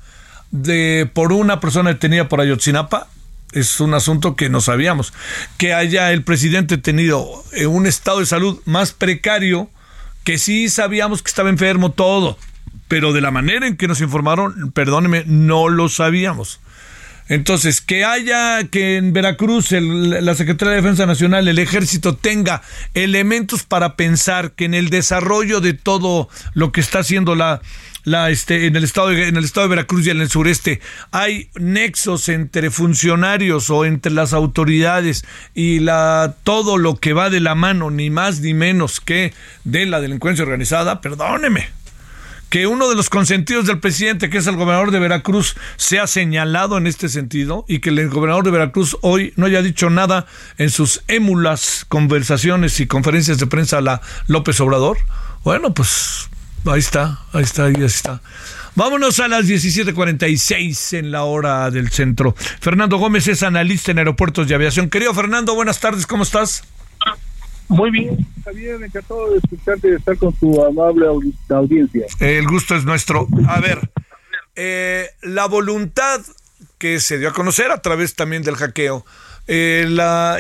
de 0.53 1.11
por 1.13 1.33
una 1.33 1.59
persona 1.59 1.91
detenida 1.91 2.29
por 2.29 2.41
Ayotzinapa, 2.41 3.09
es 3.55 3.81
un 3.81 3.95
asunto 3.95 4.37
que 4.37 4.49
no 4.49 4.61
sabíamos. 4.61 5.13
Que 5.57 5.73
haya 5.73 6.13
el 6.13 6.23
presidente 6.23 6.77
tenido 6.77 7.45
eh, 7.53 7.67
un 7.67 7.87
estado 7.87 8.21
de 8.21 8.27
salud 8.27 8.61
más 8.65 8.93
precario, 8.93 9.71
que 10.25 10.39
sí 10.39 10.69
sabíamos 10.69 11.23
que 11.23 11.29
estaba 11.29 11.51
enfermo 11.51 11.93
todo, 11.93 12.39
pero 12.89 13.13
de 13.13 13.21
la 13.21 13.31
manera 13.31 13.67
en 13.67 13.77
que 13.77 13.89
nos 13.89 14.01
informaron, 14.01 14.73
perdóneme, 14.73 15.25
no 15.27 15.69
lo 15.69 15.89
sabíamos. 15.89 16.61
Entonces, 17.29 17.81
que 17.81 18.05
haya 18.05 18.65
que 18.65 18.97
en 18.97 19.15
Veracruz 19.15 19.71
la 19.73 20.35
Secretaría 20.35 20.75
de 20.75 20.83
Defensa 20.83 21.07
Nacional, 21.07 21.49
el 21.49 21.59
ejército 21.59 22.17
tenga 22.17 22.61
elementos 22.93 23.63
para 23.63 23.97
pensar 23.97 24.53
que 24.53 24.67
en 24.67 24.75
el 24.75 24.91
desarrollo 24.91 25.63
de 25.63 25.73
todo 25.73 26.29
lo 26.53 26.71
que 26.71 26.83
está 26.83 26.99
haciendo 26.99 27.35
la, 27.35 27.63
la, 28.05 28.31
este, 28.31 28.67
en, 28.67 28.77
el 28.77 28.85
estado 28.85 29.09
de, 29.09 29.29
en 29.29 29.37
el 29.37 29.45
estado 29.45 29.67
de 29.67 29.75
Veracruz 29.75 30.07
y 30.07 30.11
en 30.11 30.21
el 30.21 30.31
sureste 30.31 30.81
hay 31.11 31.49
nexos 31.55 32.29
entre 32.29 32.71
funcionarios 32.71 33.71
o 33.71 33.85
entre 33.85 34.13
las 34.13 34.33
autoridades 34.33 35.25
y 35.55 35.81
la, 35.81 36.35
todo 36.45 36.79
lo 36.79 36.97
que 36.97 37.13
va 37.13 37.31
de 37.31 37.41
la 37.41 37.55
mano, 37.55 37.91
ni 37.91 38.11
más 38.11 38.41
ni 38.41 38.55
menos 38.55 39.01
que 39.01 39.33
de 39.65 39.87
la 39.87 40.01
delincuencia 40.01 40.45
organizada, 40.45 41.01
perdóneme 41.01 41.69
que 42.55 42.69
uno 42.69 42.89
de 42.89 42.95
los 42.95 43.11
consentidos 43.11 43.67
del 43.67 43.81
presidente, 43.81 44.31
que 44.31 44.39
es 44.39 44.47
el 44.47 44.55
gobernador 44.55 44.93
de 44.93 45.01
Veracruz, 45.01 45.57
sea 45.75 46.07
señalado 46.07 46.79
en 46.79 46.87
este 46.87 47.09
sentido 47.09 47.65
y 47.67 47.81
que 47.81 47.89
el 47.91 48.09
gobernador 48.09 48.45
de 48.45 48.53
Veracruz 48.53 48.97
hoy 49.01 49.33
no 49.35 49.47
haya 49.47 49.61
dicho 49.61 49.91
nada 49.91 50.27
en 50.57 50.71
sus 50.71 51.03
émulas 51.09 51.85
conversaciones 51.89 52.79
y 52.79 52.87
conferencias 52.87 53.39
de 53.39 53.49
prensa 53.49 53.79
a 53.79 53.81
la 53.81 54.01
López 54.29 54.61
Obrador. 54.61 54.99
Bueno, 55.43 55.75
pues 55.75 56.29
Ahí 56.67 56.79
está, 56.79 57.21
ahí 57.33 57.43
está, 57.43 57.67
ahí 57.67 57.75
está. 57.79 58.23
Vámonos 58.75 59.21
a 59.21 59.29
las 59.29 59.47
17:46 59.47 60.99
en 60.99 61.11
la 61.11 61.25
hora 61.25 61.71
del 61.71 61.91
centro. 61.91 62.35
Fernando 62.61 62.97
Gómez 62.97 63.29
es 63.29 63.43
analista 63.43 63.93
en 63.93 63.99
aeropuertos 63.99 64.49
de 64.49 64.55
aviación. 64.55 64.89
Querido 64.89 65.13
Fernando, 65.13 65.55
buenas 65.55 65.79
tardes, 65.79 66.07
¿cómo 66.07 66.23
estás? 66.23 66.65
Muy 67.69 67.91
bien, 67.91 68.27
Javier, 68.45 68.83
encantado 68.83 69.31
de 69.31 69.39
escucharte 69.39 69.89
y 69.89 69.91
de 69.93 69.97
estar 69.97 70.17
con 70.17 70.33
tu 70.35 70.65
amable 70.65 71.07
audiencia. 71.51 72.07
El 72.21 72.47
gusto 72.47 72.75
es 72.75 72.85
nuestro. 72.85 73.29
A 73.49 73.61
ver, 73.61 73.91
eh, 74.57 75.11
la 75.23 75.47
voluntad 75.47 76.21
que 76.79 77.01
se 77.01 77.19
dio 77.19 77.29
a 77.29 77.33
conocer 77.33 77.71
a 77.71 77.83
través 77.83 78.15
también 78.15 78.43
del 78.43 78.57
hackeo 78.57 79.05
eh, 79.47 79.87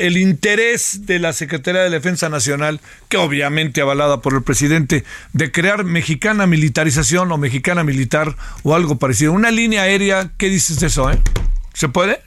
el 0.00 0.16
interés 0.16 1.06
de 1.06 1.18
la 1.18 1.32
Secretaría 1.32 1.82
de 1.82 1.90
Defensa 1.90 2.28
Nacional, 2.28 2.80
que 3.08 3.16
obviamente 3.16 3.80
avalada 3.80 4.20
por 4.20 4.34
el 4.34 4.42
presidente, 4.42 5.04
de 5.32 5.52
crear 5.52 5.84
mexicana 5.84 6.46
militarización 6.46 7.30
o 7.30 7.36
mexicana 7.36 7.84
militar 7.84 8.34
o 8.62 8.74
algo 8.74 8.98
parecido. 8.98 9.32
Una 9.32 9.50
línea 9.50 9.82
aérea, 9.82 10.30
¿qué 10.38 10.48
dices 10.48 10.80
de 10.80 10.86
eso? 10.86 11.10
Eh? 11.10 11.18
¿Se 11.74 11.88
puede? 11.88 12.20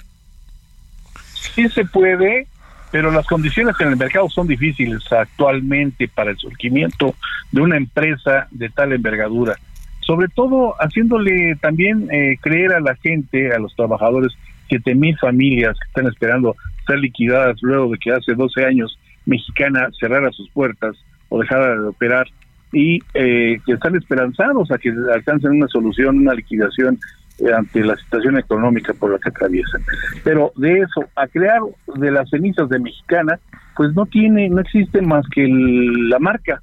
Sí 1.56 1.68
se 1.70 1.86
puede, 1.86 2.48
pero 2.92 3.12
las 3.12 3.26
condiciones 3.26 3.76
en 3.80 3.90
el 3.90 3.98
mercado 3.98 4.30
son 4.30 4.48
difíciles 4.48 5.02
actualmente 5.12 6.08
para 6.08 6.32
el 6.32 6.38
surgimiento 6.38 7.16
de 7.52 7.62
una 7.62 7.78
empresa 7.78 8.48
de 8.52 8.70
tal 8.70 8.94
envergadura. 8.94 9.56
Sobre 10.02 10.28
todo 10.30 10.76
haciéndole 10.80 11.56
también 11.60 12.08
eh, 12.12 12.38
creer 12.40 12.74
a 12.74 12.80
la 12.80 12.96
gente, 12.96 13.54
a 13.54 13.60
los 13.60 13.76
trabajadores, 13.76 14.32
siete 14.68 14.96
mil 14.96 15.18
familias 15.18 15.78
que 15.80 15.88
están 15.88 16.08
esperando 16.08 16.56
ser 16.86 17.00
liquidadas 17.00 17.58
luego 17.62 17.92
de 17.92 17.98
que 17.98 18.12
hace 18.12 18.34
12 18.34 18.66
años 18.66 18.98
Mexicana 19.26 19.90
cerrara 20.00 20.32
sus 20.32 20.50
puertas 20.50 20.96
o 21.30 21.40
dejara 21.40 21.76
de 21.76 21.88
operar 21.88 22.28
y 22.72 23.00
eh, 23.14 23.60
que 23.66 23.74
están 23.74 23.96
esperanzados 23.96 24.72
a 24.72 24.78
que 24.78 24.94
alcancen 25.14 25.52
una 25.52 25.68
solución, 25.68 26.18
una 26.18 26.34
liquidación 26.34 26.98
eh, 27.40 27.54
ante 27.54 27.84
la 27.84 27.96
situación 27.98 28.38
económica 28.38 28.94
por 28.94 29.12
la 29.12 29.20
que 29.20 29.30
atraviesan. 29.30 29.82
Pero 30.24 30.52
de 30.56 30.80
eso, 30.80 31.06
a 31.16 31.28
crear 31.28 31.60
de 31.96 32.12
las 32.12 32.30
cenizas 32.30 32.68
de 32.70 32.80
Mexicana, 32.80 33.40
pues 33.76 33.94
no 33.94 34.06
tiene, 34.06 34.50
no 34.50 34.60
existe 34.62 35.02
más 35.02 35.26
que 35.30 35.48
la 35.48 36.20
marca 36.20 36.62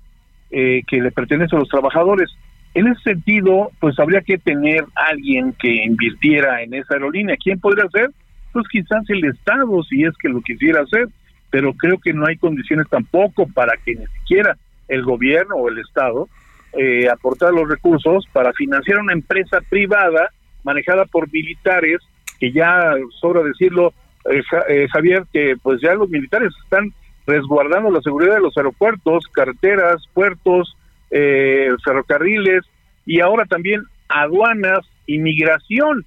eh, 0.50 0.82
que 0.86 1.00
le 1.00 1.12
pertenece 1.12 1.56
a 1.56 1.60
los 1.60 1.68
trabajadores. 1.68 2.30
En 2.74 2.88
ese 2.88 3.00
sentido, 3.02 3.70
pues 3.80 3.98
habría 3.98 4.20
que 4.20 4.38
tener 4.38 4.84
alguien 4.94 5.52
que 5.60 5.84
invirtiera 5.84 6.62
en 6.62 6.74
esa 6.74 6.94
aerolínea. 6.94 7.36
¿Quién 7.42 7.60
podría 7.60 7.88
ser? 7.90 8.10
Pues 8.52 8.66
quizás 8.68 9.02
el 9.08 9.24
Estado, 9.24 9.82
si 9.84 10.04
es 10.04 10.12
que 10.20 10.28
lo 10.28 10.40
quisiera 10.40 10.82
hacer, 10.82 11.08
pero 11.50 11.72
creo 11.74 11.98
que 11.98 12.12
no 12.12 12.26
hay 12.26 12.36
condiciones 12.36 12.88
tampoco 12.88 13.46
para 13.46 13.76
que 13.84 13.94
ni 13.94 14.06
siquiera 14.18 14.56
el 14.88 15.04
gobierno 15.04 15.54
o 15.54 15.68
el 15.68 15.78
Estado 15.78 16.28
eh, 16.72 17.08
aportar 17.08 17.52
los 17.52 17.68
recursos 17.68 18.26
para 18.32 18.52
financiar 18.52 18.98
una 18.98 19.12
empresa 19.12 19.60
privada 19.68 20.30
manejada 20.64 21.04
por 21.04 21.32
militares, 21.32 21.98
que 22.40 22.50
ya 22.50 22.94
sobra 23.20 23.42
decirlo, 23.44 23.92
eh, 24.28 24.42
eh, 24.68 24.88
Javier, 24.90 25.24
que 25.32 25.54
pues 25.62 25.80
ya 25.80 25.94
los 25.94 26.08
militares 26.08 26.52
están 26.64 26.92
resguardando 27.26 27.90
la 27.90 28.00
seguridad 28.00 28.34
de 28.34 28.40
los 28.40 28.56
aeropuertos, 28.56 29.28
carreteras, 29.28 30.02
puertos, 30.12 30.76
eh, 31.16 31.68
ferrocarriles 31.84 32.64
y 33.06 33.20
ahora 33.20 33.44
también 33.44 33.82
aduanas, 34.08 34.80
inmigración. 35.06 36.04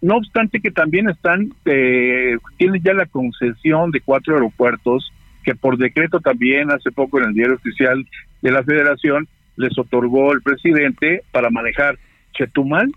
No 0.00 0.16
obstante 0.16 0.60
que 0.60 0.70
también 0.70 1.10
están, 1.10 1.52
eh, 1.66 2.38
tienen 2.56 2.82
ya 2.82 2.94
la 2.94 3.04
concesión 3.04 3.90
de 3.90 4.00
cuatro 4.00 4.34
aeropuertos 4.34 5.12
que 5.44 5.54
por 5.54 5.76
decreto 5.76 6.20
también 6.20 6.70
hace 6.70 6.90
poco 6.90 7.18
en 7.18 7.26
el 7.26 7.34
diario 7.34 7.54
oficial 7.56 8.04
de 8.40 8.50
la 8.50 8.64
Federación 8.64 9.28
les 9.56 9.78
otorgó 9.78 10.32
el 10.32 10.40
presidente 10.40 11.22
para 11.32 11.50
manejar 11.50 11.98
Chetumal 12.32 12.90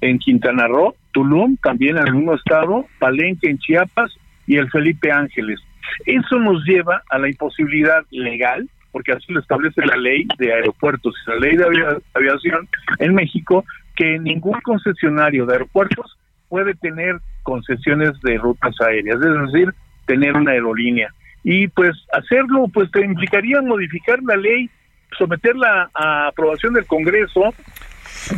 en 0.00 0.18
Quintana 0.18 0.68
Roo, 0.68 0.94
Tulum 1.12 1.56
también 1.56 1.96
en 1.96 2.06
el 2.06 2.14
mismo 2.14 2.34
estado, 2.34 2.86
Palenque 3.00 3.50
en 3.50 3.58
Chiapas 3.58 4.16
y 4.46 4.56
el 4.56 4.70
Felipe 4.70 5.10
Ángeles. 5.10 5.60
Eso 6.06 6.38
nos 6.38 6.64
lleva 6.64 7.02
a 7.10 7.18
la 7.18 7.28
imposibilidad 7.28 8.04
legal, 8.10 8.68
porque 8.94 9.10
así 9.10 9.32
lo 9.32 9.40
establece 9.40 9.84
la 9.84 9.96
ley 9.96 10.24
de 10.38 10.52
aeropuertos 10.52 11.16
y 11.26 11.30
la 11.30 11.36
ley 11.36 11.56
de 11.56 12.00
aviación 12.14 12.68
en 13.00 13.12
México, 13.12 13.64
que 13.96 14.20
ningún 14.20 14.60
concesionario 14.60 15.46
de 15.46 15.54
aeropuertos 15.54 16.16
puede 16.48 16.74
tener 16.74 17.16
concesiones 17.42 18.12
de 18.22 18.38
rutas 18.38 18.80
aéreas, 18.80 19.18
es 19.20 19.52
decir, 19.52 19.74
tener 20.06 20.36
una 20.36 20.52
aerolínea. 20.52 21.08
Y 21.42 21.66
pues 21.66 21.90
hacerlo, 22.12 22.68
pues 22.72 22.88
te 22.92 23.04
implicaría 23.04 23.60
modificar 23.62 24.22
la 24.22 24.36
ley, 24.36 24.70
someterla 25.18 25.90
a 25.92 26.28
aprobación 26.28 26.74
del 26.74 26.86
Congreso, 26.86 27.52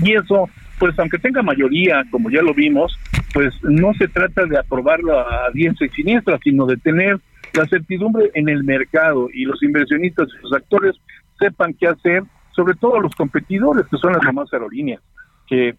y 0.02 0.14
eso, 0.14 0.48
pues 0.78 0.98
aunque 0.98 1.18
tenga 1.18 1.42
mayoría, 1.42 2.02
como 2.10 2.30
ya 2.30 2.40
lo 2.40 2.54
vimos, 2.54 2.98
pues 3.34 3.52
no 3.62 3.92
se 3.92 4.08
trata 4.08 4.46
de 4.46 4.56
aprobarlo 4.56 5.18
a 5.18 5.50
diestra 5.52 5.86
y 5.86 5.90
siniestra, 5.90 6.38
sino 6.42 6.64
de 6.64 6.78
tener 6.78 7.18
la 7.56 7.66
certidumbre 7.66 8.30
en 8.34 8.48
el 8.48 8.64
mercado 8.64 9.28
y 9.32 9.44
los 9.44 9.62
inversionistas 9.62 10.28
y 10.28 10.42
los 10.42 10.52
actores 10.52 10.96
sepan 11.38 11.74
qué 11.74 11.88
hacer, 11.88 12.22
sobre 12.54 12.74
todo 12.74 13.00
los 13.00 13.14
competidores, 13.14 13.86
que 13.86 13.98
son 13.98 14.12
las 14.12 14.22
demás 14.22 14.52
aerolíneas, 14.52 15.00
que 15.46 15.74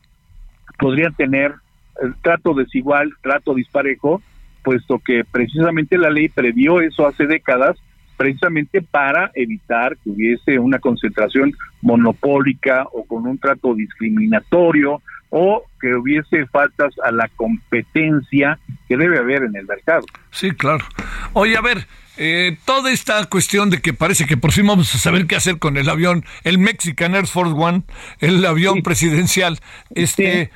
podrían 0.78 1.13
tener 1.15 1.53
el 2.01 2.15
trato 2.21 2.53
desigual, 2.53 3.11
trato 3.21 3.53
disparejo, 3.53 4.21
puesto 4.63 4.99
que 4.99 5.23
precisamente 5.23 5.97
la 5.97 6.09
ley 6.09 6.30
previó 6.30 6.82
eso 6.82 7.07
hace 7.07 7.25
décadas, 7.25 7.78
precisamente 8.17 8.82
para 8.82 9.32
evitar 9.36 9.95
que 9.97 10.09
hubiese 10.09 10.59
una 10.59 10.80
concentración 10.80 11.53
monopólica 11.82 12.88
o 12.91 13.05
con 13.05 13.28
un 13.28 13.38
trato 13.38 13.75
discriminatorio 13.75 15.01
o 15.30 15.63
que 15.80 15.93
hubiese 15.95 16.45
faltas 16.47 16.93
a 17.03 17.11
la 17.11 17.28
competencia 17.36 18.59
que 18.88 18.97
debe 18.97 19.19
haber 19.19 19.43
en 19.43 19.55
el 19.55 19.65
mercado. 19.65 20.05
Sí, 20.32 20.51
claro. 20.51 20.86
Oye, 21.34 21.57
a 21.57 21.61
ver, 21.61 21.86
eh, 22.18 22.57
toda 22.65 22.91
esta 22.91 23.24
cuestión 23.26 23.70
de 23.70 23.82
que 23.82 23.93
parece 23.93 24.26
que 24.26 24.38
por 24.38 24.51
fin 24.51 24.65
vamos 24.65 24.93
a 24.93 24.97
saber 24.97 25.28
qué 25.28 25.36
hacer 25.36 25.59
con 25.59 25.78
el 25.78 25.89
avión, 25.89 26.26
el 26.43 26.57
Mexican 26.57 27.15
Air 27.15 27.28
Force 27.28 27.53
One, 27.55 27.84
el 28.20 28.43
avión 28.45 28.82
presidencial, 28.82 29.59
este, 29.93 30.51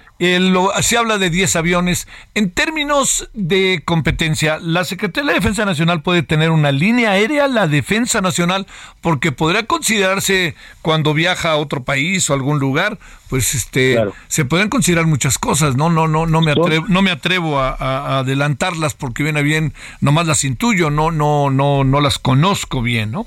se 0.82 0.98
habla 0.98 1.18
de 1.18 1.30
10 1.30 1.56
aviones. 1.56 2.08
En 2.36 2.52
términos 2.52 3.30
de 3.34 3.82
competencia, 3.86 4.60
la 4.60 4.86
Secretaría 4.86 5.28
de 5.28 5.34
la 5.34 5.40
Defensa 5.40 5.66
Nacional 5.66 6.02
puede 6.02 6.24
tener 6.24 6.52
una 6.52 6.72
línea 6.72 7.12
aérea, 7.12 7.48
la 7.48 7.68
Defensa 7.68 8.22
Nacional, 8.22 8.68
porque 9.02 9.32
podrá 9.32 9.64
considerarse 9.64 10.56
cuando 10.82 11.14
viaja 11.14 11.52
a 11.52 11.58
otro 11.58 11.84
país 11.84 12.30
o 12.30 12.34
algún 12.34 12.60
lugar, 12.60 12.98
pues 13.30 13.56
este, 13.56 13.98
se 14.28 14.46
pueden 14.46 14.70
considerar 14.70 15.06
muchas 15.08 15.38
cosas, 15.38 15.76
no, 15.76 15.90
no, 15.90 16.08
no, 16.08 16.26
no 16.26 16.42
me 16.42 16.52
atrevo, 16.52 16.86
no 16.90 17.02
me 17.02 17.12
atrevo 17.12 17.60
a, 17.60 17.70
a 17.70 18.20
adelantarlas 18.20 18.94
porque 18.94 19.24
viene 19.24 19.42
bien, 19.42 19.74
nomás 20.02 20.28
las 20.28 20.44
intuyo, 20.44 20.90
no, 20.90 21.12
no, 21.12 21.51
no, 21.52 21.84
no 21.84 22.02
las 22.02 22.18
conozco 22.20 22.82
bien, 22.82 23.12
¿no? 23.12 23.26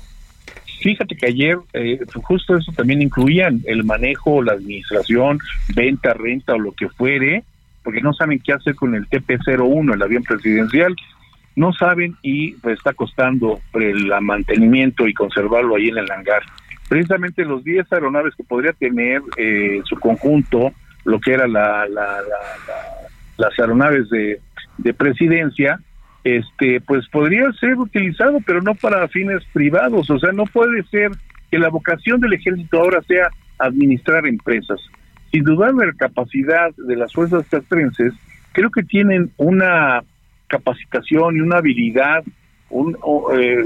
Fíjate 0.81 1.15
que 1.15 1.27
ayer 1.27 1.57
eh, 1.73 1.99
justo 2.21 2.57
eso 2.57 2.71
también 2.73 3.01
incluían 3.01 3.61
el 3.65 3.83
manejo, 3.83 4.43
la 4.43 4.53
administración, 4.53 5.39
venta, 5.73 6.13
renta 6.13 6.53
o 6.53 6.59
lo 6.59 6.73
que 6.73 6.89
fuere, 6.89 7.43
porque 7.83 8.01
no 8.01 8.13
saben 8.13 8.39
qué 8.39 8.53
hacer 8.53 8.75
con 8.75 8.93
el 8.93 9.07
TP-01, 9.07 9.93
el 9.93 10.01
avión 10.01 10.23
presidencial, 10.23 10.95
no 11.55 11.73
saben 11.73 12.15
y 12.21 12.51
pues, 12.53 12.77
está 12.77 12.93
costando 12.93 13.61
el 13.73 14.11
mantenimiento 14.21 15.07
y 15.07 15.13
conservarlo 15.13 15.75
ahí 15.75 15.87
en 15.87 15.97
el 15.97 16.11
hangar. 16.11 16.43
Precisamente 16.89 17.45
los 17.45 17.63
10 17.63 17.91
aeronaves 17.91 18.35
que 18.35 18.43
podría 18.43 18.73
tener 18.73 19.21
eh, 19.37 19.81
su 19.85 19.95
conjunto, 19.95 20.71
lo 21.03 21.19
que 21.19 21.33
era 21.33 21.47
la, 21.47 21.87
las 23.37 23.59
aeronaves 23.59 24.07
de 24.09 24.93
presidencia, 24.93 25.79
este 26.25 26.81
pues 26.81 27.07
podría 27.07 27.51
ser 27.53 27.77
utilizado 27.77 28.39
pero 28.45 28.61
no 28.61 28.75
para 28.75 29.07
fines 29.07 29.43
privados. 29.53 30.09
O 30.09 30.19
sea 30.19 30.31
no 30.31 30.45
puede 30.45 30.83
ser 30.85 31.11
que 31.49 31.59
la 31.59 31.69
vocación 31.69 32.19
del 32.19 32.33
ejército 32.33 32.79
ahora 32.79 33.01
sea 33.03 33.29
administrar 33.59 34.25
empresas. 34.25 34.81
Sin 35.31 35.43
dudar 35.43 35.73
la 35.75 35.93
capacidad 35.93 36.71
de 36.75 36.95
las 36.95 37.13
fuerzas 37.13 37.45
castrenses 37.47 38.13
creo 38.51 38.71
que 38.71 38.83
tienen 38.83 39.31
una 39.37 40.03
capacitación 40.47 41.37
y 41.37 41.41
una 41.41 41.57
habilidad 41.57 42.23
un, 42.71 42.97
eh, 43.37 43.63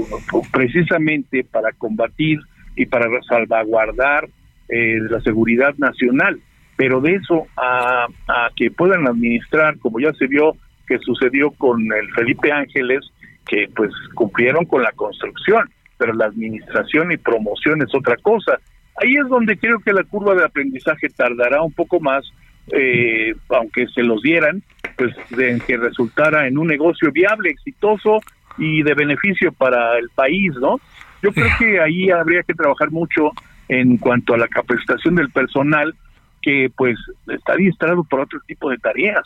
precisamente 0.52 1.42
para 1.44 1.72
combatir 1.72 2.40
y 2.76 2.84
para 2.84 3.06
salvaguardar 3.22 4.28
eh, 4.68 4.98
la 5.08 5.20
seguridad 5.22 5.74
nacional. 5.78 6.38
Pero 6.76 7.00
de 7.00 7.14
eso 7.14 7.46
a, 7.56 8.06
a 8.28 8.50
que 8.54 8.70
puedan 8.70 9.06
administrar 9.06 9.78
como 9.78 9.98
ya 9.98 10.12
se 10.12 10.26
vio 10.26 10.56
que 10.90 10.98
sucedió 10.98 11.52
con 11.52 11.80
el 11.92 12.10
Felipe 12.14 12.50
Ángeles, 12.50 13.12
que 13.46 13.68
pues 13.76 13.92
cumplieron 14.14 14.64
con 14.64 14.82
la 14.82 14.90
construcción, 14.90 15.70
pero 15.96 16.12
la 16.14 16.26
administración 16.26 17.12
y 17.12 17.16
promoción 17.16 17.80
es 17.80 17.94
otra 17.94 18.16
cosa. 18.16 18.58
Ahí 18.96 19.14
es 19.14 19.28
donde 19.28 19.56
creo 19.56 19.78
que 19.78 19.92
la 19.92 20.02
curva 20.02 20.34
de 20.34 20.44
aprendizaje 20.44 21.08
tardará 21.10 21.62
un 21.62 21.72
poco 21.72 22.00
más, 22.00 22.24
eh, 22.72 23.36
aunque 23.50 23.86
se 23.86 24.02
los 24.02 24.20
dieran, 24.20 24.64
pues 24.96 25.14
de 25.30 25.62
que 25.64 25.76
resultara 25.76 26.48
en 26.48 26.58
un 26.58 26.66
negocio 26.66 27.12
viable, 27.12 27.50
exitoso 27.50 28.18
y 28.58 28.82
de 28.82 28.94
beneficio 28.94 29.52
para 29.52 29.96
el 29.96 30.10
país, 30.12 30.52
¿no? 30.60 30.80
Yo 31.22 31.32
creo 31.32 31.50
que 31.56 31.80
ahí 31.80 32.10
habría 32.10 32.42
que 32.42 32.54
trabajar 32.54 32.90
mucho 32.90 33.30
en 33.68 33.96
cuanto 33.96 34.34
a 34.34 34.38
la 34.38 34.48
capacitación 34.48 35.14
del 35.14 35.30
personal 35.30 35.94
que 36.42 36.70
pues 36.76 36.96
está 37.28 37.54
distraído 37.56 38.04
por 38.04 38.20
otro 38.20 38.40
tipo 38.46 38.70
de 38.70 38.78
tareas 38.78 39.22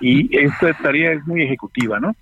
y 0.00 0.36
esta 0.36 0.72
tarea 0.74 1.12
es 1.12 1.26
muy 1.26 1.42
ejecutiva, 1.42 1.98
¿no? 2.00 2.14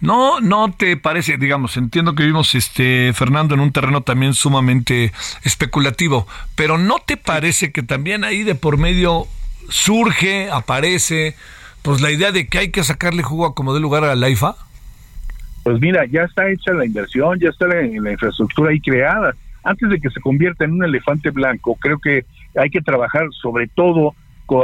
No, 0.00 0.40
no 0.40 0.72
te 0.72 0.96
parece, 0.96 1.38
digamos, 1.38 1.76
entiendo 1.76 2.14
que 2.14 2.22
vivimos, 2.22 2.54
este, 2.54 3.12
Fernando, 3.14 3.54
en 3.54 3.60
un 3.60 3.72
terreno 3.72 4.02
también 4.02 4.34
sumamente 4.34 5.12
especulativo, 5.42 6.26
pero 6.54 6.78
¿no 6.78 6.98
te 7.04 7.16
parece 7.16 7.72
que 7.72 7.82
también 7.82 8.22
ahí 8.22 8.44
de 8.44 8.54
por 8.54 8.78
medio 8.78 9.26
surge, 9.68 10.50
aparece, 10.50 11.34
pues 11.82 12.00
la 12.00 12.10
idea 12.10 12.30
de 12.30 12.46
que 12.46 12.58
hay 12.58 12.70
que 12.70 12.84
sacarle 12.84 13.22
jugo 13.22 13.46
a 13.46 13.54
como 13.54 13.74
de 13.74 13.80
lugar 13.80 14.04
a 14.04 14.14
la 14.14 14.28
IFA? 14.28 14.54
Pues 15.64 15.80
mira, 15.80 16.06
ya 16.06 16.22
está 16.22 16.48
hecha 16.48 16.72
la 16.72 16.86
inversión, 16.86 17.38
ya 17.40 17.48
está 17.48 17.66
la, 17.66 17.82
la 17.82 18.12
infraestructura 18.12 18.70
ahí 18.70 18.80
creada. 18.80 19.34
Antes 19.64 19.90
de 19.90 20.00
que 20.00 20.10
se 20.10 20.20
convierta 20.20 20.64
en 20.64 20.74
un 20.74 20.84
elefante 20.84 21.30
blanco, 21.30 21.76
creo 21.80 21.98
que 21.98 22.24
hay 22.58 22.70
que 22.70 22.80
trabajar 22.80 23.26
sobre 23.40 23.68
todo 23.68 24.14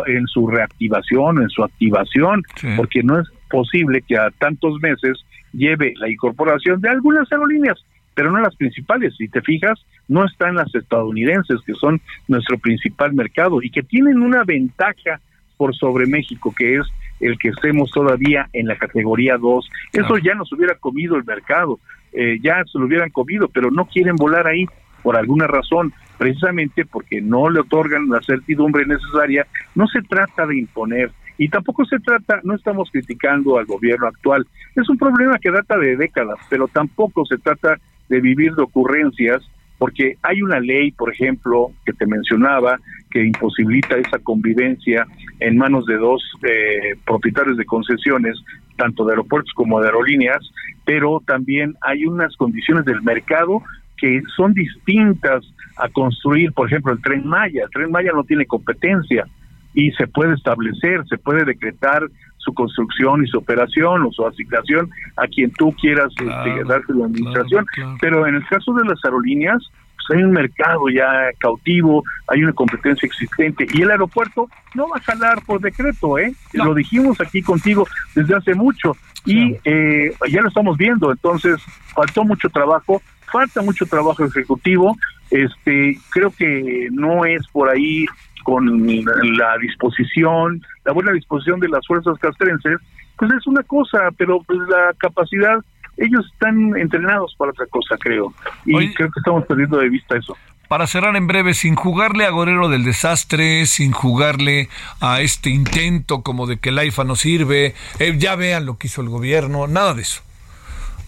en 0.07 0.27
su 0.27 0.47
reactivación, 0.47 1.43
en 1.43 1.51
su 1.51 1.63
activación, 1.63 2.43
porque 2.77 3.03
no 3.03 3.21
es 3.21 3.29
posible 3.51 4.03
que 4.03 4.17
a 4.17 4.31
tantos 4.31 4.81
meses 4.81 5.25
lleve 5.53 5.93
la 5.99 6.09
incorporación 6.09 6.81
de 6.81 6.89
algunas 6.89 7.31
aerolíneas, 7.31 7.85
pero 8.15 8.31
no 8.31 8.41
las 8.41 8.57
principales. 8.57 9.15
Si 9.17 9.29
te 9.29 9.43
fijas, 9.43 9.85
no 10.09 10.25
están 10.25 10.55
las 10.55 10.75
estadounidenses, 10.75 11.61
que 11.67 11.75
son 11.75 12.01
nuestro 12.29 12.59
principal 12.59 13.13
mercado 13.13 13.63
y 13.63 13.71
que 13.71 13.83
tienen 13.83 14.23
una 14.23 14.45
ventaja 14.45 15.21
por 15.57 15.75
sobre 15.77 16.07
México, 16.07 16.53
que 16.57 16.77
es 16.77 16.87
el 17.21 17.39
que 17.39 17.49
estemos 17.49 17.91
todavía 17.91 18.49
en 18.53 18.67
la 18.67 18.77
categoría 18.77 19.37
2. 19.37 19.69
Eso 19.93 20.19
ya 20.19 20.35
nos 20.35 20.53
hubiera 20.53 20.75
comido 20.77 21.17
el 21.17 21.25
mercado, 21.25 21.79
eh, 22.13 22.39
ya 22.43 22.63
se 22.65 22.79
lo 22.79 22.87
hubieran 22.87 23.11
comido, 23.11 23.49
pero 23.49 23.71
no 23.71 23.87
quieren 23.87 24.17
volar 24.17 24.47
ahí 24.47 24.67
por 25.03 25.17
alguna 25.17 25.47
razón 25.47 25.93
precisamente 26.19 26.85
porque 26.85 27.21
no 27.21 27.51
le 27.51 27.61
otorgan 27.61 28.09
la 28.09 28.21
certidumbre 28.23 28.87
necesaria, 28.87 29.47
no 29.75 29.87
se 29.87 30.03
trata 30.03 30.47
de 30.47 30.59
imponer 30.59 31.11
y 31.37 31.49
tampoco 31.49 31.85
se 31.85 31.99
trata, 31.99 32.41
no 32.45 32.55
estamos 32.55 32.91
criticando 32.91 33.59
al 33.59 33.67
gobierno 33.67 34.07
actual, 34.07 34.47
es 34.77 34.89
un 34.89 34.99
problema 34.99 35.39
que 35.39 35.51
data 35.51 35.77
de 35.77 35.97
décadas, 35.97 36.39
pero 36.49 36.69
tampoco 36.69 37.25
se 37.27 37.39
trata 37.39 37.79
de 38.09 38.21
vivir 38.21 38.55
de 38.55 38.63
ocurrencias 38.63 39.43
porque 39.79 40.17
hay 40.23 40.41
una 40.41 40.61
ley, 40.61 40.93
por 40.93 41.13
ejemplo, 41.13 41.73
que 41.85 41.93
te 41.93 42.07
mencionaba, 42.07 42.79
que 43.11 43.25
imposibilita 43.25 43.97
esa 43.97 44.19
convivencia 44.19 45.07
en 45.41 45.57
manos 45.59 45.85
de 45.87 45.97
dos 45.97 46.23
eh, 46.43 46.95
propietarios 47.05 47.57
de 47.57 47.65
concesiones, 47.65 48.41
tanto 48.77 49.05
de 49.05 49.13
aeropuertos 49.13 49.53
como 49.55 49.81
de 49.81 49.87
aerolíneas, 49.87 50.39
pero 50.85 51.21
también 51.27 51.75
hay 51.81 52.07
unas 52.07 52.37
condiciones 52.37 52.85
del 52.85 53.03
mercado 53.03 53.63
que 53.97 54.23
son 54.37 54.55
distintas 54.55 55.45
a 55.77 55.89
construir, 55.89 56.53
por 56.53 56.67
ejemplo, 56.67 56.93
el 56.93 57.03
tren 57.03 57.27
Maya. 57.27 57.65
El 57.65 57.71
tren 57.71 57.91
Maya 57.91 58.13
no 58.15 58.25
tiene 58.25 58.47
competencia 58.47 59.27
y 59.75 59.91
se 59.93 60.07
puede 60.07 60.35
establecer, 60.35 61.05
se 61.09 61.19
puede 61.19 61.45
decretar 61.45 62.07
su 62.39 62.53
construcción 62.53 63.25
y 63.25 63.29
su 63.29 63.39
operación 63.39 64.03
o 64.03 64.13
su 64.13 64.27
asignación 64.27 64.91
a 65.17 65.27
quien 65.27 65.51
tú 65.53 65.73
quieras 65.81 66.13
este, 66.17 66.65
darse 66.65 66.93
la 66.93 67.07
administración. 67.07 67.67
Pero 68.01 68.27
en 68.27 68.37
el 68.37 68.47
caso 68.47 68.73
de 68.75 68.85
las 68.85 69.03
aerolíneas, 69.05 69.63
pues 69.97 70.19
hay 70.19 70.25
un 70.25 70.33
mercado 70.33 70.89
ya 70.91 71.31
cautivo, 71.39 72.05
hay 72.29 72.43
una 72.45 72.53
competencia 72.53 73.07
existente 73.07 73.67
y 73.73 73.83
el 73.83 73.91
aeropuerto 73.91 74.49
no 74.75 74.89
va 74.89 74.99
a 74.99 75.01
jalar 75.01 75.43
por 75.45 75.61
decreto, 75.61 76.19
¿eh? 76.19 76.35
Lo 76.53 76.75
dijimos 76.75 77.21
aquí 77.21 77.43
contigo 77.43 77.87
desde 78.15 78.37
hace 78.37 78.55
mucho 78.55 78.97
y 79.25 79.57
eh, 79.65 80.15
ya 80.31 80.43
lo 80.43 80.49
estamos 80.49 80.77
viendo, 80.77 81.11
entonces 81.11 81.57
faltó 81.95 82.25
mucho 82.25 82.51
trabajo, 82.51 83.01
falta 83.33 83.63
mucho 83.63 83.87
trabajo 83.87 84.25
ejecutivo, 84.25 84.97
este, 85.35 85.99
creo 86.11 86.31
que 86.31 86.89
no 86.93 87.25
es 87.25 87.45
por 87.49 87.69
ahí 87.69 88.07
con 88.45 88.87
la 88.87 89.59
disposición, 89.59 90.63
la 90.85 90.93
buena 90.93 91.13
disposición 91.13 91.59
de 91.59 91.69
las 91.69 91.85
fuerzas 91.87 92.17
castrenses, 92.21 92.79
pues 93.19 93.33
es 93.33 93.47
una 93.47 93.63
cosa, 93.65 94.11
pero 94.17 94.41
pues 94.47 94.61
la 94.69 94.93
capacidad 94.97 95.59
ellos 95.97 96.25
están 96.33 96.77
entrenados 96.77 97.35
para 97.37 97.51
otra 97.51 97.67
cosa, 97.67 97.97
creo. 97.99 98.33
Y 98.65 98.93
creo 98.95 99.11
que 99.11 99.21
estamos 99.21 99.45
perdiendo 99.47 99.79
de 99.79 99.89
vista 99.89 100.17
eso. 100.17 100.37
Para 100.69 100.87
cerrar 100.87 101.15
en 101.17 101.27
breve, 101.27 101.55
sin 101.55 101.75
jugarle 101.75 102.27
a 102.27 102.31
Gorero 102.31 102.69
del 102.69 102.85
desastre, 102.85 103.67
sin 103.67 103.93
jugarle 103.93 104.69
a 105.01 105.21
este 105.21 105.51
intento 105.51 106.23
como 106.23 106.47
de 106.47 106.59
que 106.59 106.71
el 106.71 106.79
AIFA 106.79 107.05
no 107.05 107.17
sirve, 107.17 107.75
eh, 107.99 108.15
ya 108.19 108.35
vean 108.35 108.67
lo 108.67 108.79
que 108.79 108.87
hizo 108.87 109.03
el 109.03 109.09
gobierno, 109.09 109.67
nada 109.67 109.95
de 109.95 110.03
eso. 110.03 110.23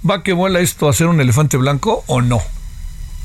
¿Va 0.09 0.23
que 0.23 0.33
vuela 0.33 0.61
esto 0.61 0.89
a 0.89 0.93
ser 0.93 1.07
un 1.07 1.21
elefante 1.21 1.57
blanco 1.57 2.03
o 2.07 2.23
no? 2.23 2.41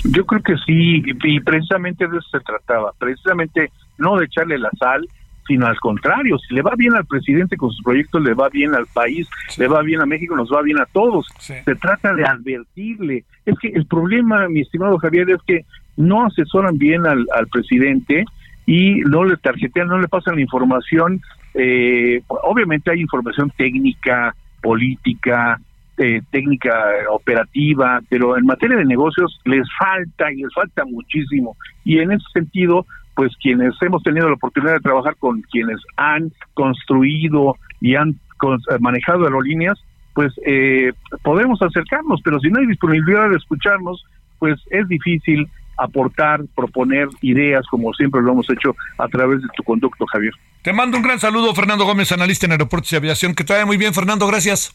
Yo 0.04 0.26
creo 0.26 0.42
que 0.42 0.56
sí, 0.66 1.04
y 1.06 1.40
precisamente 1.42 2.08
de 2.08 2.18
eso 2.18 2.28
se 2.32 2.40
trataba, 2.40 2.92
precisamente 2.98 3.72
no 3.98 4.18
de 4.18 4.26
echarle 4.26 4.58
la 4.58 4.72
sal, 4.80 5.08
sino 5.48 5.68
al 5.68 5.80
contrario, 5.80 6.38
si 6.40 6.54
le 6.54 6.62
va 6.62 6.76
bien 6.76 6.96
al 6.96 7.06
presidente 7.06 7.58
con 7.58 7.72
sus 7.72 7.84
proyectos, 7.84 8.22
le 8.22 8.34
va 8.34 8.50
bien 8.50 8.74
al 8.76 8.86
país, 8.88 9.28
le 9.58 9.68
va 9.68 9.82
bien 9.82 10.02
a 10.02 10.06
México, 10.06 10.36
nos 10.36 10.52
va 10.52 10.62
bien 10.62 10.80
a 10.80 10.86
todos. 10.86 11.28
Se 11.40 11.76
trata 11.76 12.14
de 12.14 12.26
advertirle. 12.26 13.26
Es 13.46 13.58
que 13.60 13.68
el 13.70 13.86
problema, 13.86 14.48
mi 14.48 14.62
estimado 14.62 14.98
Javier, 14.98 15.30
es 15.30 15.42
que 15.46 15.66
no 15.98 16.26
asesoran 16.26 16.78
bien 16.78 17.06
al, 17.06 17.28
presidente 17.52 18.26
y 18.66 19.02
no 19.02 19.24
le 19.24 19.38
tarjetean, 19.38 19.88
no 19.88 20.00
le 20.00 20.08
pasan 20.08 20.36
la 20.36 20.42
información. 20.42 21.22
Eh, 21.54 22.22
obviamente 22.28 22.92
hay 22.92 23.02
información 23.02 23.52
técnica, 23.58 24.36
política, 24.62 25.60
eh, 26.04 26.20
técnica 26.32 26.74
operativa, 27.12 28.02
pero 28.10 28.36
en 28.36 28.44
materia 28.44 28.76
de 28.76 28.86
negocios 28.86 29.40
les 29.46 29.68
falta 29.78 30.32
y 30.32 30.38
les 30.38 30.52
falta 30.52 30.84
muchísimo. 30.84 31.56
Y 31.84 32.00
en 32.00 32.12
ese 32.12 32.26
sentido, 32.34 32.88
pues 33.14 33.32
quienes 33.40 33.76
hemos 33.82 34.02
tenido 34.02 34.28
la 34.28 34.34
oportunidad 34.34 34.74
de 34.74 34.80
trabajar 34.80 35.16
con 35.18 35.42
quienes 35.42 35.78
han 35.98 36.32
construido 36.56 37.56
y 37.80 37.94
han 37.94 38.10
eh, 38.10 38.78
manejado 38.80 39.26
aerolíneas, 39.26 39.78
pues 40.16 40.34
eh, 40.44 40.92
podemos 41.22 41.62
acercarnos, 41.62 42.20
pero 42.24 42.40
si 42.40 42.50
no 42.50 42.60
hay 42.60 42.66
disponibilidad 42.66 43.30
de 43.30 43.36
escucharnos, 43.36 44.04
pues 44.40 44.60
es 44.72 44.88
difícil 44.88 45.48
aportar, 45.78 46.42
proponer 46.56 47.10
ideas 47.22 47.64
como 47.70 47.94
siempre 47.94 48.24
lo 48.24 48.32
hemos 48.32 48.50
hecho 48.50 48.76
a 48.98 49.08
través 49.08 49.44
de 49.44 49.48
tu 49.56 49.62
conducto, 49.62 50.08
Javier. 50.08 50.34
Te 50.64 50.74
mando 50.74 50.98
un 50.98 51.04
gran 51.04 51.20
saludo, 51.20 51.54
Fernando 51.54 51.86
Gómez, 51.86 52.12
analista 52.12 52.48
en 52.48 52.54
aeropuertos 52.54 52.92
y 52.92 52.96
aviación. 52.96 53.36
Que 53.36 53.44
te 53.44 53.54
vaya 53.54 53.68
muy 53.68 53.78
bien, 53.78 53.94
Fernando, 53.94 54.26
gracias. 54.26 54.74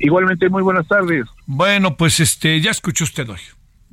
Igualmente, 0.00 0.48
muy 0.48 0.62
buenas 0.62 0.86
tardes. 0.86 1.26
Bueno, 1.46 1.96
pues 1.96 2.20
este, 2.20 2.60
ya 2.60 2.70
escuchó 2.70 3.04
usted 3.04 3.28
hoy 3.28 3.40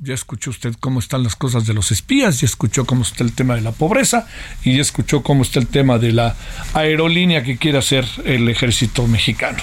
ya 0.02 0.14
escuchó 0.14 0.50
usted 0.50 0.74
cómo 0.80 0.98
están 0.98 1.22
las 1.22 1.36
cosas 1.36 1.66
de 1.66 1.74
los 1.74 1.92
espías, 1.92 2.40
ya 2.40 2.46
escuchó 2.46 2.86
cómo 2.86 3.02
está 3.02 3.22
el 3.22 3.34
tema 3.34 3.54
de 3.54 3.60
la 3.60 3.72
pobreza 3.72 4.26
y 4.64 4.76
ya 4.76 4.82
escuchó 4.82 5.22
cómo 5.22 5.42
está 5.42 5.60
el 5.60 5.66
tema 5.66 5.98
de 5.98 6.12
la 6.12 6.36
aerolínea 6.72 7.42
que 7.42 7.58
quiere 7.58 7.78
hacer 7.78 8.06
el 8.24 8.48
ejército 8.48 9.06
mexicano 9.06 9.62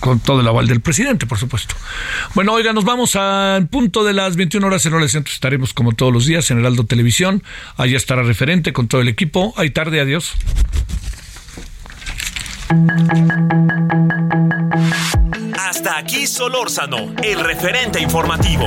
con 0.00 0.18
todo 0.18 0.40
el 0.40 0.48
aval 0.48 0.66
del 0.66 0.80
presidente, 0.80 1.26
por 1.26 1.38
supuesto. 1.38 1.76
Bueno, 2.34 2.52
oiga, 2.52 2.72
nos 2.72 2.84
vamos 2.84 3.14
al 3.14 3.68
punto 3.68 4.02
de 4.02 4.14
las 4.14 4.34
21 4.34 4.66
horas 4.66 4.84
en 4.86 4.94
el 4.94 5.08
centro. 5.08 5.32
Estaremos 5.32 5.74
como 5.74 5.92
todos 5.92 6.12
los 6.12 6.26
días 6.26 6.50
en 6.50 6.58
Heraldo 6.58 6.84
Televisión. 6.84 7.44
Allá 7.76 7.96
estará 7.96 8.24
referente 8.24 8.72
con 8.72 8.88
todo 8.88 9.00
el 9.00 9.08
equipo. 9.08 9.54
Hay 9.56 9.70
tarde, 9.70 10.00
adiós. 10.00 10.32
Hasta 15.56 15.98
aquí 15.98 16.26
Solórzano, 16.26 17.14
el 17.22 17.38
referente 17.38 18.00
informativo. 18.00 18.64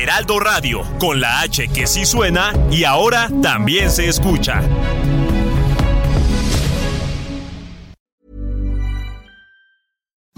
Heraldo 0.00 0.40
Radio, 0.40 0.82
con 0.98 1.20
la 1.20 1.40
H 1.40 1.68
que 1.68 1.86
sí 1.86 2.06
suena 2.06 2.54
y 2.70 2.84
ahora 2.84 3.28
también 3.42 3.90
se 3.90 4.08
escucha. 4.08 4.62